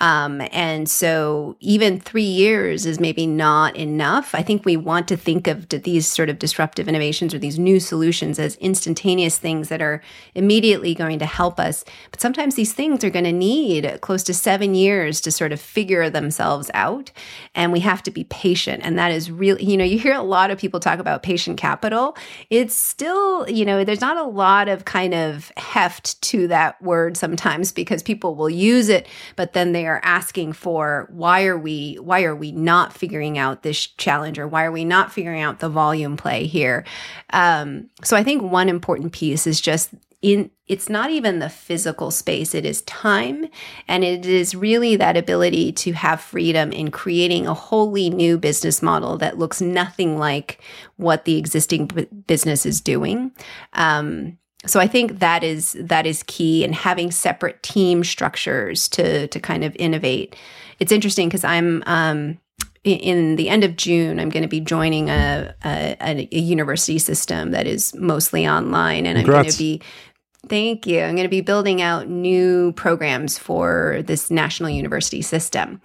Um, 0.00 0.42
and 0.52 0.88
so, 0.88 1.56
even 1.60 1.98
three 1.98 2.22
years 2.22 2.84
is 2.84 3.00
maybe 3.00 3.26
not 3.26 3.74
enough. 3.74 4.34
I 4.34 4.42
think 4.42 4.66
we 4.66 4.76
want 4.76 5.08
to 5.08 5.16
think 5.16 5.46
of 5.46 5.68
these 5.70 6.06
sort 6.06 6.28
of 6.28 6.38
disruptive 6.38 6.88
innovations 6.88 7.32
or 7.32 7.38
these 7.38 7.58
new 7.58 7.80
solutions 7.80 8.38
as 8.38 8.56
instantaneous 8.56 9.38
things 9.38 9.70
that 9.70 9.80
are 9.80 10.02
immediately 10.34 10.94
going 10.94 11.20
to 11.20 11.26
help 11.26 11.58
us. 11.58 11.84
But 12.10 12.20
sometimes 12.20 12.54
these 12.54 12.74
things 12.74 13.02
are 13.02 13.10
going 13.10 13.24
to 13.24 13.32
need 13.32 14.00
close 14.02 14.22
to 14.24 14.34
seven 14.34 14.74
years 14.74 15.22
to 15.22 15.32
sort 15.32 15.52
of 15.52 15.60
figure 15.60 16.10
themselves 16.10 16.70
out, 16.74 17.12
and 17.54 17.72
we 17.72 17.80
have 17.80 18.02
to 18.02 18.10
be 18.10 18.24
patient. 18.24 18.82
And 18.84 18.98
that 18.98 19.10
is 19.10 19.30
really, 19.30 19.64
you 19.64 19.78
know, 19.78 19.84
you 19.84 20.01
hear 20.02 20.14
a 20.14 20.22
lot 20.22 20.50
of 20.50 20.58
people 20.58 20.80
talk 20.80 20.98
about 20.98 21.22
patient 21.22 21.58
capital. 21.58 22.16
It's 22.50 22.74
still, 22.74 23.48
you 23.48 23.64
know, 23.64 23.84
there's 23.84 24.00
not 24.00 24.16
a 24.16 24.24
lot 24.24 24.68
of 24.68 24.84
kind 24.84 25.14
of 25.14 25.50
heft 25.56 26.20
to 26.22 26.48
that 26.48 26.80
word 26.82 27.16
sometimes 27.16 27.72
because 27.72 28.02
people 28.02 28.34
will 28.34 28.50
use 28.50 28.88
it, 28.88 29.06
but 29.36 29.52
then 29.52 29.72
they 29.72 29.86
are 29.86 30.00
asking 30.02 30.52
for 30.52 31.08
why 31.10 31.44
are 31.44 31.58
we 31.58 31.94
why 31.96 32.24
are 32.24 32.36
we 32.36 32.52
not 32.52 32.92
figuring 32.92 33.38
out 33.38 33.62
this 33.62 33.86
challenge 33.86 34.38
or 34.38 34.48
why 34.48 34.64
are 34.64 34.72
we 34.72 34.84
not 34.84 35.12
figuring 35.12 35.40
out 35.40 35.60
the 35.60 35.68
volume 35.68 36.16
play 36.16 36.46
here? 36.46 36.84
Um, 37.32 37.88
so 38.02 38.16
I 38.16 38.24
think 38.24 38.42
one 38.42 38.68
important 38.68 39.12
piece 39.12 39.46
is 39.46 39.60
just 39.60 39.90
in 40.22 40.50
it's 40.68 40.88
not 40.88 41.10
even 41.10 41.40
the 41.40 41.50
physical 41.50 42.10
space 42.10 42.54
it 42.54 42.64
is 42.64 42.82
time 42.82 43.46
and 43.88 44.04
it 44.04 44.24
is 44.24 44.54
really 44.54 44.96
that 44.96 45.16
ability 45.16 45.72
to 45.72 45.92
have 45.92 46.20
freedom 46.20 46.72
in 46.72 46.90
creating 46.90 47.46
a 47.46 47.52
wholly 47.52 48.08
new 48.08 48.38
business 48.38 48.80
model 48.80 49.18
that 49.18 49.38
looks 49.38 49.60
nothing 49.60 50.16
like 50.16 50.62
what 50.96 51.24
the 51.24 51.36
existing 51.36 51.86
b- 51.86 52.06
business 52.26 52.64
is 52.64 52.80
doing. 52.80 53.32
Um, 53.74 54.38
so 54.64 54.78
i 54.78 54.86
think 54.86 55.18
that 55.18 55.42
is 55.42 55.76
that 55.80 56.06
is 56.06 56.22
key 56.28 56.64
and 56.64 56.72
having 56.72 57.10
separate 57.10 57.60
team 57.64 58.04
structures 58.04 58.88
to 58.88 59.26
to 59.26 59.40
kind 59.40 59.64
of 59.64 59.74
innovate. 59.76 60.36
It's 60.78 60.92
interesting 60.92 61.28
because 61.28 61.42
i'm 61.42 61.82
um, 61.86 62.38
in 62.84 63.36
the 63.36 63.48
end 63.48 63.62
of 63.62 63.76
June, 63.76 64.18
I'm 64.18 64.28
going 64.28 64.42
to 64.42 64.48
be 64.48 64.58
joining 64.58 65.08
a, 65.08 65.54
a, 65.64 65.96
a, 66.00 66.36
university 66.36 66.98
system 66.98 67.52
that 67.52 67.64
is 67.64 67.94
mostly 67.94 68.46
online, 68.46 69.06
and 69.06 69.18
I'm 69.18 69.24
going 69.24 69.48
to 69.48 69.58
be 69.58 69.80
Thank 70.48 70.86
you. 70.86 71.00
I'm 71.00 71.14
going 71.14 71.24
to 71.24 71.28
be 71.28 71.40
building 71.40 71.80
out 71.80 72.08
new 72.08 72.72
programs 72.72 73.38
for 73.38 74.02
this 74.04 74.30
national 74.30 74.70
university 74.70 75.22
system. 75.22 75.80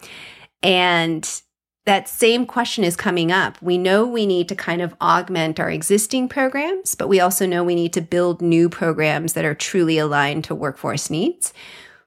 And 0.64 1.41
that 1.86 2.10
same 2.10 2.45
question 2.45 2.84
is 2.84 2.97
coming 2.97 3.32
up. 3.32 3.62
We 3.62 3.78
know 3.78 4.05
we 4.05 4.26
need 4.26 4.49
to 4.49 4.55
kind 4.55 4.82
of 4.82 4.93
augment 4.99 5.58
our 5.58 5.70
existing 5.70 6.28
programs, 6.28 6.95
but 6.95 7.08
we 7.08 7.22
also 7.22 7.45
know 7.45 7.64
we 7.64 7.76
need 7.76 7.93
to 7.93 8.01
build 8.01 8.41
new 8.41 8.68
programs 8.68 9.34
that 9.34 9.45
are 9.45 9.55
truly 9.55 9.97
aligned 9.97 10.43
to 10.45 10.55
workforce 10.55 11.10
needs. 11.10 11.53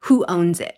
Who 0.00 0.26
owns 0.28 0.60
it, 0.60 0.76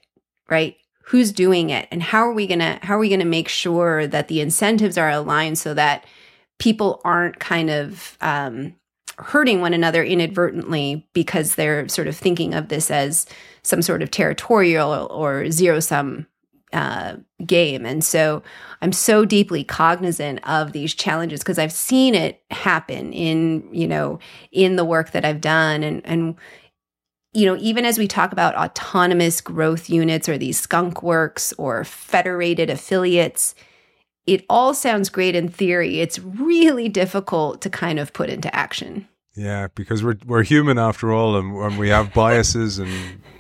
right? 0.49 0.77
Who's 1.07 1.33
doing 1.33 1.71
it? 1.71 1.89
And 1.91 2.01
how 2.01 2.21
are 2.21 2.33
we 2.33 2.47
going 2.47 2.61
to 2.61 2.79
how 2.83 2.95
are 2.95 3.01
we 3.01 3.09
going 3.09 3.19
to 3.19 3.27
make 3.27 3.49
sure 3.49 4.07
that 4.07 4.29
the 4.29 4.41
incentives 4.41 4.97
are 4.97 5.11
aligned 5.11 5.59
so 5.59 5.75
that 5.75 6.07
people 6.61 7.01
aren't 7.05 7.41
kind 7.41 7.71
of 7.71 8.17
um, 8.21 8.77
hurting 9.23 9.61
one 9.61 9.75
another 9.75 10.03
inadvertently 10.05 11.09
because 11.13 11.55
they're 11.55 11.89
sort 11.89 12.09
of 12.09 12.17
thinking 12.17 12.55
of 12.55 12.69
this 12.69 12.91
as 12.91 13.27
some 13.63 13.83
sort 13.83 14.03
of 14.03 14.11
territorial 14.11 15.09
or 15.11 15.51
zero 15.51 15.81
sum 15.81 16.27
uh, 16.73 17.17
game. 17.45 17.85
And 17.85 18.03
so 18.03 18.43
I'm 18.81 18.93
so 18.93 19.25
deeply 19.25 19.63
cognizant 19.63 20.41
of 20.49 20.73
these 20.73 20.95
challenges 20.95 21.41
because 21.41 21.59
I've 21.59 21.73
seen 21.73 22.15
it 22.15 22.43
happen 22.51 23.13
in, 23.13 23.69
you 23.73 23.87
know, 23.87 24.19
in 24.51 24.77
the 24.77 24.85
work 24.85 25.13
that 25.13 25.25
I've 25.25 25.41
done. 25.41 25.83
And, 25.83 26.01
and, 26.07 26.35
you 27.35 27.47
know, 27.47 27.57
even 27.61 27.85
as 27.85 27.99
we 27.99 28.09
talk 28.09 28.33
about 28.33 28.57
autonomous 28.57 29.41
growth 29.41 29.91
units 29.91 30.29
or 30.29 30.39
these 30.39 30.59
skunk 30.59 31.03
works 31.03 31.53
or 31.59 31.85
federated 31.85 32.71
affiliates, 32.71 33.55
it 34.27 34.45
all 34.49 34.73
sounds 34.73 35.09
great 35.09 35.35
in 35.35 35.49
theory. 35.49 36.01
It's 36.01 36.19
really 36.19 36.89
difficult 36.89 37.61
to 37.63 37.71
kind 37.71 37.99
of 37.99 38.13
put 38.13 38.31
into 38.31 38.55
action. 38.55 39.09
Yeah, 39.35 39.69
because 39.75 40.05
we're 40.05 40.19
we're 40.27 40.43
human 40.43 40.79
after 40.79 41.11
all, 41.11 41.37
and, 41.37 41.57
and 41.57 41.79
we 41.79 41.89
have 41.89 42.13
biases 42.13 42.79
and 42.79 42.91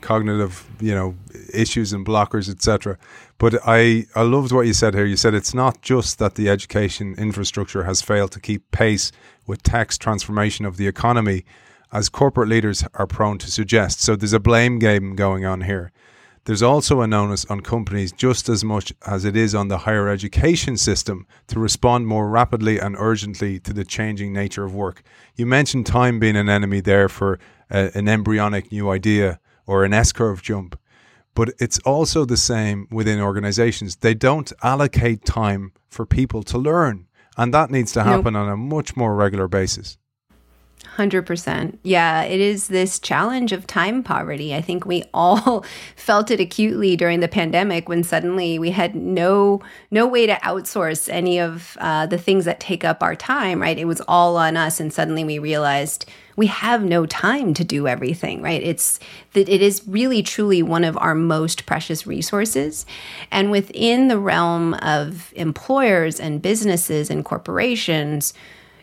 cognitive, 0.01 0.66
you 0.80 0.95
know, 0.95 1.14
issues 1.53 1.93
and 1.93 2.07
blockers, 2.07 2.49
etc. 2.49 2.97
But 3.36 3.61
I 3.66 4.07
I 4.14 4.22
loved 4.22 4.53
what 4.53 4.66
you 4.66 4.72
said 4.72 4.95
here. 4.95 5.05
You 5.05 5.16
said 5.16 5.34
it's 5.34 5.53
not 5.53 5.82
just 5.82 6.18
that 6.18 6.36
the 6.36 6.49
education 6.49 7.14
infrastructure 7.18 7.84
has 7.84 8.01
failed 8.01 8.32
to 8.32 8.40
keep 8.40 8.70
pace 8.70 9.12
with 9.47 9.62
tech's 9.62 9.99
transformation 9.99 10.64
of 10.64 10.78
the 10.78 10.86
economy, 10.86 11.45
as 11.93 12.09
corporate 12.09 12.49
leaders 12.49 12.84
are 12.95 13.07
prone 13.07 13.36
to 13.38 13.51
suggest. 13.51 14.01
So 14.01 14.16
there's 14.16 14.32
a 14.32 14.40
blame 14.40 14.78
game 14.78 15.14
going 15.14 15.45
on 15.45 15.61
here. 15.61 15.93
There's 16.45 16.62
also 16.62 17.03
an 17.03 17.14
onus 17.14 17.45
on 17.45 17.61
companies 17.61 18.11
just 18.11 18.49
as 18.49 18.64
much 18.64 18.93
as 19.07 19.24
it 19.24 19.36
is 19.36 19.55
on 19.55 19.68
the 19.68 19.78
higher 19.78 20.09
education 20.09 20.76
system 20.76 21.24
to 21.47 21.61
respond 21.61 22.09
more 22.09 22.28
rapidly 22.28 22.80
and 22.80 22.97
urgently 22.99 23.61
to 23.61 23.72
the 23.72 23.84
changing 23.84 24.32
nature 24.32 24.64
of 24.64 24.74
work. 24.74 25.03
You 25.36 25.47
mentioned 25.47 25.86
time 25.86 26.18
being 26.18 26.36
an 26.36 26.49
enemy 26.49 26.80
there 26.80 27.09
for 27.09 27.38
a, 27.70 27.97
an 27.97 28.09
embryonic 28.09 28.72
new 28.72 28.90
idea 28.90 29.38
or 29.66 29.84
an 29.84 29.95
S 29.95 30.11
curve 30.11 30.43
jump, 30.43 30.76
but 31.34 31.51
it's 31.61 31.78
also 31.80 32.24
the 32.24 32.36
same 32.36 32.88
within 32.90 33.20
organizations. 33.20 33.97
They 33.97 34.14
don't 34.14 34.53
allocate 34.64 35.24
time 35.24 35.72
for 35.88 36.05
people 36.05 36.43
to 36.45 36.59
learn, 36.59 37.07
and 37.36 37.55
that 37.55 37.70
needs 37.70 37.93
to 37.93 38.03
happen 38.03 38.34
nope. 38.34 38.43
on 38.43 38.49
a 38.49 38.57
much 38.57 38.97
more 38.97 39.14
regular 39.14 39.47
basis. 39.47 39.97
100%. 40.97 41.78
Yeah, 41.83 42.22
it 42.22 42.41
is 42.41 42.68
this 42.68 42.99
challenge 42.99 43.53
of 43.53 43.66
time 43.66 44.03
poverty. 44.03 44.55
I 44.55 44.61
think 44.61 44.85
we 44.85 45.05
all 45.14 45.64
felt 45.97 46.30
it 46.30 46.41
acutely 46.41 46.97
during 46.97 47.20
the 47.20 47.28
pandemic 47.28 47.89
when 47.89 48.03
suddenly 48.03 48.59
we 48.59 48.70
had 48.72 48.95
no 48.95 49.62
no 49.91 50.07
way 50.07 50.26
to 50.26 50.35
outsource 50.35 51.09
any 51.09 51.39
of 51.39 51.76
uh, 51.80 52.07
the 52.07 52.18
things 52.18 52.45
that 52.45 52.61
take 52.61 52.85
up 52.85 53.03
our 53.03 53.14
time, 53.14 53.61
right? 53.61 53.78
It 53.78 53.87
was 53.87 54.03
all 54.07 54.37
on 54.37 54.57
us 54.57 54.80
and 54.80 54.93
suddenly 54.93 55.24
we 55.24 55.39
realized 55.39 56.07
we 56.37 56.47
have 56.47 56.83
no 56.83 57.07
time 57.07 57.55
to 57.55 57.64
do 57.64 57.87
everything, 57.87 58.43
right? 58.43 58.62
It's 58.62 58.99
that 59.35 59.49
it 59.49 59.62
is 59.62 59.83
really 59.87 60.22
truly 60.22 60.62
one 60.62 60.85
of 60.85 60.97
our 60.99 61.14
most 61.14 61.66
precious 61.66 62.07
resources. 62.07 62.87
And 63.30 63.51
within 63.51 64.09
the 64.09 64.18
realm 64.18 64.74
of 64.74 65.33
employers 65.37 66.18
and 66.18 66.41
businesses 66.41 67.11
and 67.11 67.24
corporations, 67.24 68.33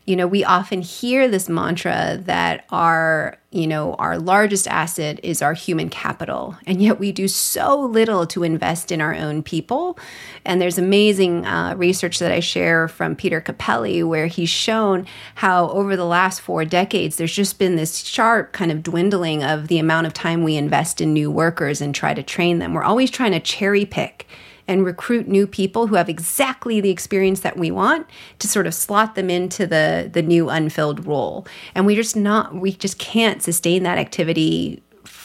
you 0.10 0.16
know, 0.16 0.26
we 0.26 0.44
often 0.44 0.82
hear 0.82 1.28
this 1.28 1.48
mantra 1.48 2.20
that 2.24 2.66
our, 2.72 3.38
you 3.52 3.68
know, 3.68 3.94
our 3.94 4.18
largest 4.18 4.68
asset 4.68 5.20
is 5.22 5.44
our 5.44 5.54
human 5.54 5.88
capital. 5.88 6.58
And 6.66 6.82
yet 6.82 7.00
we 7.00 7.12
do 7.12 7.28
so 7.28 7.80
little 7.80 8.26
to 8.26 8.42
invest 8.42 8.92
in 8.92 9.02
our 9.02 9.14
own 9.14 9.44
people. 9.44 10.00
And 10.44 10.60
there's 10.60 10.80
amazing 10.80 11.46
uh, 11.46 11.76
research 11.78 12.18
that 12.20 12.32
I 12.32 12.40
share 12.40 12.88
from 12.88 13.16
Peter 13.16 13.40
Cappelli, 13.40 14.04
where 14.04 14.26
he's 14.26 14.50
shown 14.50 15.06
how 15.36 15.70
over 15.70 15.96
the 15.96 16.06
last 16.06 16.42
four 16.42 16.66
decades, 16.66 17.18
there's 17.18 17.36
just 17.36 17.60
been 17.60 17.76
this 17.76 18.00
sharp 18.00 18.52
kind 18.52 18.72
of 18.72 18.82
dwindling 18.82 19.44
of 19.44 19.68
the 19.68 19.78
amount 19.78 20.08
of 20.08 20.14
time 20.16 20.44
we 20.44 20.56
invest 20.56 21.02
in 21.02 21.14
new 21.14 21.30
workers 21.30 21.82
and 21.82 21.94
try 21.94 22.16
to 22.16 22.24
train 22.24 22.58
them. 22.58 22.74
We're 22.74 22.82
always 22.82 23.12
trying 23.12 23.34
to 23.34 23.40
cherry 23.40 23.86
pick 23.86 24.26
and 24.70 24.86
recruit 24.86 25.28
new 25.28 25.48
people 25.48 25.88
who 25.88 25.96
have 25.96 26.08
exactly 26.08 26.80
the 26.80 26.92
experience 26.92 27.40
that 27.40 27.58
we 27.58 27.72
want 27.72 28.06
to 28.38 28.48
sort 28.48 28.68
of 28.68 28.74
slot 28.74 29.16
them 29.16 29.30
into 29.30 29.66
the 29.66 30.10
the 30.14 30.22
new 30.22 30.50
unfilled 30.50 31.06
role. 31.06 31.46
And 31.74 31.86
we 31.88 31.96
just 31.96 32.16
not 32.16 32.54
we 32.54 32.74
just 32.74 33.00
can't 33.00 33.42
sustain 33.42 33.84
that 33.84 33.98
activity 33.98 34.84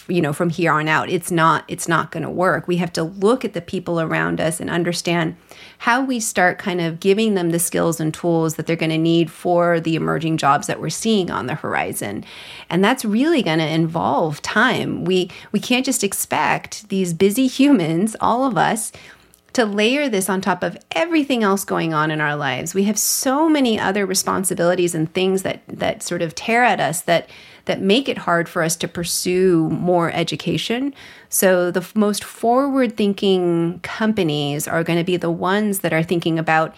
you 0.09 0.21
know 0.21 0.33
from 0.33 0.51
here 0.51 0.73
on 0.73 0.89
out. 0.89 1.11
It's 1.11 1.31
not 1.31 1.65
it's 1.69 1.89
not 1.89 2.11
going 2.11 2.23
to 2.23 2.31
work. 2.31 2.67
We 2.67 2.79
have 2.79 2.93
to 2.95 3.03
look 3.03 3.45
at 3.45 3.53
the 3.53 3.61
people 3.61 4.01
around 4.01 4.41
us 4.41 4.61
and 4.61 4.71
understand 4.71 5.37
how 5.79 6.03
we 6.03 6.21
start 6.21 6.59
kind 6.59 6.81
of 6.81 7.01
giving 7.01 7.35
them 7.35 7.51
the 7.51 7.59
skills 7.59 8.01
and 8.01 8.15
tools 8.15 8.55
that 8.55 8.67
they're 8.67 8.77
going 8.77 8.91
to 8.91 8.99
need 8.99 9.31
for 9.31 9.79
the 9.79 9.95
emerging 9.95 10.39
jobs 10.39 10.67
that 10.69 10.81
we're 10.81 10.89
seeing 10.89 11.31
on 11.31 11.47
the 11.47 11.55
horizon. 11.55 12.25
And 12.71 12.83
that's 12.83 13.05
really 13.05 13.43
going 13.43 13.59
to 13.59 13.69
involve 13.69 14.41
time. 14.41 15.05
We 15.05 15.31
we 15.53 15.61
can't 15.61 15.85
just 15.85 16.03
expect 16.03 16.89
these 16.89 17.13
busy 17.13 17.47
humans 17.59 18.17
all 18.21 18.47
of 18.47 18.57
us 18.57 18.91
to 19.55 19.65
layer 19.65 20.09
this 20.09 20.29
on 20.29 20.41
top 20.41 20.63
of 20.63 20.77
everything 20.93 21.43
else 21.43 21.65
going 21.65 21.95
on 21.95 22.11
in 22.11 22.21
our 22.21 22.37
lives. 22.37 22.75
We 22.75 22.85
have 22.85 22.99
so 22.99 23.49
many 23.49 23.79
other 23.79 24.05
responsibilities 24.05 24.95
and 24.95 25.13
things 25.13 25.43
that 25.43 25.63
that 25.69 26.03
sort 26.03 26.23
of 26.23 26.35
tear 26.35 26.63
at 26.63 26.81
us 26.81 27.03
that 27.03 27.29
that 27.65 27.81
make 27.81 28.09
it 28.09 28.19
hard 28.19 28.49
for 28.49 28.63
us 28.63 28.77
to 28.77 28.87
pursue 28.87 29.71
more 29.71 30.13
education. 30.13 30.93
So 31.31 31.71
the 31.71 31.87
most 31.95 32.23
forward-thinking 32.23 33.81
companies 33.83 34.69
are 34.69 34.85
going 34.85 34.99
to 34.99 35.05
be 35.05 35.17
the 35.17 35.31
ones 35.31 35.79
that 35.81 35.95
are 35.95 36.03
thinking 36.03 36.39
about 36.39 36.75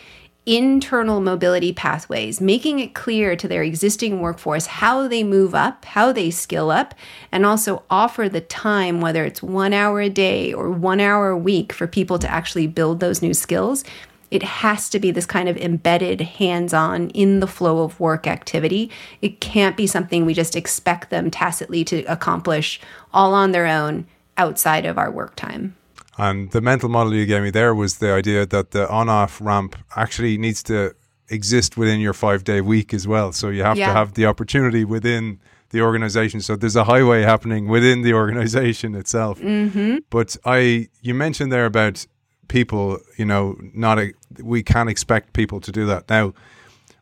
internal 0.47 1.21
mobility 1.21 1.73
pathways, 1.73 2.41
making 2.41 2.79
it 2.79 2.95
clear 2.95 3.35
to 3.35 3.49
their 3.49 3.65
existing 3.65 4.21
workforce 4.21 4.67
how 4.67 5.09
they 5.09 5.25
move 5.25 5.55
up, 5.55 5.85
how 5.85 6.13
they 6.13 6.31
skill 6.31 6.71
up, 6.71 6.95
and 7.33 7.45
also 7.45 7.83
offer 7.91 8.29
the 8.29 8.41
time, 8.41 9.01
whether 9.01 9.25
it's 9.25 9.43
one 9.43 9.73
hour 9.73 10.01
a 10.01 10.09
day 10.09 10.53
or 10.53 10.71
one 10.71 11.01
hour 11.01 11.31
a 11.31 11.37
week, 11.37 11.73
for 11.73 11.89
people 11.89 12.17
to 12.19 12.31
actually 12.31 12.69
build 12.69 13.01
those 13.01 13.23
new 13.23 13.35
skills. 13.35 13.83
it 14.31 14.43
has 14.43 14.89
to 14.91 14.99
be 14.99 15.11
this 15.11 15.27
kind 15.27 15.49
of 15.49 15.57
embedded, 15.57 16.21
hands 16.21 16.75
on, 16.75 17.11
in 17.11 17.41
the 17.41 17.47
flow 17.47 17.85
of 17.85 17.99
work 18.01 18.27
activity. 18.27 18.91
It 19.23 19.41
can't 19.41 19.77
be 19.77 19.87
something 19.87 20.25
we 20.25 20.35
just 20.35 20.57
expect 20.57 21.11
them 21.11 21.31
tacitly 21.31 21.85
to 21.85 22.03
accomplish 22.05 22.81
all 23.13 23.35
on 23.35 23.53
their 23.53 23.67
own 23.67 24.07
outside 24.37 24.85
of 24.85 24.99
our 24.99 25.11
work 25.11 25.37
time. 25.37 25.77
And 26.19 26.51
the 26.51 26.61
mental 26.61 26.89
model 26.89 27.15
you 27.15 27.27
gave 27.27 27.43
me 27.43 27.51
there 27.51 27.75
was 27.75 27.99
the 27.99 28.13
idea 28.13 28.47
that 28.47 28.71
the 28.71 28.89
on 28.89 29.09
off 29.09 29.41
ramp 29.41 29.77
actually 29.97 30.39
needs 30.39 30.63
to 30.65 30.95
exist 31.29 31.77
within 31.77 32.01
your 32.01 32.13
five 32.13 32.45
day 32.45 32.61
week 32.61 32.95
as 32.95 33.07
well. 33.07 33.33
So 33.33 33.49
you 33.51 33.63
have 33.63 33.77
yeah. 33.77 33.89
to 33.89 33.93
have 33.93 34.15
the 34.15 34.27
opportunity 34.27 34.85
within 34.85 35.41
the 35.71 35.83
organization. 35.83 36.41
So 36.41 36.57
there's 36.57 36.77
a 36.77 36.85
highway 36.85 37.23
happening 37.23 37.69
within 37.69 38.03
the 38.03 38.15
organization 38.15 38.95
itself. 38.95 39.41
Mm-hmm. 39.41 39.99
But 40.11 40.37
I, 40.45 40.89
you 41.03 41.15
mentioned 41.15 41.53
there 41.53 41.67
about 41.67 42.07
people, 42.49 42.99
you 43.17 43.25
know, 43.25 43.57
not 43.75 43.99
a, 43.99 44.13
we 44.41 44.63
can't 44.63 44.89
expect 44.89 45.33
people 45.33 45.61
to 45.61 45.73
do 45.73 45.87
that. 45.87 46.09
Now, 46.09 46.33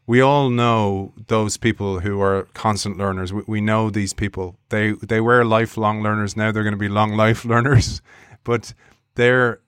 we 0.06 0.20
all 0.20 0.50
know 0.50 1.14
those 1.28 1.56
people 1.56 2.00
who 2.00 2.20
are 2.20 2.44
constant 2.54 2.98
learners. 2.98 3.32
We, 3.32 3.42
we 3.46 3.60
know 3.60 3.90
these 3.90 4.12
people. 4.12 4.56
They 4.68 4.92
they 4.92 5.20
were 5.20 5.44
lifelong 5.44 6.02
learners. 6.02 6.36
Now 6.36 6.52
they're 6.52 6.62
going 6.62 6.74
to 6.74 6.78
be 6.78 6.90
long 6.90 7.16
life 7.16 7.44
learners, 7.52 8.02
but 8.44 8.74
they're 9.14 9.60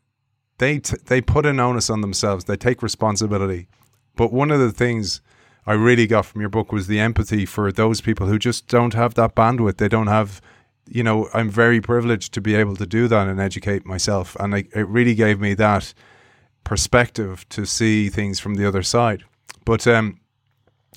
they 0.58 0.78
t- 0.78 0.96
they 1.06 1.20
put 1.20 1.46
an 1.46 1.60
onus 1.60 1.90
on 1.90 2.00
themselves. 2.00 2.44
They 2.44 2.56
take 2.56 2.82
responsibility. 2.82 3.68
But 4.16 4.32
one 4.32 4.50
of 4.50 4.60
the 4.60 4.72
things 4.72 5.20
I 5.66 5.74
really 5.74 6.06
got 6.06 6.24
from 6.24 6.40
your 6.40 6.50
book 6.50 6.72
was 6.72 6.86
the 6.86 7.00
empathy 7.00 7.44
for 7.44 7.70
those 7.70 8.00
people 8.00 8.26
who 8.26 8.38
just 8.38 8.66
don't 8.68 8.94
have 8.94 9.14
that 9.14 9.34
bandwidth. 9.34 9.76
They 9.76 9.88
don't 9.88 10.06
have 10.06 10.40
you 10.88 11.02
know, 11.02 11.28
I'm 11.34 11.50
very 11.50 11.80
privileged 11.80 12.32
to 12.34 12.40
be 12.40 12.54
able 12.54 12.76
to 12.76 12.86
do 12.86 13.08
that 13.08 13.26
and 13.28 13.40
educate 13.40 13.84
myself. 13.84 14.36
And 14.38 14.54
I, 14.54 14.58
it 14.74 14.86
really 14.88 15.14
gave 15.14 15.40
me 15.40 15.54
that 15.54 15.92
perspective 16.64 17.48
to 17.50 17.66
see 17.66 18.08
things 18.08 18.38
from 18.38 18.54
the 18.54 18.66
other 18.66 18.82
side. 18.82 19.24
But 19.64 19.86
um, 19.86 20.20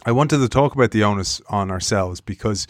I 0.06 0.12
wanted 0.12 0.40
to 0.40 0.50
talk 0.50 0.76
about 0.76 0.92
the 0.92 1.04
onus 1.04 1.42
on 1.50 1.72
ourselves 1.72 2.22
because 2.22 2.68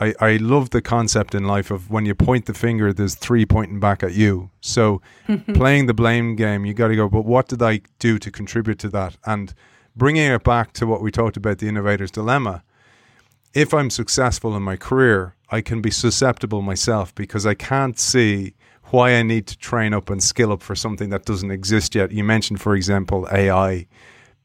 I, 0.00 0.14
I 0.20 0.36
love 0.36 0.70
the 0.70 0.82
concept 0.82 1.34
in 1.34 1.44
life 1.44 1.70
of 1.70 1.90
when 1.90 2.06
you 2.06 2.14
point 2.14 2.46
the 2.46 2.54
finger, 2.54 2.92
there's 2.92 3.14
three 3.14 3.46
pointing 3.46 3.80
back 3.80 4.02
at 4.02 4.14
you. 4.14 4.50
So 4.60 5.00
playing 5.54 5.86
the 5.86 5.94
blame 5.94 6.36
game, 6.36 6.64
you 6.64 6.74
got 6.74 6.88
to 6.88 6.96
go, 6.96 7.08
but 7.08 7.24
what 7.24 7.48
did 7.48 7.62
I 7.62 7.80
do 7.98 8.18
to 8.18 8.30
contribute 8.30 8.78
to 8.80 8.88
that? 8.90 9.16
And 9.24 9.54
bringing 9.94 10.30
it 10.30 10.44
back 10.44 10.72
to 10.74 10.86
what 10.86 11.00
we 11.00 11.10
talked 11.10 11.36
about, 11.36 11.58
the 11.58 11.68
innovator's 11.68 12.10
dilemma. 12.10 12.62
If 13.54 13.72
I'm 13.72 13.88
successful 13.88 14.54
in 14.54 14.62
my 14.62 14.76
career, 14.76 15.34
I 15.50 15.60
can 15.62 15.80
be 15.80 15.90
susceptible 15.90 16.60
myself 16.60 17.14
because 17.14 17.46
I 17.46 17.54
can't 17.54 17.98
see 17.98 18.54
why 18.90 19.14
I 19.14 19.22
need 19.22 19.46
to 19.48 19.58
train 19.58 19.94
up 19.94 20.10
and 20.10 20.22
skill 20.22 20.52
up 20.52 20.62
for 20.62 20.74
something 20.74 21.10
that 21.10 21.24
doesn't 21.24 21.50
exist 21.50 21.94
yet. 21.94 22.12
You 22.12 22.22
mentioned, 22.22 22.60
for 22.60 22.76
example, 22.76 23.26
AI, 23.32 23.86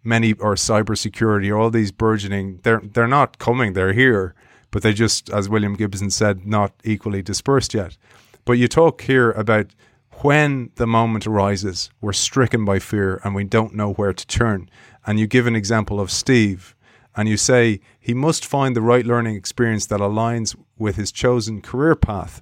many 0.03 0.33
or 0.33 0.55
cybersecurity, 0.55 1.55
all 1.55 1.69
these 1.69 1.91
burgeoning. 1.91 2.59
They're 2.63 2.81
they're 2.81 3.07
not 3.07 3.37
coming; 3.37 3.73
they're 3.73 3.93
here, 3.93 4.33
but 4.71 4.81
they 4.81 4.93
just, 4.93 5.29
as 5.29 5.49
William 5.49 5.75
Gibson 5.75 6.09
said, 6.09 6.45
not 6.45 6.73
equally 6.83 7.21
dispersed 7.21 7.73
yet. 7.73 7.97
But 8.45 8.53
you 8.53 8.67
talk 8.67 9.01
here 9.01 9.31
about 9.31 9.75
when 10.21 10.71
the 10.75 10.87
moment 10.87 11.27
arises, 11.27 11.89
we're 11.99 12.13
stricken 12.13 12.65
by 12.65 12.79
fear 12.79 13.19
and 13.23 13.35
we 13.35 13.43
don't 13.43 13.75
know 13.75 13.93
where 13.93 14.13
to 14.13 14.27
turn. 14.27 14.69
And 15.05 15.19
you 15.19 15.27
give 15.27 15.47
an 15.47 15.55
example 15.55 15.99
of 15.99 16.11
Steve 16.11 16.75
and 17.15 17.27
you 17.27 17.37
say 17.37 17.81
he 17.99 18.13
must 18.13 18.45
find 18.45 18.75
the 18.75 18.81
right 18.81 19.05
learning 19.05 19.35
experience 19.35 19.85
that 19.87 19.99
aligns 19.99 20.55
with 20.77 20.95
his 20.95 21.11
chosen 21.11 21.61
career 21.61 21.95
path, 21.95 22.41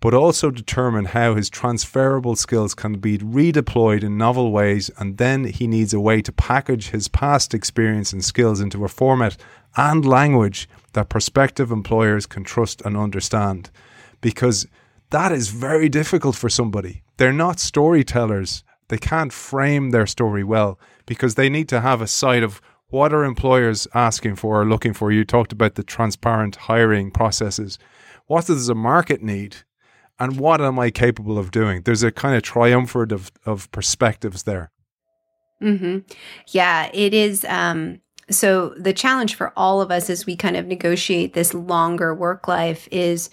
but 0.00 0.14
also 0.14 0.50
determine 0.50 1.06
how 1.06 1.34
his 1.34 1.50
transferable 1.50 2.36
skills 2.36 2.74
can 2.74 2.94
be 2.98 3.18
redeployed 3.18 4.04
in 4.04 4.16
novel 4.16 4.52
ways, 4.52 4.90
and 4.98 5.16
then 5.18 5.44
he 5.44 5.66
needs 5.66 5.92
a 5.92 6.00
way 6.00 6.22
to 6.22 6.32
package 6.32 6.90
his 6.90 7.08
past 7.08 7.54
experience 7.54 8.12
and 8.12 8.24
skills 8.24 8.60
into 8.60 8.84
a 8.84 8.88
format 8.88 9.36
and 9.76 10.04
language 10.04 10.68
that 10.92 11.08
prospective 11.08 11.70
employers 11.70 12.26
can 12.26 12.44
trust 12.44 12.82
and 12.82 12.96
understand. 12.96 13.70
Because 14.20 14.66
that 15.10 15.32
is 15.32 15.48
very 15.48 15.88
difficult 15.88 16.36
for 16.36 16.48
somebody. 16.48 17.02
They're 17.16 17.32
not 17.32 17.60
storytellers. 17.60 18.64
They 18.88 18.98
can't 18.98 19.32
frame 19.32 19.90
their 19.90 20.06
story 20.06 20.44
well 20.44 20.78
because 21.06 21.34
they 21.34 21.48
need 21.48 21.68
to 21.68 21.80
have 21.80 22.00
a 22.00 22.06
sight 22.06 22.42
of 22.42 22.60
what 22.88 23.12
are 23.12 23.24
employers 23.24 23.88
asking 23.94 24.36
for 24.36 24.60
or 24.60 24.66
looking 24.66 24.92
for? 24.92 25.10
You 25.10 25.24
talked 25.24 25.52
about 25.52 25.74
the 25.74 25.82
transparent 25.82 26.56
hiring 26.56 27.10
processes. 27.10 27.78
What 28.26 28.46
does 28.46 28.68
a 28.68 28.74
market 28.74 29.22
need? 29.22 29.56
And 30.18 30.38
what 30.38 30.60
am 30.60 30.78
I 30.78 30.90
capable 30.90 31.38
of 31.38 31.50
doing? 31.50 31.82
There's 31.82 32.04
a 32.04 32.12
kind 32.12 32.36
of 32.36 32.42
triumvirate 32.42 33.10
of, 33.10 33.32
of 33.44 33.70
perspectives 33.72 34.44
there. 34.44 34.70
Mm-hmm. 35.60 35.98
Yeah, 36.48 36.88
it 36.92 37.12
is. 37.14 37.44
Um, 37.46 38.00
so 38.30 38.70
the 38.70 38.92
challenge 38.92 39.34
for 39.34 39.52
all 39.56 39.80
of 39.80 39.90
us 39.90 40.08
as 40.08 40.26
we 40.26 40.36
kind 40.36 40.56
of 40.56 40.66
negotiate 40.66 41.34
this 41.34 41.52
longer 41.52 42.14
work 42.14 42.48
life 42.48 42.88
is 42.90 43.30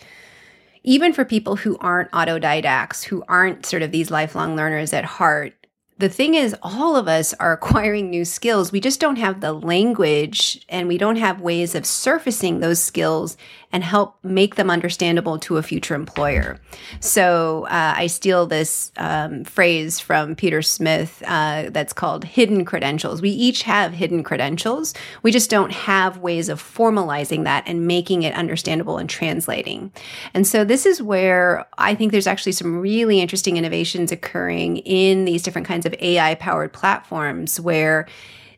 even 0.84 1.14
for 1.14 1.24
people 1.24 1.56
who 1.56 1.78
aren't 1.78 2.12
autodidacts, 2.12 3.04
who 3.04 3.24
aren't 3.28 3.66
sort 3.66 3.84
of 3.84 3.92
these 3.92 4.12
lifelong 4.12 4.56
learners 4.56 4.94
at 4.94 5.06
heart, 5.06 5.54
the 6.02 6.10
thing 6.10 6.34
is, 6.34 6.56
all 6.62 6.96
of 6.96 7.08
us 7.08 7.34
are 7.36 7.54
acquiring 7.62 8.10
new 8.10 8.26
skills. 8.26 8.72
We 8.72 8.82
just 8.82 9.00
don't 9.00 9.18
have 9.18 9.40
the 9.40 9.54
language 9.54 10.66
and 10.68 10.88
we 10.88 10.98
don't 10.98 11.16
have 11.16 11.40
ways 11.40 11.76
of 11.76 11.86
surfacing 11.86 12.60
those 12.60 12.82
skills 12.82 13.38
and 13.74 13.84
help 13.84 14.16
make 14.24 14.56
them 14.56 14.70
understandable 14.70 15.40
to 15.40 15.58
a 15.58 15.64
future 15.64 15.96
employer. 15.96 16.60
So 17.00 17.66
uh, 17.68 17.94
I 17.96 18.08
steal 18.08 18.46
this 18.46 18.92
um, 18.98 19.44
phrase 19.44 20.00
from 20.00 20.36
Peter 20.36 20.62
Smith 20.62 21.24
uh, 21.26 21.70
that's 21.70 21.94
called 21.94 22.26
hidden 22.26 22.66
credentials. 22.66 23.22
We 23.22 23.30
each 23.30 23.64
have 23.64 23.94
hidden 23.94 24.24
credentials. 24.24 24.94
We 25.24 25.32
just 25.32 25.50
don't 25.50 25.72
have 25.72 26.18
ways 26.18 26.50
of 26.50 26.62
formalizing 26.62 27.46
that 27.46 27.64
and 27.66 27.88
making 27.88 28.24
it 28.24 28.34
understandable 28.34 28.98
and 28.98 29.10
translating. 29.10 29.92
And 30.34 30.46
so 30.46 30.64
this 30.64 30.86
is 30.86 31.02
where 31.02 31.66
I 31.78 31.96
think 31.96 32.12
there's 32.12 32.28
actually 32.28 32.52
some 32.54 32.80
really 32.80 33.22
interesting 33.22 33.58
innovations 33.58 34.12
occurring 34.12 34.78
in 34.78 35.26
these 35.26 35.44
different 35.44 35.68
kinds 35.68 35.86
of 35.86 35.91
AI 36.00 36.36
powered 36.36 36.74
platforms 36.74 37.60
where 37.60 38.08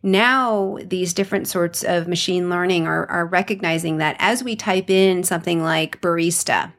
now 0.03 0.77
these 0.83 1.13
different 1.13 1.47
sorts 1.47 1.83
of 1.83 2.07
machine 2.07 2.49
learning 2.49 2.85
are, 2.85 3.09
are 3.09 3.25
recognizing 3.25 3.97
that 3.97 4.17
as 4.19 4.43
we 4.43 4.55
type 4.55 4.89
in 4.89 5.23
something 5.23 5.63
like 5.63 6.01
barista, 6.01 6.73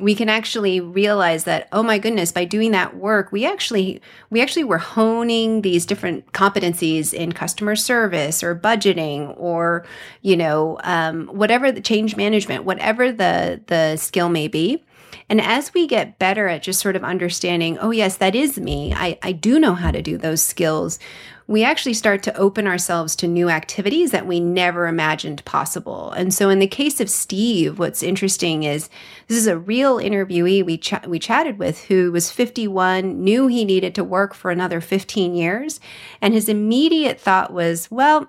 we 0.00 0.14
can 0.14 0.28
actually 0.28 0.80
realize 0.80 1.44
that 1.44 1.68
oh 1.72 1.82
my 1.82 1.98
goodness 1.98 2.32
by 2.32 2.44
doing 2.44 2.72
that 2.72 2.96
work 2.96 3.30
we 3.30 3.46
actually 3.46 4.00
we 4.28 4.40
actually 4.40 4.64
were 4.64 4.78
honing 4.78 5.62
these 5.62 5.86
different 5.86 6.32
competencies 6.32 7.14
in 7.14 7.30
customer 7.30 7.76
service 7.76 8.42
or 8.42 8.56
budgeting 8.56 9.32
or 9.38 9.86
you 10.22 10.36
know 10.36 10.78
um, 10.82 11.28
whatever 11.28 11.70
the 11.70 11.80
change 11.80 12.16
management 12.16 12.64
whatever 12.64 13.12
the 13.12 13.60
the 13.66 13.96
skill 13.96 14.28
may 14.28 14.48
be 14.48 14.83
and 15.28 15.40
as 15.40 15.72
we 15.74 15.86
get 15.86 16.18
better 16.18 16.48
at 16.48 16.62
just 16.62 16.80
sort 16.80 16.96
of 16.96 17.04
understanding 17.04 17.78
oh 17.78 17.90
yes 17.90 18.16
that 18.16 18.34
is 18.34 18.58
me 18.58 18.92
i, 18.94 19.18
I 19.22 19.32
do 19.32 19.58
know 19.58 19.74
how 19.74 19.90
to 19.90 20.02
do 20.02 20.16
those 20.18 20.42
skills 20.42 20.98
we 21.46 21.62
actually 21.62 21.94
start 21.94 22.22
to 22.22 22.36
open 22.36 22.66
ourselves 22.66 23.14
to 23.16 23.28
new 23.28 23.50
activities 23.50 24.12
that 24.12 24.26
we 24.26 24.40
never 24.40 24.86
imagined 24.86 25.44
possible. 25.44 26.10
And 26.12 26.32
so, 26.32 26.48
in 26.48 26.58
the 26.58 26.66
case 26.66 27.00
of 27.00 27.10
Steve, 27.10 27.78
what's 27.78 28.02
interesting 28.02 28.62
is 28.62 28.88
this 29.28 29.36
is 29.36 29.46
a 29.46 29.58
real 29.58 29.98
interviewee 29.98 30.64
we 30.64 30.78
ch- 30.78 31.06
we 31.06 31.18
chatted 31.18 31.58
with 31.58 31.84
who 31.84 32.10
was 32.12 32.30
51, 32.30 33.22
knew 33.22 33.46
he 33.46 33.64
needed 33.64 33.94
to 33.96 34.04
work 34.04 34.32
for 34.34 34.50
another 34.50 34.80
15 34.80 35.34
years, 35.34 35.80
and 36.22 36.32
his 36.32 36.48
immediate 36.48 37.20
thought 37.20 37.52
was, 37.52 37.90
well. 37.90 38.28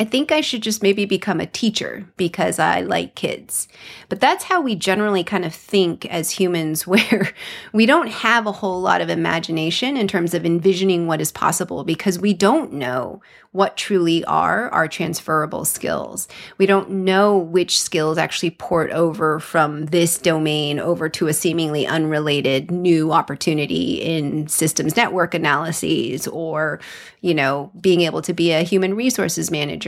I 0.00 0.04
think 0.04 0.32
I 0.32 0.40
should 0.40 0.62
just 0.62 0.82
maybe 0.82 1.04
become 1.04 1.38
a 1.38 1.46
teacher 1.46 2.04
because 2.16 2.58
I 2.58 2.80
like 2.80 3.14
kids. 3.14 3.68
But 4.08 4.18
that's 4.18 4.42
how 4.42 4.60
we 4.60 4.74
generally 4.74 5.22
kind 5.22 5.44
of 5.44 5.54
think 5.54 6.04
as 6.06 6.32
humans, 6.32 6.84
where 6.86 7.32
we 7.72 7.86
don't 7.86 8.08
have 8.08 8.46
a 8.46 8.52
whole 8.52 8.80
lot 8.80 9.00
of 9.00 9.08
imagination 9.08 9.96
in 9.96 10.08
terms 10.08 10.34
of 10.34 10.44
envisioning 10.44 11.06
what 11.06 11.20
is 11.20 11.30
possible 11.30 11.84
because 11.84 12.18
we 12.18 12.34
don't 12.34 12.72
know 12.72 13.22
what 13.54 13.76
truly 13.76 14.24
are 14.24 14.68
our 14.70 14.88
transferable 14.88 15.64
skills. 15.64 16.26
We 16.58 16.66
don't 16.66 16.90
know 16.90 17.38
which 17.38 17.80
skills 17.80 18.18
actually 18.18 18.50
port 18.50 18.90
over 18.90 19.38
from 19.38 19.86
this 19.86 20.18
domain 20.18 20.80
over 20.80 21.08
to 21.10 21.28
a 21.28 21.32
seemingly 21.32 21.86
unrelated 21.86 22.72
new 22.72 23.12
opportunity 23.12 24.02
in 24.02 24.48
systems 24.48 24.96
network 24.96 25.34
analyses 25.34 26.26
or, 26.26 26.80
you 27.20 27.32
know, 27.32 27.70
being 27.80 28.00
able 28.00 28.22
to 28.22 28.32
be 28.32 28.50
a 28.50 28.64
human 28.64 28.94
resources 28.96 29.52
manager. 29.52 29.83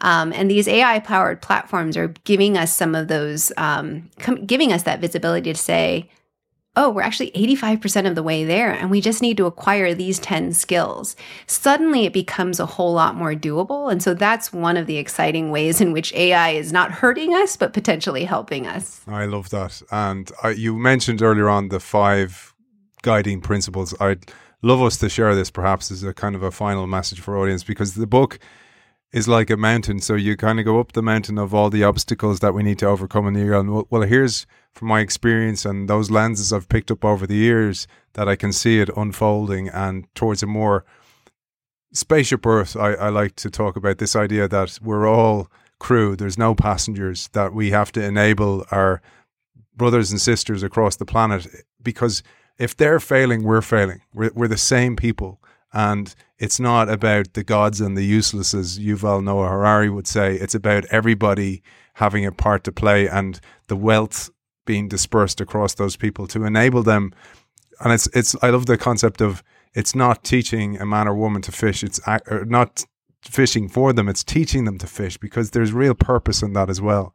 Um, 0.00 0.32
and 0.32 0.50
these 0.50 0.68
AI 0.68 1.00
powered 1.00 1.42
platforms 1.42 1.96
are 1.96 2.08
giving 2.24 2.56
us 2.56 2.74
some 2.74 2.94
of 2.94 3.08
those, 3.08 3.52
um, 3.56 4.10
com- 4.18 4.44
giving 4.44 4.72
us 4.72 4.82
that 4.84 5.00
visibility 5.00 5.52
to 5.52 5.58
say, 5.58 6.10
oh, 6.76 6.90
we're 6.90 7.02
actually 7.02 7.30
85% 7.30 8.06
of 8.06 8.14
the 8.14 8.22
way 8.22 8.44
there 8.44 8.70
and 8.70 8.90
we 8.90 9.00
just 9.00 9.22
need 9.22 9.38
to 9.38 9.46
acquire 9.46 9.94
these 9.94 10.18
10 10.18 10.52
skills. 10.52 11.16
Suddenly 11.46 12.04
it 12.04 12.12
becomes 12.12 12.60
a 12.60 12.66
whole 12.66 12.92
lot 12.92 13.16
more 13.16 13.34
doable. 13.34 13.90
And 13.90 14.02
so 14.02 14.12
that's 14.12 14.52
one 14.52 14.76
of 14.76 14.86
the 14.86 14.98
exciting 14.98 15.50
ways 15.50 15.80
in 15.80 15.92
which 15.92 16.12
AI 16.12 16.50
is 16.50 16.72
not 16.72 16.92
hurting 16.92 17.34
us, 17.34 17.56
but 17.56 17.72
potentially 17.72 18.24
helping 18.24 18.66
us. 18.66 19.00
I 19.08 19.24
love 19.24 19.48
that. 19.50 19.80
And 19.90 20.30
uh, 20.44 20.48
you 20.48 20.76
mentioned 20.76 21.22
earlier 21.22 21.48
on 21.48 21.70
the 21.70 21.80
five 21.80 22.54
guiding 23.02 23.40
principles. 23.40 23.94
I'd 23.98 24.30
love 24.62 24.82
us 24.82 24.98
to 24.98 25.08
share 25.08 25.34
this 25.34 25.50
perhaps 25.50 25.90
as 25.90 26.02
a 26.02 26.12
kind 26.12 26.34
of 26.34 26.42
a 26.42 26.50
final 26.50 26.86
message 26.86 27.20
for 27.20 27.38
audience 27.38 27.64
because 27.64 27.94
the 27.94 28.06
book 28.06 28.38
is 29.16 29.26
like 29.26 29.48
a 29.48 29.56
mountain. 29.56 29.98
So 29.98 30.14
you 30.14 30.36
kind 30.36 30.58
of 30.58 30.66
go 30.66 30.78
up 30.78 30.92
the 30.92 31.02
mountain 31.02 31.38
of 31.38 31.54
all 31.54 31.70
the 31.70 31.82
obstacles 31.82 32.40
that 32.40 32.52
we 32.52 32.62
need 32.62 32.78
to 32.80 32.86
overcome 32.86 33.26
in 33.26 33.32
the 33.32 33.40
year. 33.40 33.54
And 33.54 33.86
well, 33.88 34.02
here's 34.02 34.46
from 34.72 34.88
my 34.88 35.00
experience 35.00 35.64
and 35.64 35.88
those 35.88 36.10
lenses 36.10 36.52
I've 36.52 36.68
picked 36.68 36.90
up 36.90 37.02
over 37.02 37.26
the 37.26 37.34
years 37.34 37.88
that 38.12 38.28
I 38.28 38.36
can 38.36 38.52
see 38.52 38.78
it 38.78 38.90
unfolding 38.94 39.70
and 39.70 40.06
towards 40.14 40.42
a 40.42 40.46
more 40.46 40.84
spaceship 41.94 42.44
Earth. 42.44 42.76
I, 42.76 42.92
I 42.92 43.08
like 43.08 43.36
to 43.36 43.48
talk 43.48 43.74
about 43.74 43.96
this 43.96 44.14
idea 44.14 44.48
that 44.48 44.78
we're 44.82 45.08
all 45.08 45.50
crew. 45.78 46.14
There's 46.14 46.36
no 46.36 46.54
passengers. 46.54 47.28
That 47.32 47.54
we 47.54 47.70
have 47.70 47.92
to 47.92 48.04
enable 48.04 48.66
our 48.70 49.00
brothers 49.74 50.10
and 50.10 50.20
sisters 50.20 50.62
across 50.62 50.96
the 50.96 51.06
planet 51.06 51.46
because 51.82 52.22
if 52.58 52.76
they're 52.76 53.00
failing, 53.00 53.44
we're 53.44 53.62
failing. 53.62 54.02
We're, 54.12 54.32
we're 54.34 54.48
the 54.48 54.58
same 54.58 54.94
people. 54.94 55.40
And 55.72 56.14
it's 56.38 56.60
not 56.60 56.88
about 56.88 57.34
the 57.34 57.44
gods 57.44 57.80
and 57.80 57.96
the 57.96 58.04
useless, 58.04 58.54
as 58.54 58.78
Yuval 58.78 59.22
Noah 59.22 59.48
Harari 59.48 59.90
would 59.90 60.06
say. 60.06 60.36
It's 60.36 60.54
about 60.54 60.86
everybody 60.86 61.62
having 61.94 62.26
a 62.26 62.32
part 62.32 62.64
to 62.64 62.72
play 62.72 63.08
and 63.08 63.40
the 63.68 63.76
wealth 63.76 64.30
being 64.66 64.88
dispersed 64.88 65.40
across 65.40 65.74
those 65.74 65.96
people 65.96 66.26
to 66.26 66.44
enable 66.44 66.82
them. 66.82 67.12
And 67.80 67.92
it's 67.92 68.06
it's 68.08 68.34
I 68.42 68.50
love 68.50 68.66
the 68.66 68.76
concept 68.76 69.20
of 69.20 69.42
it's 69.74 69.94
not 69.94 70.24
teaching 70.24 70.78
a 70.78 70.86
man 70.86 71.08
or 71.08 71.14
woman 71.14 71.42
to 71.42 71.52
fish. 71.52 71.82
It's 71.82 72.00
er, 72.06 72.44
not 72.46 72.84
fishing 73.22 73.68
for 73.68 73.92
them. 73.92 74.08
It's 74.08 74.24
teaching 74.24 74.64
them 74.64 74.78
to 74.78 74.86
fish 74.86 75.18
because 75.18 75.50
there's 75.50 75.72
real 75.72 75.94
purpose 75.94 76.42
in 76.42 76.52
that 76.54 76.70
as 76.70 76.80
well, 76.80 77.14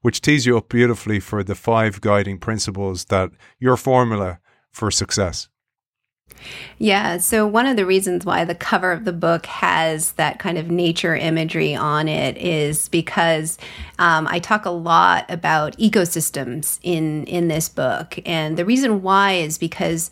which 0.00 0.20
tees 0.20 0.46
you 0.46 0.56
up 0.56 0.68
beautifully 0.68 1.20
for 1.20 1.42
the 1.42 1.54
five 1.54 2.00
guiding 2.00 2.38
principles 2.38 3.06
that 3.06 3.30
your 3.58 3.76
formula 3.76 4.40
for 4.70 4.90
success. 4.90 5.48
Yeah. 6.78 7.18
So, 7.18 7.46
one 7.46 7.66
of 7.66 7.76
the 7.76 7.86
reasons 7.86 8.24
why 8.24 8.44
the 8.44 8.54
cover 8.54 8.92
of 8.92 9.04
the 9.04 9.12
book 9.12 9.46
has 9.46 10.12
that 10.12 10.38
kind 10.38 10.58
of 10.58 10.70
nature 10.70 11.14
imagery 11.14 11.74
on 11.74 12.08
it 12.08 12.36
is 12.36 12.88
because 12.88 13.58
um, 13.98 14.26
I 14.28 14.38
talk 14.38 14.64
a 14.64 14.70
lot 14.70 15.24
about 15.28 15.76
ecosystems 15.78 16.78
in, 16.82 17.24
in 17.24 17.48
this 17.48 17.68
book. 17.68 18.18
And 18.26 18.56
the 18.56 18.64
reason 18.64 19.02
why 19.02 19.32
is 19.32 19.58
because 19.58 20.10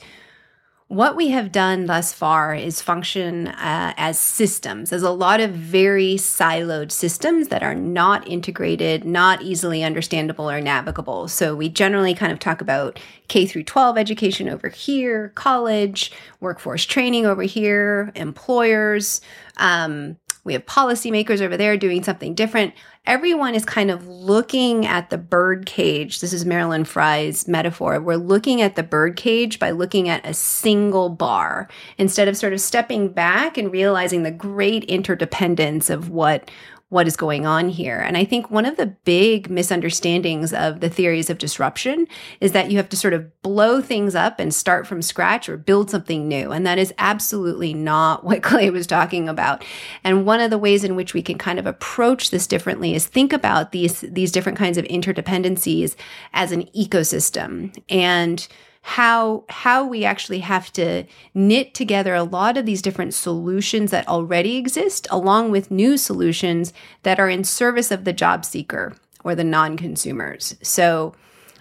what 0.91 1.15
we 1.15 1.29
have 1.29 1.53
done 1.53 1.87
thus 1.87 2.13
far 2.13 2.53
is 2.53 2.83
function 2.83 3.47
uh, 3.47 3.95
as 3.97 4.19
systems, 4.19 4.93
as 4.93 5.05
a 5.05 5.11
lot 5.13 5.39
of 5.39 5.53
very 5.53 6.17
siloed 6.17 6.91
systems 6.91 7.47
that 7.47 7.63
are 7.63 7.77
not 7.77 8.27
integrated, 8.27 9.05
not 9.05 9.41
easily 9.41 9.85
understandable 9.85 10.51
or 10.51 10.61
navigable. 10.61 11.29
So 11.29 11.55
we 11.55 11.69
generally 11.69 12.13
kind 12.13 12.33
of 12.33 12.41
talk 12.41 12.61
about 12.61 12.99
K 13.29 13.47
through 13.47 13.63
12 13.63 13.99
education 13.99 14.49
over 14.49 14.67
here, 14.67 15.29
college, 15.37 16.11
workforce 16.41 16.85
training 16.85 17.25
over 17.25 17.45
here, 17.45 18.11
employers, 18.17 19.21
um, 19.59 20.17
we 20.45 20.55
have 20.55 20.65
policymakers 20.65 21.41
over 21.41 21.57
there 21.57 21.77
doing 21.77 22.03
something 22.03 22.35
different. 22.35 22.75
Everyone 23.07 23.55
is 23.55 23.65
kind 23.65 23.91
of 23.91 24.07
looking 24.07 24.87
at 24.87 25.09
the 25.09 25.17
bird 25.17 25.65
cage. 25.65 26.21
This 26.21 26.35
is 26.35 26.45
Marilyn 26.45 26.85
Frye's 26.85 27.49
metaphor. 27.49 27.99
We're 27.99 28.17
looking 28.17 28.61
at 28.61 28.77
the 28.77 28.83
bird 28.83 29.17
cage 29.17 29.59
by 29.59 29.71
looking 29.71 30.09
at 30.09 30.25
a 30.27 30.35
single 30.35 31.09
bar 31.09 31.67
instead 31.97 32.29
of 32.29 32.37
sort 32.37 32.53
of 32.53 32.61
stepping 32.61 33.09
back 33.09 33.57
and 33.57 33.73
realizing 33.73 34.23
the 34.23 34.31
great 34.31 34.85
interdependence 34.85 35.89
of 35.89 36.11
what 36.11 36.51
what 36.91 37.07
is 37.07 37.17
going 37.17 37.47
on 37.47 37.69
here. 37.69 37.99
And 37.99 38.17
I 38.17 38.25
think 38.25 38.51
one 38.51 38.67
of 38.67 38.77
the 38.77 38.87
big 39.05 39.49
misunderstandings 39.49 40.53
of 40.53 40.81
the 40.81 40.91
theories 40.91 41.31
of 41.31 41.39
disruption 41.39 42.07
is 42.41 42.51
that 42.51 42.71
you 42.71 42.77
have 42.79 42.89
to 42.89 42.97
sort 42.97 43.15
of 43.15 43.43
blow 43.43 43.81
things 43.81 44.17
up 44.17 44.41
and 44.41 44.53
start 44.53 44.89
from 44.89 45.01
scratch 45.01 45.49
or 45.49 45.57
build 45.57 45.89
something 45.89 46.27
new. 46.27 46.51
And 46.51 46.67
that 46.67 46.79
is 46.79 46.93
absolutely 46.99 47.73
not 47.73 48.25
what 48.25 48.43
Clay 48.43 48.71
was 48.71 48.89
talking 48.89 49.29
about. 49.29 49.65
And 50.03 50.27
one 50.27 50.41
of 50.41 50.51
the 50.51 50.59
ways 50.59 50.83
in 50.83 50.97
which 50.97 51.15
we 51.15 51.23
can 51.23 51.39
kind 51.39 51.61
of 51.61 51.67
approach 51.67 52.31
this 52.31 52.49
differently 52.49 52.95
is 52.95 53.07
think 53.07 53.33
about 53.33 53.71
these, 53.71 54.01
these 54.01 54.33
different 54.33 54.59
kinds 54.59 54.77
of 54.77 54.85
interdependencies 54.87 55.95
as 56.33 56.51
an 56.51 56.65
ecosystem. 56.77 57.73
And 57.89 58.47
how 58.83 59.45
how 59.49 59.85
we 59.85 60.05
actually 60.05 60.41
have 60.41 60.73
to 60.73 61.05
knit 61.35 61.75
together 61.75 62.15
a 62.15 62.23
lot 62.23 62.57
of 62.57 62.65
these 62.67 62.83
different 62.83 63.13
solutions 63.13 63.91
that 63.91 64.09
already 64.09 64.57
exist 64.57 65.07
along 65.11 65.51
with 65.51 65.71
new 65.71 65.97
solutions 65.97 66.73
that 67.03 67.21
are 67.21 67.29
in 67.29 67.45
service 67.45 67.91
of 67.91 68.05
the 68.05 68.13
job 68.13 68.45
seeker 68.45 68.97
or 69.23 69.35
the 69.35 69.45
non-consumers. 69.45 70.57
So 70.63 71.15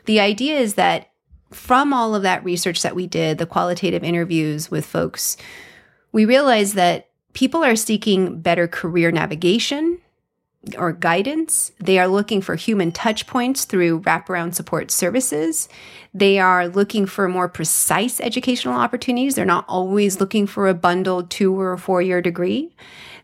the 0.06 0.20
idea 0.20 0.58
is 0.58 0.76
that 0.76 1.10
from 1.52 1.94
all 1.94 2.16
of 2.16 2.24
that 2.24 2.44
research 2.46 2.82
that 2.84 2.96
we 2.96 3.06
did, 3.06 3.38
the 3.38 3.46
qualitative 3.46 4.04
interviews 4.04 4.72
with 4.72 4.86
folks, 4.86 5.36
we 6.12 6.26
realized 6.26 6.76
that 6.76 7.10
people 7.34 7.64
are 7.64 7.76
seeking 7.76 8.40
better 8.40 8.68
career 8.68 9.12
navigation, 9.12 10.00
or 10.78 10.92
guidance. 10.92 11.72
They 11.80 12.00
are 12.00 12.08
looking 12.08 12.42
for 12.42 12.56
human 12.56 12.92
touch 12.92 13.28
points 13.28 13.66
through 13.66 14.02
wraparound 14.02 14.56
support 14.56 14.92
services. 14.92 15.70
They 16.14 16.40
are 16.40 16.68
looking 16.68 17.06
for 17.06 17.28
more 17.28 17.48
precise 17.48 18.20
educational 18.20 18.76
opportunities. 18.76 19.36
They're 19.36 19.46
not 19.46 19.66
always 19.68 20.20
looking 20.20 20.48
for 20.48 20.68
a 20.68 20.74
bundled 20.74 21.30
two 21.30 21.60
or 21.60 21.78
four 21.78 22.02
year 22.02 22.22
degree. 22.22 22.72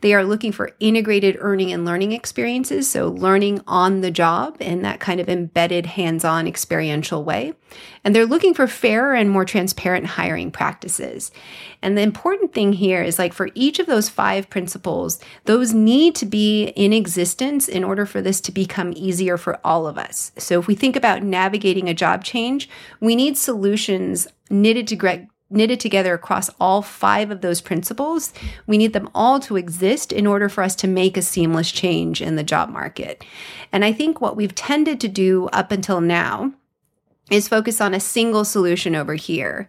They 0.01 0.13
are 0.13 0.23
looking 0.23 0.51
for 0.51 0.71
integrated 0.79 1.37
earning 1.39 1.71
and 1.71 1.85
learning 1.85 2.11
experiences, 2.11 2.89
so 2.89 3.09
learning 3.09 3.61
on 3.67 4.01
the 4.01 4.11
job 4.11 4.57
in 4.59 4.81
that 4.81 4.99
kind 4.99 5.19
of 5.19 5.29
embedded, 5.29 5.85
hands 5.85 6.23
on, 6.23 6.47
experiential 6.47 7.23
way. 7.23 7.53
And 8.03 8.15
they're 8.15 8.25
looking 8.25 8.53
for 8.53 8.67
fairer 8.67 9.13
and 9.13 9.29
more 9.29 9.45
transparent 9.45 10.05
hiring 10.05 10.51
practices. 10.51 11.31
And 11.81 11.97
the 11.97 12.01
important 12.01 12.53
thing 12.53 12.73
here 12.73 13.01
is 13.01 13.19
like 13.19 13.33
for 13.33 13.49
each 13.55 13.79
of 13.79 13.87
those 13.87 14.09
five 14.09 14.49
principles, 14.49 15.19
those 15.45 15.73
need 15.73 16.15
to 16.15 16.25
be 16.25 16.67
in 16.75 16.93
existence 16.93 17.67
in 17.67 17.83
order 17.83 18.05
for 18.05 18.21
this 18.21 18.39
to 18.41 18.51
become 18.51 18.93
easier 18.95 19.37
for 19.37 19.59
all 19.63 19.87
of 19.87 19.97
us. 19.97 20.31
So 20.37 20.59
if 20.59 20.67
we 20.67 20.75
think 20.75 20.95
about 20.95 21.23
navigating 21.23 21.89
a 21.89 21.93
job 21.93 22.23
change, 22.23 22.69
we 22.99 23.15
need 23.15 23.37
solutions 23.37 24.27
knitted 24.49 24.87
to 24.87 24.95
knitted 25.49 25.79
together 25.79 26.13
across 26.13 26.49
all 26.59 26.81
five 26.81 27.29
of 27.31 27.41
those 27.41 27.61
principles. 27.61 28.33
We 28.65 28.77
need 28.77 28.93
them 28.93 29.09
all 29.13 29.39
to 29.41 29.57
exist 29.57 30.11
in 30.11 30.25
order 30.25 30.49
for 30.49 30.63
us 30.63 30.75
to 30.77 30.87
make 30.87 31.17
a 31.17 31.21
seamless 31.21 31.71
change 31.71 32.21
in 32.21 32.35
the 32.35 32.43
job 32.43 32.69
market. 32.69 33.23
And 33.71 33.85
I 33.85 33.93
think 33.93 34.19
what 34.19 34.35
we've 34.35 34.55
tended 34.55 34.99
to 35.01 35.07
do 35.07 35.47
up 35.53 35.71
until 35.71 36.01
now 36.01 36.53
is 37.29 37.47
focus 37.47 37.81
on 37.81 37.93
a 37.93 37.99
single 37.99 38.45
solution 38.45 38.95
over 38.95 39.15
here 39.15 39.67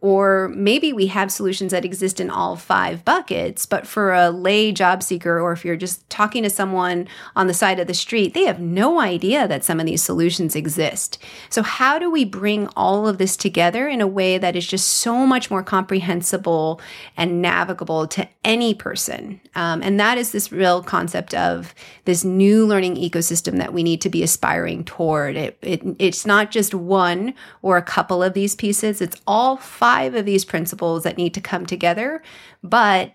or 0.00 0.52
maybe 0.54 0.92
we 0.92 1.08
have 1.08 1.32
solutions 1.32 1.72
that 1.72 1.84
exist 1.84 2.20
in 2.20 2.30
all 2.30 2.54
five 2.54 3.04
buckets, 3.04 3.66
but 3.66 3.84
for 3.84 4.14
a 4.14 4.30
lay 4.30 4.70
job 4.70 5.02
seeker, 5.02 5.40
or 5.40 5.50
if 5.50 5.64
you're 5.64 5.74
just 5.74 6.08
talking 6.08 6.44
to 6.44 6.50
someone 6.50 7.08
on 7.34 7.48
the 7.48 7.54
side 7.54 7.80
of 7.80 7.88
the 7.88 7.94
street, 7.94 8.32
they 8.32 8.44
have 8.44 8.60
no 8.60 9.00
idea 9.00 9.48
that 9.48 9.64
some 9.64 9.80
of 9.80 9.86
these 9.86 10.02
solutions 10.02 10.54
exist. 10.54 11.18
So, 11.50 11.62
how 11.64 11.98
do 11.98 12.12
we 12.12 12.24
bring 12.24 12.68
all 12.76 13.08
of 13.08 13.18
this 13.18 13.36
together 13.36 13.88
in 13.88 14.00
a 14.00 14.06
way 14.06 14.38
that 14.38 14.54
is 14.54 14.68
just 14.68 14.86
so 14.86 15.26
much 15.26 15.50
more 15.50 15.64
comprehensible 15.64 16.80
and 17.16 17.42
navigable 17.42 18.06
to 18.06 18.28
any 18.44 18.74
person? 18.74 19.40
Um, 19.56 19.82
and 19.82 19.98
that 19.98 20.16
is 20.16 20.30
this 20.30 20.52
real 20.52 20.80
concept 20.80 21.34
of 21.34 21.74
this 22.04 22.22
new 22.22 22.64
learning 22.64 22.94
ecosystem 22.94 23.58
that 23.58 23.72
we 23.72 23.82
need 23.82 24.00
to 24.02 24.08
be 24.08 24.22
aspiring 24.22 24.84
toward. 24.84 25.34
It, 25.34 25.58
it, 25.60 25.82
it's 25.98 26.24
not 26.24 26.52
just 26.52 26.72
one 26.72 27.34
or 27.62 27.76
a 27.76 27.82
couple 27.82 28.22
of 28.22 28.34
these 28.34 28.54
pieces, 28.54 29.00
it's 29.00 29.20
all 29.26 29.56
five 29.56 29.87
five 29.88 30.14
of 30.14 30.26
these 30.26 30.44
principles 30.44 31.02
that 31.02 31.16
need 31.16 31.32
to 31.32 31.40
come 31.40 31.64
together, 31.64 32.22
but 32.62 33.14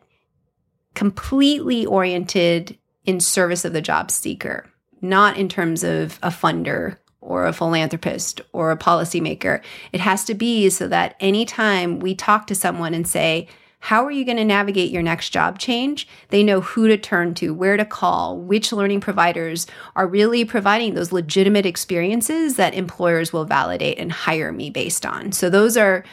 completely 0.95 1.85
oriented 1.85 2.75
in 3.05 3.19
service 3.19 3.63
of 3.63 3.73
the 3.73 3.81
job 3.81 4.09
seeker, 4.09 4.65
not 4.99 5.37
in 5.37 5.47
terms 5.47 5.83
of 5.83 6.17
a 6.23 6.29
funder 6.29 6.97
or 7.21 7.45
a 7.45 7.53
philanthropist 7.53 8.41
or 8.53 8.71
a 8.71 8.77
policymaker. 8.77 9.61
It 9.91 9.99
has 9.99 10.25
to 10.25 10.33
be 10.33 10.67
so 10.71 10.87
that 10.87 11.15
anytime 11.19 11.99
we 11.99 12.15
talk 12.15 12.47
to 12.47 12.55
someone 12.55 12.95
and 12.95 13.07
say, 13.07 13.47
how 13.77 14.03
are 14.03 14.11
you 14.11 14.25
going 14.25 14.37
to 14.37 14.43
navigate 14.43 14.89
your 14.89 15.03
next 15.03 15.29
job 15.29 15.59
change? 15.59 16.07
They 16.29 16.41
know 16.41 16.61
who 16.61 16.87
to 16.87 16.97
turn 16.97 17.35
to, 17.35 17.53
where 17.53 17.77
to 17.77 17.85
call, 17.85 18.39
which 18.39 18.73
learning 18.73 19.01
providers 19.01 19.67
are 19.95 20.07
really 20.07 20.43
providing 20.43 20.95
those 20.95 21.11
legitimate 21.11 21.67
experiences 21.67 22.55
that 22.55 22.73
employers 22.73 23.31
will 23.31 23.45
validate 23.45 23.99
and 23.99 24.11
hire 24.11 24.51
me 24.51 24.71
based 24.71 25.05
on. 25.05 25.33
So 25.33 25.51
those 25.51 25.77
are 25.77 26.03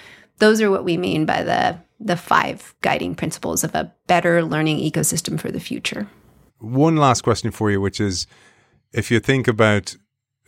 those 0.41 0.61
are 0.61 0.71
what 0.71 0.85
we 0.85 0.97
mean 0.97 1.25
by 1.25 1.43
the 1.43 1.79
the 2.01 2.17
five 2.17 2.75
guiding 2.81 3.15
principles 3.15 3.63
of 3.63 3.75
a 3.75 3.93
better 4.07 4.43
learning 4.43 4.79
ecosystem 4.79 5.39
for 5.39 5.53
the 5.53 5.61
future. 5.61 6.09
One 6.59 6.97
last 6.97 7.23
question 7.23 7.51
for 7.51 7.71
you, 7.71 7.81
which 7.81 8.01
is 8.01 8.27
if 8.93 9.11
you 9.11 9.21
think 9.21 9.47
about 9.47 9.97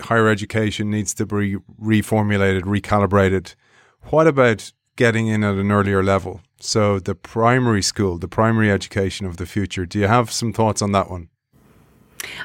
higher 0.00 0.28
education 0.28 0.90
needs 0.90 1.14
to 1.14 1.26
be 1.26 1.56
reformulated, 1.80 2.62
recalibrated, 2.62 3.54
what 4.04 4.26
about 4.26 4.72
getting 4.96 5.28
in 5.28 5.44
at 5.44 5.56
an 5.56 5.70
earlier 5.70 6.02
level? 6.02 6.40
So 6.58 6.98
the 6.98 7.14
primary 7.14 7.82
school, 7.82 8.18
the 8.18 8.28
primary 8.28 8.70
education 8.70 9.26
of 9.26 9.36
the 9.36 9.46
future. 9.46 9.84
Do 9.86 9.98
you 9.98 10.06
have 10.06 10.30
some 10.30 10.52
thoughts 10.52 10.80
on 10.82 10.92
that 10.92 11.10
one? 11.10 11.28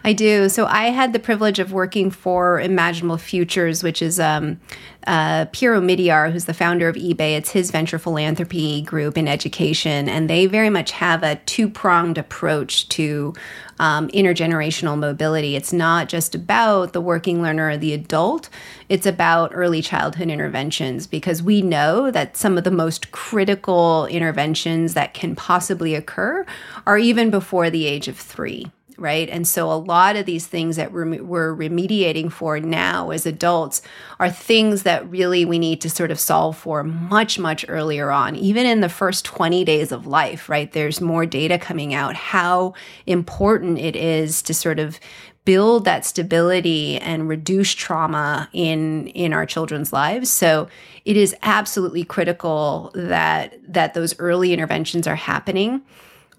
I 0.03 0.13
do. 0.13 0.49
So 0.49 0.65
I 0.65 0.85
had 0.85 1.13
the 1.13 1.19
privilege 1.19 1.59
of 1.59 1.71
working 1.71 2.11
for 2.11 2.59
Imaginable 2.59 3.17
Futures, 3.17 3.83
which 3.83 4.01
is 4.01 4.19
um, 4.19 4.59
uh, 5.05 5.45
Pierre 5.51 5.73
Omidyar, 5.73 6.31
who's 6.31 6.45
the 6.45 6.53
founder 6.53 6.87
of 6.89 6.95
eBay. 6.95 7.37
It's 7.37 7.51
his 7.51 7.71
venture 7.71 7.97
philanthropy 7.97 8.81
group 8.81 9.17
in 9.17 9.27
education, 9.27 10.09
and 10.09 10.29
they 10.29 10.45
very 10.45 10.69
much 10.69 10.91
have 10.91 11.23
a 11.23 11.35
two 11.45 11.69
pronged 11.69 12.17
approach 12.17 12.89
to 12.89 13.33
um, 13.79 14.09
intergenerational 14.09 14.97
mobility. 14.97 15.55
It's 15.55 15.71
not 15.71 16.09
just 16.09 16.35
about 16.35 16.93
the 16.93 17.01
working 17.01 17.41
learner 17.41 17.69
or 17.69 17.77
the 17.77 17.93
adult, 17.93 18.49
it's 18.89 19.05
about 19.05 19.51
early 19.53 19.81
childhood 19.81 20.29
interventions 20.29 21.07
because 21.07 21.43
we 21.43 21.61
know 21.61 22.11
that 22.11 22.35
some 22.35 22.57
of 22.57 22.63
the 22.63 22.71
most 22.71 23.11
critical 23.11 24.07
interventions 24.07 24.93
that 24.93 25.13
can 25.13 25.35
possibly 25.35 25.95
occur 25.95 26.45
are 26.85 26.97
even 26.97 27.29
before 27.29 27.69
the 27.69 27.85
age 27.85 28.07
of 28.07 28.17
three 28.17 28.71
right? 28.97 29.29
And 29.29 29.47
so 29.47 29.71
a 29.71 29.75
lot 29.75 30.15
of 30.15 30.25
these 30.25 30.47
things 30.47 30.75
that 30.75 30.91
we're, 30.91 31.05
remediating 31.07 32.31
for 32.31 32.59
now 32.59 33.11
as 33.11 33.25
adults 33.25 33.81
are 34.19 34.29
things 34.29 34.83
that 34.83 35.09
really 35.09 35.45
we 35.45 35.59
need 35.59 35.81
to 35.81 35.89
sort 35.89 36.11
of 36.11 36.19
solve 36.19 36.57
for 36.57 36.83
much, 36.83 37.39
much 37.39 37.65
earlier 37.67 38.11
on, 38.11 38.35
even 38.35 38.65
in 38.65 38.81
the 38.81 38.89
first 38.89 39.23
20 39.25 39.63
days 39.63 39.91
of 39.91 40.07
life, 40.07 40.49
right? 40.49 40.71
There's 40.71 40.99
more 40.99 41.25
data 41.25 41.57
coming 41.57 41.93
out 41.93 42.15
how 42.15 42.73
important 43.05 43.79
it 43.79 43.95
is 43.95 44.41
to 44.43 44.53
sort 44.53 44.79
of 44.79 44.99
build 45.45 45.85
that 45.85 46.03
stability 46.03 46.97
and 46.97 47.29
reduce 47.29 47.73
trauma 47.73 48.49
in 48.51 49.07
in 49.07 49.31
our 49.31 49.45
children's 49.45 49.93
lives 49.93 50.29
so 50.29 50.67
it 51.05 51.15
is 51.15 51.33
absolutely 51.41 52.03
critical 52.03 52.91
that 52.93 53.57
that 53.65 53.93
those 53.93 54.13
early 54.19 54.51
interventions 54.51 55.07
are 55.07 55.15
happening 55.15 55.81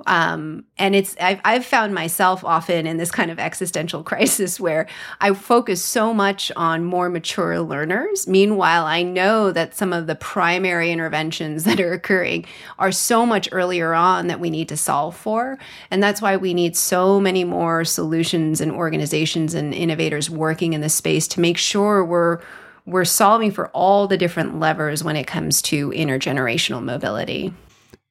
um, 0.09 0.65
and 0.79 0.95
it's 0.95 1.15
I've, 1.21 1.39
I've 1.45 1.67
found 1.67 1.95
myself 1.95 2.43
often 2.43 2.87
in 2.87 2.97
this 2.97 3.11
kind 3.11 3.31
of 3.31 3.39
existential 3.39 4.03
crisis 4.11 4.59
where 4.59 4.89
I 5.21 5.35
focus 5.35 5.85
so 5.85 6.15
much 6.15 6.51
on 6.57 6.83
more 6.83 7.11
mature 7.11 7.61
learners. 7.61 8.27
Meanwhile, 8.27 8.87
I 8.87 9.03
know 9.03 9.53
that 9.53 9.75
some 9.75 9.93
of 9.93 10.07
the 10.07 10.15
primary 10.15 10.91
interventions 10.91 11.65
that 11.69 11.79
are 11.79 11.93
occurring 11.93 12.47
are 12.79 12.91
so 12.91 13.27
much 13.27 13.51
earlier 13.53 13.93
on 13.93 14.29
that 14.29 14.41
we 14.41 14.49
need 14.49 14.71
to 14.71 14.79
solve 14.79 15.15
for, 15.15 15.59
and 15.91 16.03
that's 16.03 16.23
why 16.23 16.39
we 16.39 16.55
need 16.55 16.75
so 16.75 17.21
many 17.21 17.45
more 17.45 17.85
solutions 17.85 18.63
and 18.63 18.73
organizations 18.73 19.53
and 19.53 19.75
innovators 19.75 20.31
working 20.31 20.73
in 20.73 20.81
this 20.81 20.95
space 20.95 21.29
to 21.29 21.41
make 21.41 21.59
sure 21.59 22.03
we're 22.03 22.41
we're 22.87 23.05
solving 23.05 23.51
for 23.51 23.69
all 23.69 24.07
the 24.07 24.17
different 24.17 24.59
levers 24.59 25.05
when 25.05 25.15
it 25.15 25.27
comes 25.27 25.61
to 25.61 25.91
intergenerational 25.91 26.83
mobility 26.83 27.53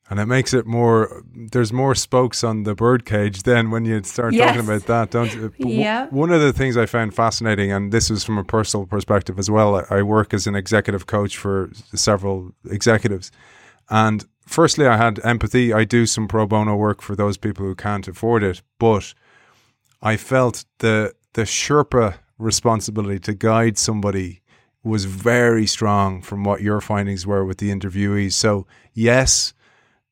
and 0.10 0.20
it 0.20 0.26
makes 0.26 0.54
it 0.54 0.66
more 0.66 1.24
there's 1.52 1.74
more 1.74 1.94
spokes 1.96 2.44
on 2.44 2.64
the 2.64 2.76
birdcage 2.76 3.44
then 3.44 3.72
when 3.72 3.86
you 3.86 4.02
start 4.04 4.34
yes. 4.34 4.48
talking 4.48 4.66
about 4.68 4.86
that 4.88 5.12
don't 5.12 5.34
you? 5.34 5.54
Yeah 5.58 6.08
one 6.08 6.32
of 6.32 6.42
the 6.42 6.54
things 6.54 6.78
i 6.78 6.86
found 6.86 7.14
fascinating 7.14 7.72
and 7.72 7.92
this 7.92 8.10
is 8.10 8.24
from 8.24 8.38
a 8.38 8.44
personal 8.44 8.86
perspective 8.86 9.38
as 9.40 9.50
well 9.50 9.86
i 9.90 10.02
work 10.02 10.34
as 10.34 10.48
an 10.48 10.56
executive 10.56 11.06
coach 11.08 11.38
for 11.38 11.72
several 11.94 12.52
executives. 12.70 13.32
And 13.90 14.26
firstly 14.46 14.86
i 14.86 14.98
had 14.98 15.20
empathy. 15.26 15.74
I 15.74 15.84
do 15.84 16.06
some 16.06 16.28
pro 16.28 16.46
bono 16.46 16.76
work 16.76 17.02
for 17.02 17.16
those 17.16 17.38
people 17.38 17.66
who 17.66 17.76
can't 17.76 18.08
afford 18.08 18.44
it 18.44 18.62
but 18.80 19.14
i 20.02 20.18
felt 20.18 20.66
the 20.80 21.14
the 21.34 21.44
sherpa 21.44 22.16
responsibility 22.38 23.20
to 23.20 23.34
guide 23.34 23.78
somebody 23.78 24.42
was 24.84 25.06
very 25.06 25.66
strong 25.66 26.22
from 26.22 26.44
what 26.44 26.62
your 26.62 26.80
findings 26.80 27.28
were 27.28 27.44
with 27.44 27.58
the 27.58 27.70
interviewees. 27.70 28.34
So 28.34 28.66
yes 28.94 29.54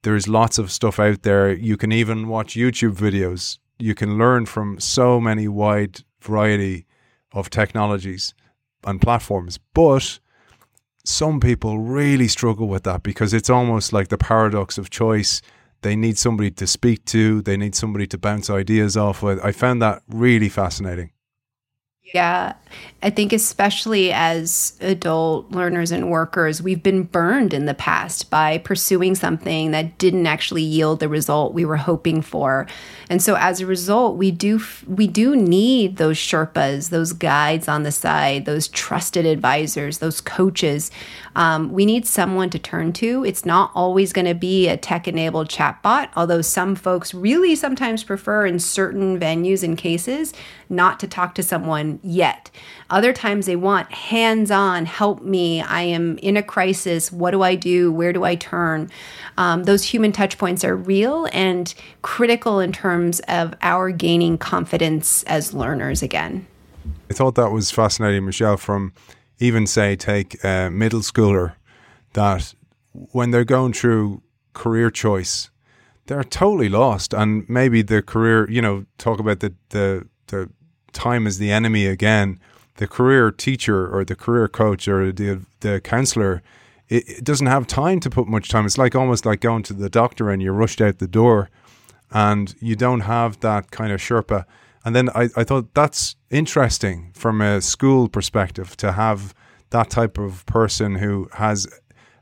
there's 0.05 0.27
lots 0.27 0.59
of 0.59 0.71
stuff 0.71 0.99
out 0.99 1.23
there. 1.23 1.51
You 1.51 1.77
can 1.77 1.91
even 1.91 2.27
watch 2.27 2.53
YouTube 2.53 2.95
videos. 2.95 3.57
You 3.79 3.95
can 3.95 4.19
learn 4.19 4.45
from 4.45 4.79
so 4.79 5.19
many 5.19 5.47
wide 5.47 6.01
variety 6.21 6.85
of 7.33 7.49
technologies 7.49 8.35
and 8.85 9.01
platforms. 9.01 9.57
But 9.73 10.19
some 11.03 11.39
people 11.39 11.79
really 11.79 12.27
struggle 12.27 12.67
with 12.67 12.83
that 12.83 13.01
because 13.01 13.33
it's 13.33 13.49
almost 13.49 13.93
like 13.93 14.09
the 14.09 14.17
paradox 14.17 14.77
of 14.77 14.91
choice. 14.91 15.41
They 15.81 15.95
need 15.95 16.19
somebody 16.19 16.51
to 16.51 16.67
speak 16.67 17.03
to, 17.05 17.41
they 17.41 17.57
need 17.57 17.73
somebody 17.73 18.05
to 18.07 18.17
bounce 18.19 18.51
ideas 18.51 18.95
off 18.95 19.23
with. 19.23 19.43
I 19.43 19.51
found 19.51 19.81
that 19.81 20.03
really 20.07 20.49
fascinating. 20.49 21.09
Yeah. 22.13 22.53
I 23.01 23.09
think, 23.09 23.33
especially 23.33 24.11
as 24.11 24.77
adult 24.81 25.51
learners 25.51 25.91
and 25.91 26.09
workers, 26.09 26.61
we've 26.61 26.81
been 26.81 27.03
burned 27.03 27.53
in 27.53 27.65
the 27.65 27.73
past 27.73 28.29
by 28.31 28.57
pursuing 28.57 29.13
something 29.15 29.71
that 29.71 29.97
didn't 29.97 30.25
actually 30.25 30.63
yield 30.63 30.99
the 30.99 31.09
result 31.09 31.53
we 31.53 31.65
were 31.65 31.77
hoping 31.77 32.21
for. 32.21 32.67
And 33.09 33.21
so, 33.21 33.35
as 33.35 33.61
a 33.61 33.65
result, 33.65 34.17
we 34.17 34.31
do 34.31 34.59
we 34.87 35.07
do 35.07 35.35
need 35.35 35.97
those 35.97 36.17
Sherpas, 36.17 36.89
those 36.89 37.13
guides 37.13 37.67
on 37.67 37.83
the 37.83 37.91
side, 37.91 38.45
those 38.45 38.67
trusted 38.67 39.25
advisors, 39.25 39.99
those 39.99 40.19
coaches. 40.19 40.89
Um, 41.35 41.71
we 41.71 41.85
need 41.85 42.07
someone 42.07 42.49
to 42.51 42.59
turn 42.59 42.93
to. 42.93 43.23
It's 43.23 43.45
not 43.45 43.71
always 43.75 44.13
going 44.13 44.25
to 44.25 44.33
be 44.33 44.67
a 44.67 44.77
tech-enabled 44.77 45.49
chatbot, 45.49 46.09
although 46.15 46.41
some 46.41 46.75
folks 46.75 47.13
really 47.13 47.55
sometimes 47.55 48.03
prefer 48.03 48.45
in 48.45 48.57
certain 48.59 49.19
venues 49.19 49.63
and 49.63 49.77
cases 49.77 50.33
not 50.69 50.99
to 50.99 51.07
talk 51.07 51.35
to 51.35 51.43
someone 51.43 51.94
yet. 52.03 52.51
Other 52.89 53.13
times 53.13 53.45
they 53.45 53.55
want 53.55 53.91
hands 53.91 54.51
on, 54.51 54.85
help 54.85 55.21
me. 55.21 55.61
I 55.61 55.81
am 55.81 56.17
in 56.19 56.37
a 56.37 56.43
crisis. 56.43 57.11
What 57.11 57.31
do 57.31 57.41
I 57.41 57.55
do? 57.55 57.91
Where 57.91 58.13
do 58.13 58.23
I 58.23 58.35
turn? 58.35 58.89
Um, 59.37 59.63
those 59.63 59.83
human 59.83 60.11
touch 60.11 60.37
points 60.37 60.63
are 60.63 60.75
real 60.75 61.27
and 61.33 61.73
critical 62.01 62.59
in 62.59 62.71
terms 62.71 63.19
of 63.27 63.53
our 63.61 63.91
gaining 63.91 64.37
confidence 64.37 65.23
as 65.23 65.53
learners 65.53 66.03
again. 66.03 66.47
I 67.09 67.13
thought 67.13 67.35
that 67.35 67.51
was 67.51 67.71
fascinating, 67.71 68.25
Michelle, 68.25 68.57
from 68.57 68.93
even 69.39 69.67
say, 69.67 69.95
take 69.95 70.43
a 70.43 70.69
middle 70.69 71.01
schooler 71.01 71.53
that 72.13 72.53
when 72.91 73.31
they're 73.31 73.43
going 73.43 73.73
through 73.73 74.21
career 74.53 74.89
choice, 74.89 75.49
they're 76.07 76.23
totally 76.23 76.69
lost. 76.69 77.13
And 77.13 77.47
maybe 77.49 77.81
the 77.81 78.01
career, 78.01 78.49
you 78.49 78.61
know, 78.61 78.85
talk 78.97 79.19
about 79.19 79.39
the, 79.39 79.53
the, 79.69 80.07
the 80.14 80.14
time 80.95 81.27
is 81.27 81.37
the 81.37 81.51
enemy 81.51 81.85
again. 81.85 82.39
The 82.77 82.87
career 82.87 83.31
teacher 83.31 83.87
or 83.87 84.03
the 84.03 84.15
career 84.15 84.47
coach 84.47 84.87
or 84.87 85.11
the 85.11 85.41
the 85.59 85.79
counselor, 85.81 86.41
it, 86.89 87.07
it 87.07 87.23
doesn't 87.23 87.47
have 87.47 87.67
time 87.67 87.99
to 88.01 88.09
put 88.09 88.27
much 88.27 88.49
time. 88.49 88.65
It's 88.65 88.77
like 88.77 88.95
almost 88.95 89.25
like 89.25 89.41
going 89.41 89.63
to 89.63 89.73
the 89.73 89.89
doctor 89.89 90.29
and 90.29 90.41
you're 90.41 90.53
rushed 90.53 90.81
out 90.81 90.99
the 90.99 91.07
door, 91.07 91.49
and 92.11 92.55
you 92.59 92.75
don't 92.75 93.01
have 93.01 93.39
that 93.41 93.71
kind 93.71 93.91
of 93.91 93.99
Sherpa. 93.99 94.45
And 94.83 94.95
then 94.95 95.09
I, 95.09 95.29
I 95.35 95.43
thought 95.43 95.73
that's 95.73 96.15
interesting 96.29 97.11
from 97.13 97.41
a 97.41 97.61
school 97.61 98.07
perspective 98.07 98.77
to 98.77 98.91
have 98.91 99.33
that 99.71 99.89
type 99.89 100.17
of 100.17 100.45
person 100.45 100.95
who 100.95 101.27
has 101.33 101.67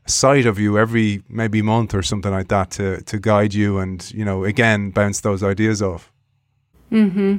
sight 0.06 0.46
of 0.46 0.58
you 0.58 0.78
every 0.78 1.22
maybe 1.28 1.62
month 1.62 1.94
or 1.94 2.02
something 2.02 2.30
like 2.30 2.48
that 2.48 2.70
to 2.70 3.00
to 3.02 3.18
guide 3.18 3.54
you 3.54 3.78
and 3.78 4.12
you 4.12 4.24
know 4.24 4.44
again 4.44 4.90
bounce 4.90 5.20
those 5.20 5.42
ideas 5.42 5.82
off. 5.82 6.12
Mm-hmm. 6.92 7.38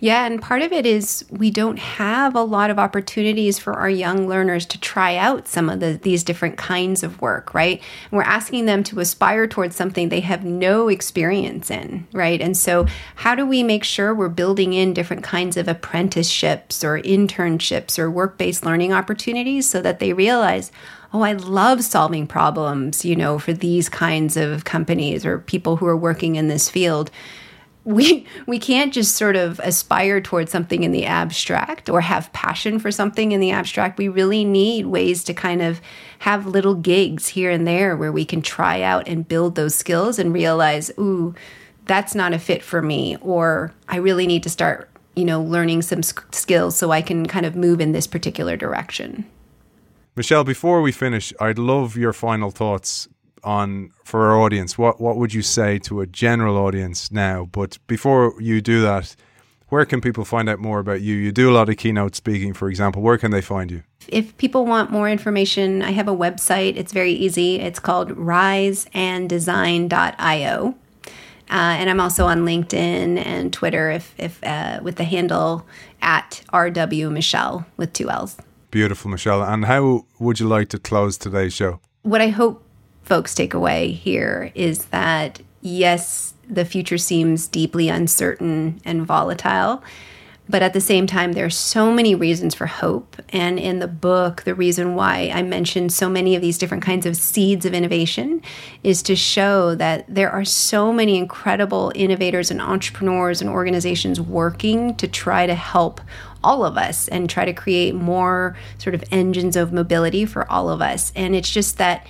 Yeah, 0.00 0.26
and 0.26 0.40
part 0.40 0.62
of 0.62 0.72
it 0.72 0.86
is 0.86 1.24
we 1.30 1.50
don't 1.50 1.78
have 1.78 2.34
a 2.34 2.42
lot 2.42 2.70
of 2.70 2.78
opportunities 2.78 3.58
for 3.58 3.74
our 3.74 3.88
young 3.88 4.28
learners 4.28 4.66
to 4.66 4.80
try 4.80 5.16
out 5.16 5.48
some 5.48 5.70
of 5.70 5.80
the, 5.80 5.98
these 6.02 6.22
different 6.22 6.58
kinds 6.58 7.02
of 7.02 7.20
work, 7.20 7.54
right? 7.54 7.80
And 8.10 8.12
we're 8.12 8.22
asking 8.22 8.66
them 8.66 8.82
to 8.84 9.00
aspire 9.00 9.46
towards 9.46 9.76
something 9.76 10.08
they 10.08 10.20
have 10.20 10.44
no 10.44 10.88
experience 10.88 11.70
in, 11.70 12.06
right? 12.12 12.40
And 12.40 12.56
so, 12.56 12.86
how 13.16 13.34
do 13.34 13.46
we 13.46 13.62
make 13.62 13.84
sure 13.84 14.14
we're 14.14 14.28
building 14.28 14.72
in 14.72 14.92
different 14.94 15.22
kinds 15.22 15.56
of 15.56 15.68
apprenticeships 15.68 16.84
or 16.84 17.00
internships 17.00 17.98
or 17.98 18.10
work 18.10 18.38
based 18.38 18.64
learning 18.64 18.92
opportunities 18.92 19.68
so 19.68 19.80
that 19.82 19.98
they 19.98 20.12
realize, 20.12 20.70
oh, 21.12 21.22
I 21.22 21.32
love 21.32 21.82
solving 21.82 22.26
problems, 22.26 23.04
you 23.04 23.16
know, 23.16 23.38
for 23.38 23.52
these 23.52 23.88
kinds 23.88 24.36
of 24.36 24.64
companies 24.64 25.24
or 25.24 25.38
people 25.38 25.76
who 25.76 25.86
are 25.86 25.96
working 25.96 26.36
in 26.36 26.48
this 26.48 26.68
field 26.68 27.10
we 27.86 28.26
we 28.46 28.58
can't 28.58 28.92
just 28.92 29.16
sort 29.16 29.36
of 29.36 29.58
aspire 29.60 30.20
towards 30.20 30.52
something 30.52 30.82
in 30.82 30.92
the 30.92 31.06
abstract 31.06 31.88
or 31.88 32.02
have 32.02 32.30
passion 32.34 32.78
for 32.78 32.90
something 32.90 33.32
in 33.32 33.40
the 33.40 33.52
abstract. 33.52 33.96
We 33.96 34.08
really 34.08 34.44
need 34.44 34.86
ways 34.86 35.24
to 35.24 35.32
kind 35.32 35.62
of 35.62 35.80
have 36.18 36.46
little 36.46 36.74
gigs 36.74 37.28
here 37.28 37.50
and 37.50 37.66
there 37.66 37.96
where 37.96 38.12
we 38.12 38.24
can 38.24 38.42
try 38.42 38.82
out 38.82 39.08
and 39.08 39.26
build 39.26 39.54
those 39.54 39.74
skills 39.74 40.18
and 40.18 40.34
realize 40.34 40.90
ooh 40.98 41.34
that's 41.86 42.14
not 42.14 42.32
a 42.32 42.38
fit 42.38 42.62
for 42.62 42.82
me 42.82 43.16
or 43.20 43.72
i 43.88 43.96
really 43.96 44.26
need 44.26 44.42
to 44.42 44.50
start 44.50 44.88
you 45.14 45.24
know 45.24 45.40
learning 45.40 45.82
some 45.82 46.02
skills 46.02 46.76
so 46.76 46.90
i 46.90 47.00
can 47.00 47.26
kind 47.26 47.46
of 47.46 47.54
move 47.54 47.80
in 47.80 47.92
this 47.92 48.06
particular 48.06 48.56
direction. 48.56 49.24
Michelle 50.16 50.44
before 50.44 50.80
we 50.80 50.92
finish 50.92 51.32
i'd 51.40 51.58
love 51.58 51.96
your 51.96 52.12
final 52.12 52.50
thoughts 52.50 53.08
on 53.44 53.92
for 54.04 54.28
our 54.28 54.40
audience, 54.40 54.78
what 54.78 55.00
what 55.00 55.16
would 55.16 55.34
you 55.34 55.42
say 55.42 55.78
to 55.80 56.00
a 56.00 56.06
general 56.06 56.56
audience 56.56 57.10
now? 57.10 57.48
But 57.50 57.78
before 57.86 58.40
you 58.40 58.60
do 58.60 58.80
that, 58.82 59.16
where 59.68 59.84
can 59.84 60.00
people 60.00 60.24
find 60.24 60.48
out 60.48 60.60
more 60.60 60.78
about 60.78 61.02
you? 61.02 61.16
You 61.16 61.32
do 61.32 61.50
a 61.50 61.54
lot 61.54 61.68
of 61.68 61.76
keynote 61.76 62.14
speaking, 62.14 62.54
for 62.54 62.68
example. 62.68 63.02
Where 63.02 63.18
can 63.18 63.32
they 63.32 63.42
find 63.42 63.68
you? 63.70 63.82
If 64.08 64.36
people 64.38 64.64
want 64.64 64.92
more 64.92 65.10
information, 65.10 65.82
I 65.82 65.90
have 65.90 66.06
a 66.06 66.16
website. 66.16 66.76
It's 66.76 66.92
very 66.92 67.12
easy. 67.12 67.58
It's 67.60 67.80
called 67.80 68.10
riseanddesign.io. 68.10 70.74
Uh, 71.48 71.78
and 71.78 71.88
I'm 71.88 72.00
also 72.00 72.26
on 72.26 72.44
LinkedIn 72.44 73.24
and 73.24 73.52
Twitter 73.52 73.90
if, 73.90 74.14
if 74.18 74.42
uh, 74.42 74.80
with 74.82 74.96
the 74.96 75.04
handle 75.04 75.64
at 76.02 76.42
RW 76.52 77.12
Michelle 77.12 77.66
with 77.76 77.92
two 77.92 78.10
L's. 78.10 78.36
Beautiful, 78.70 79.10
Michelle. 79.10 79.42
And 79.42 79.64
how 79.64 80.06
would 80.18 80.40
you 80.40 80.48
like 80.48 80.68
to 80.70 80.78
close 80.78 81.16
today's 81.16 81.54
show? 81.54 81.80
What 82.02 82.20
I 82.20 82.28
hope 82.28 82.65
folks 83.06 83.34
take 83.34 83.54
away 83.54 83.92
here 83.92 84.50
is 84.54 84.86
that 84.86 85.40
yes, 85.62 86.34
the 86.48 86.64
future 86.64 86.98
seems 86.98 87.46
deeply 87.46 87.88
uncertain 87.88 88.80
and 88.84 89.06
volatile. 89.06 89.82
But 90.48 90.62
at 90.62 90.74
the 90.74 90.80
same 90.80 91.08
time, 91.08 91.32
there 91.32 91.44
are 91.44 91.50
so 91.50 91.92
many 91.92 92.14
reasons 92.14 92.54
for 92.54 92.66
hope. 92.66 93.16
And 93.30 93.58
in 93.58 93.80
the 93.80 93.88
book, 93.88 94.42
the 94.42 94.54
reason 94.54 94.94
why 94.94 95.32
I 95.34 95.42
mentioned 95.42 95.92
so 95.92 96.08
many 96.08 96.36
of 96.36 96.42
these 96.42 96.56
different 96.56 96.84
kinds 96.84 97.04
of 97.04 97.16
seeds 97.16 97.66
of 97.66 97.74
innovation 97.74 98.42
is 98.84 99.02
to 99.04 99.16
show 99.16 99.74
that 99.74 100.04
there 100.08 100.30
are 100.30 100.44
so 100.44 100.92
many 100.92 101.16
incredible 101.16 101.90
innovators 101.96 102.52
and 102.52 102.60
entrepreneurs 102.60 103.40
and 103.40 103.50
organizations 103.50 104.20
working 104.20 104.94
to 104.96 105.08
try 105.08 105.46
to 105.46 105.54
help 105.54 106.00
all 106.44 106.64
of 106.64 106.76
us 106.76 107.08
and 107.08 107.28
try 107.28 107.44
to 107.44 107.52
create 107.52 107.96
more 107.96 108.56
sort 108.78 108.94
of 108.94 109.02
engines 109.10 109.56
of 109.56 109.72
mobility 109.72 110.24
for 110.24 110.48
all 110.50 110.68
of 110.68 110.80
us. 110.80 111.12
And 111.16 111.34
it's 111.34 111.50
just 111.50 111.78
that 111.78 112.06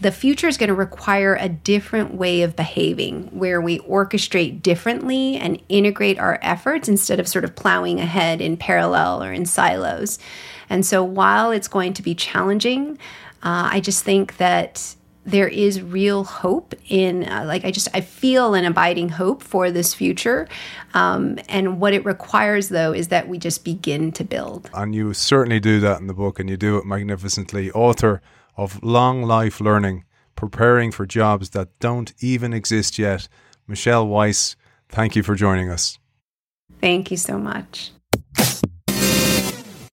the 0.00 0.12
future 0.12 0.46
is 0.46 0.56
going 0.56 0.68
to 0.68 0.74
require 0.74 1.34
a 1.34 1.48
different 1.48 2.14
way 2.14 2.42
of 2.42 2.54
behaving 2.54 3.24
where 3.32 3.60
we 3.60 3.80
orchestrate 3.80 4.62
differently 4.62 5.36
and 5.36 5.60
integrate 5.68 6.18
our 6.18 6.38
efforts 6.40 6.88
instead 6.88 7.18
of 7.18 7.26
sort 7.26 7.44
of 7.44 7.56
plowing 7.56 7.98
ahead 7.98 8.40
in 8.40 8.56
parallel 8.56 9.22
or 9.22 9.32
in 9.32 9.44
silos. 9.44 10.18
And 10.70 10.86
so 10.86 11.02
while 11.02 11.50
it's 11.50 11.68
going 11.68 11.94
to 11.94 12.02
be 12.02 12.14
challenging, 12.14 12.98
uh, 13.42 13.70
I 13.72 13.80
just 13.80 14.04
think 14.04 14.36
that 14.36 14.94
there 15.26 15.48
is 15.48 15.82
real 15.82 16.24
hope 16.24 16.74
in 16.88 17.28
uh, 17.28 17.44
like 17.44 17.62
i 17.62 17.70
just 17.70 17.86
i 17.92 18.00
feel 18.00 18.54
an 18.54 18.64
abiding 18.64 19.10
hope 19.10 19.42
for 19.42 19.70
this 19.70 19.92
future. 19.92 20.48
Um, 20.94 21.38
and 21.50 21.80
what 21.80 21.92
it 21.92 22.02
requires 22.06 22.70
though 22.70 22.92
is 22.94 23.08
that 23.08 23.28
we 23.28 23.36
just 23.36 23.62
begin 23.62 24.10
to 24.12 24.24
build. 24.24 24.70
And 24.72 24.94
you 24.94 25.12
certainly 25.12 25.60
do 25.60 25.80
that 25.80 26.00
in 26.00 26.06
the 26.06 26.14
book 26.14 26.40
and 26.40 26.48
you 26.48 26.56
do 26.56 26.78
it 26.78 26.86
magnificently. 26.86 27.70
Author 27.72 28.22
of 28.58 28.82
long 28.82 29.22
life 29.22 29.60
learning, 29.60 30.04
preparing 30.34 30.90
for 30.90 31.06
jobs 31.06 31.50
that 31.50 31.68
don't 31.78 32.12
even 32.20 32.52
exist 32.52 32.98
yet. 32.98 33.28
Michelle 33.66 34.06
Weise, 34.06 34.56
thank 34.88 35.16
you 35.16 35.22
for 35.22 35.34
joining 35.34 35.70
us. 35.70 35.98
Thank 36.80 37.10
you 37.10 37.16
so 37.16 37.38
much. 37.38 37.92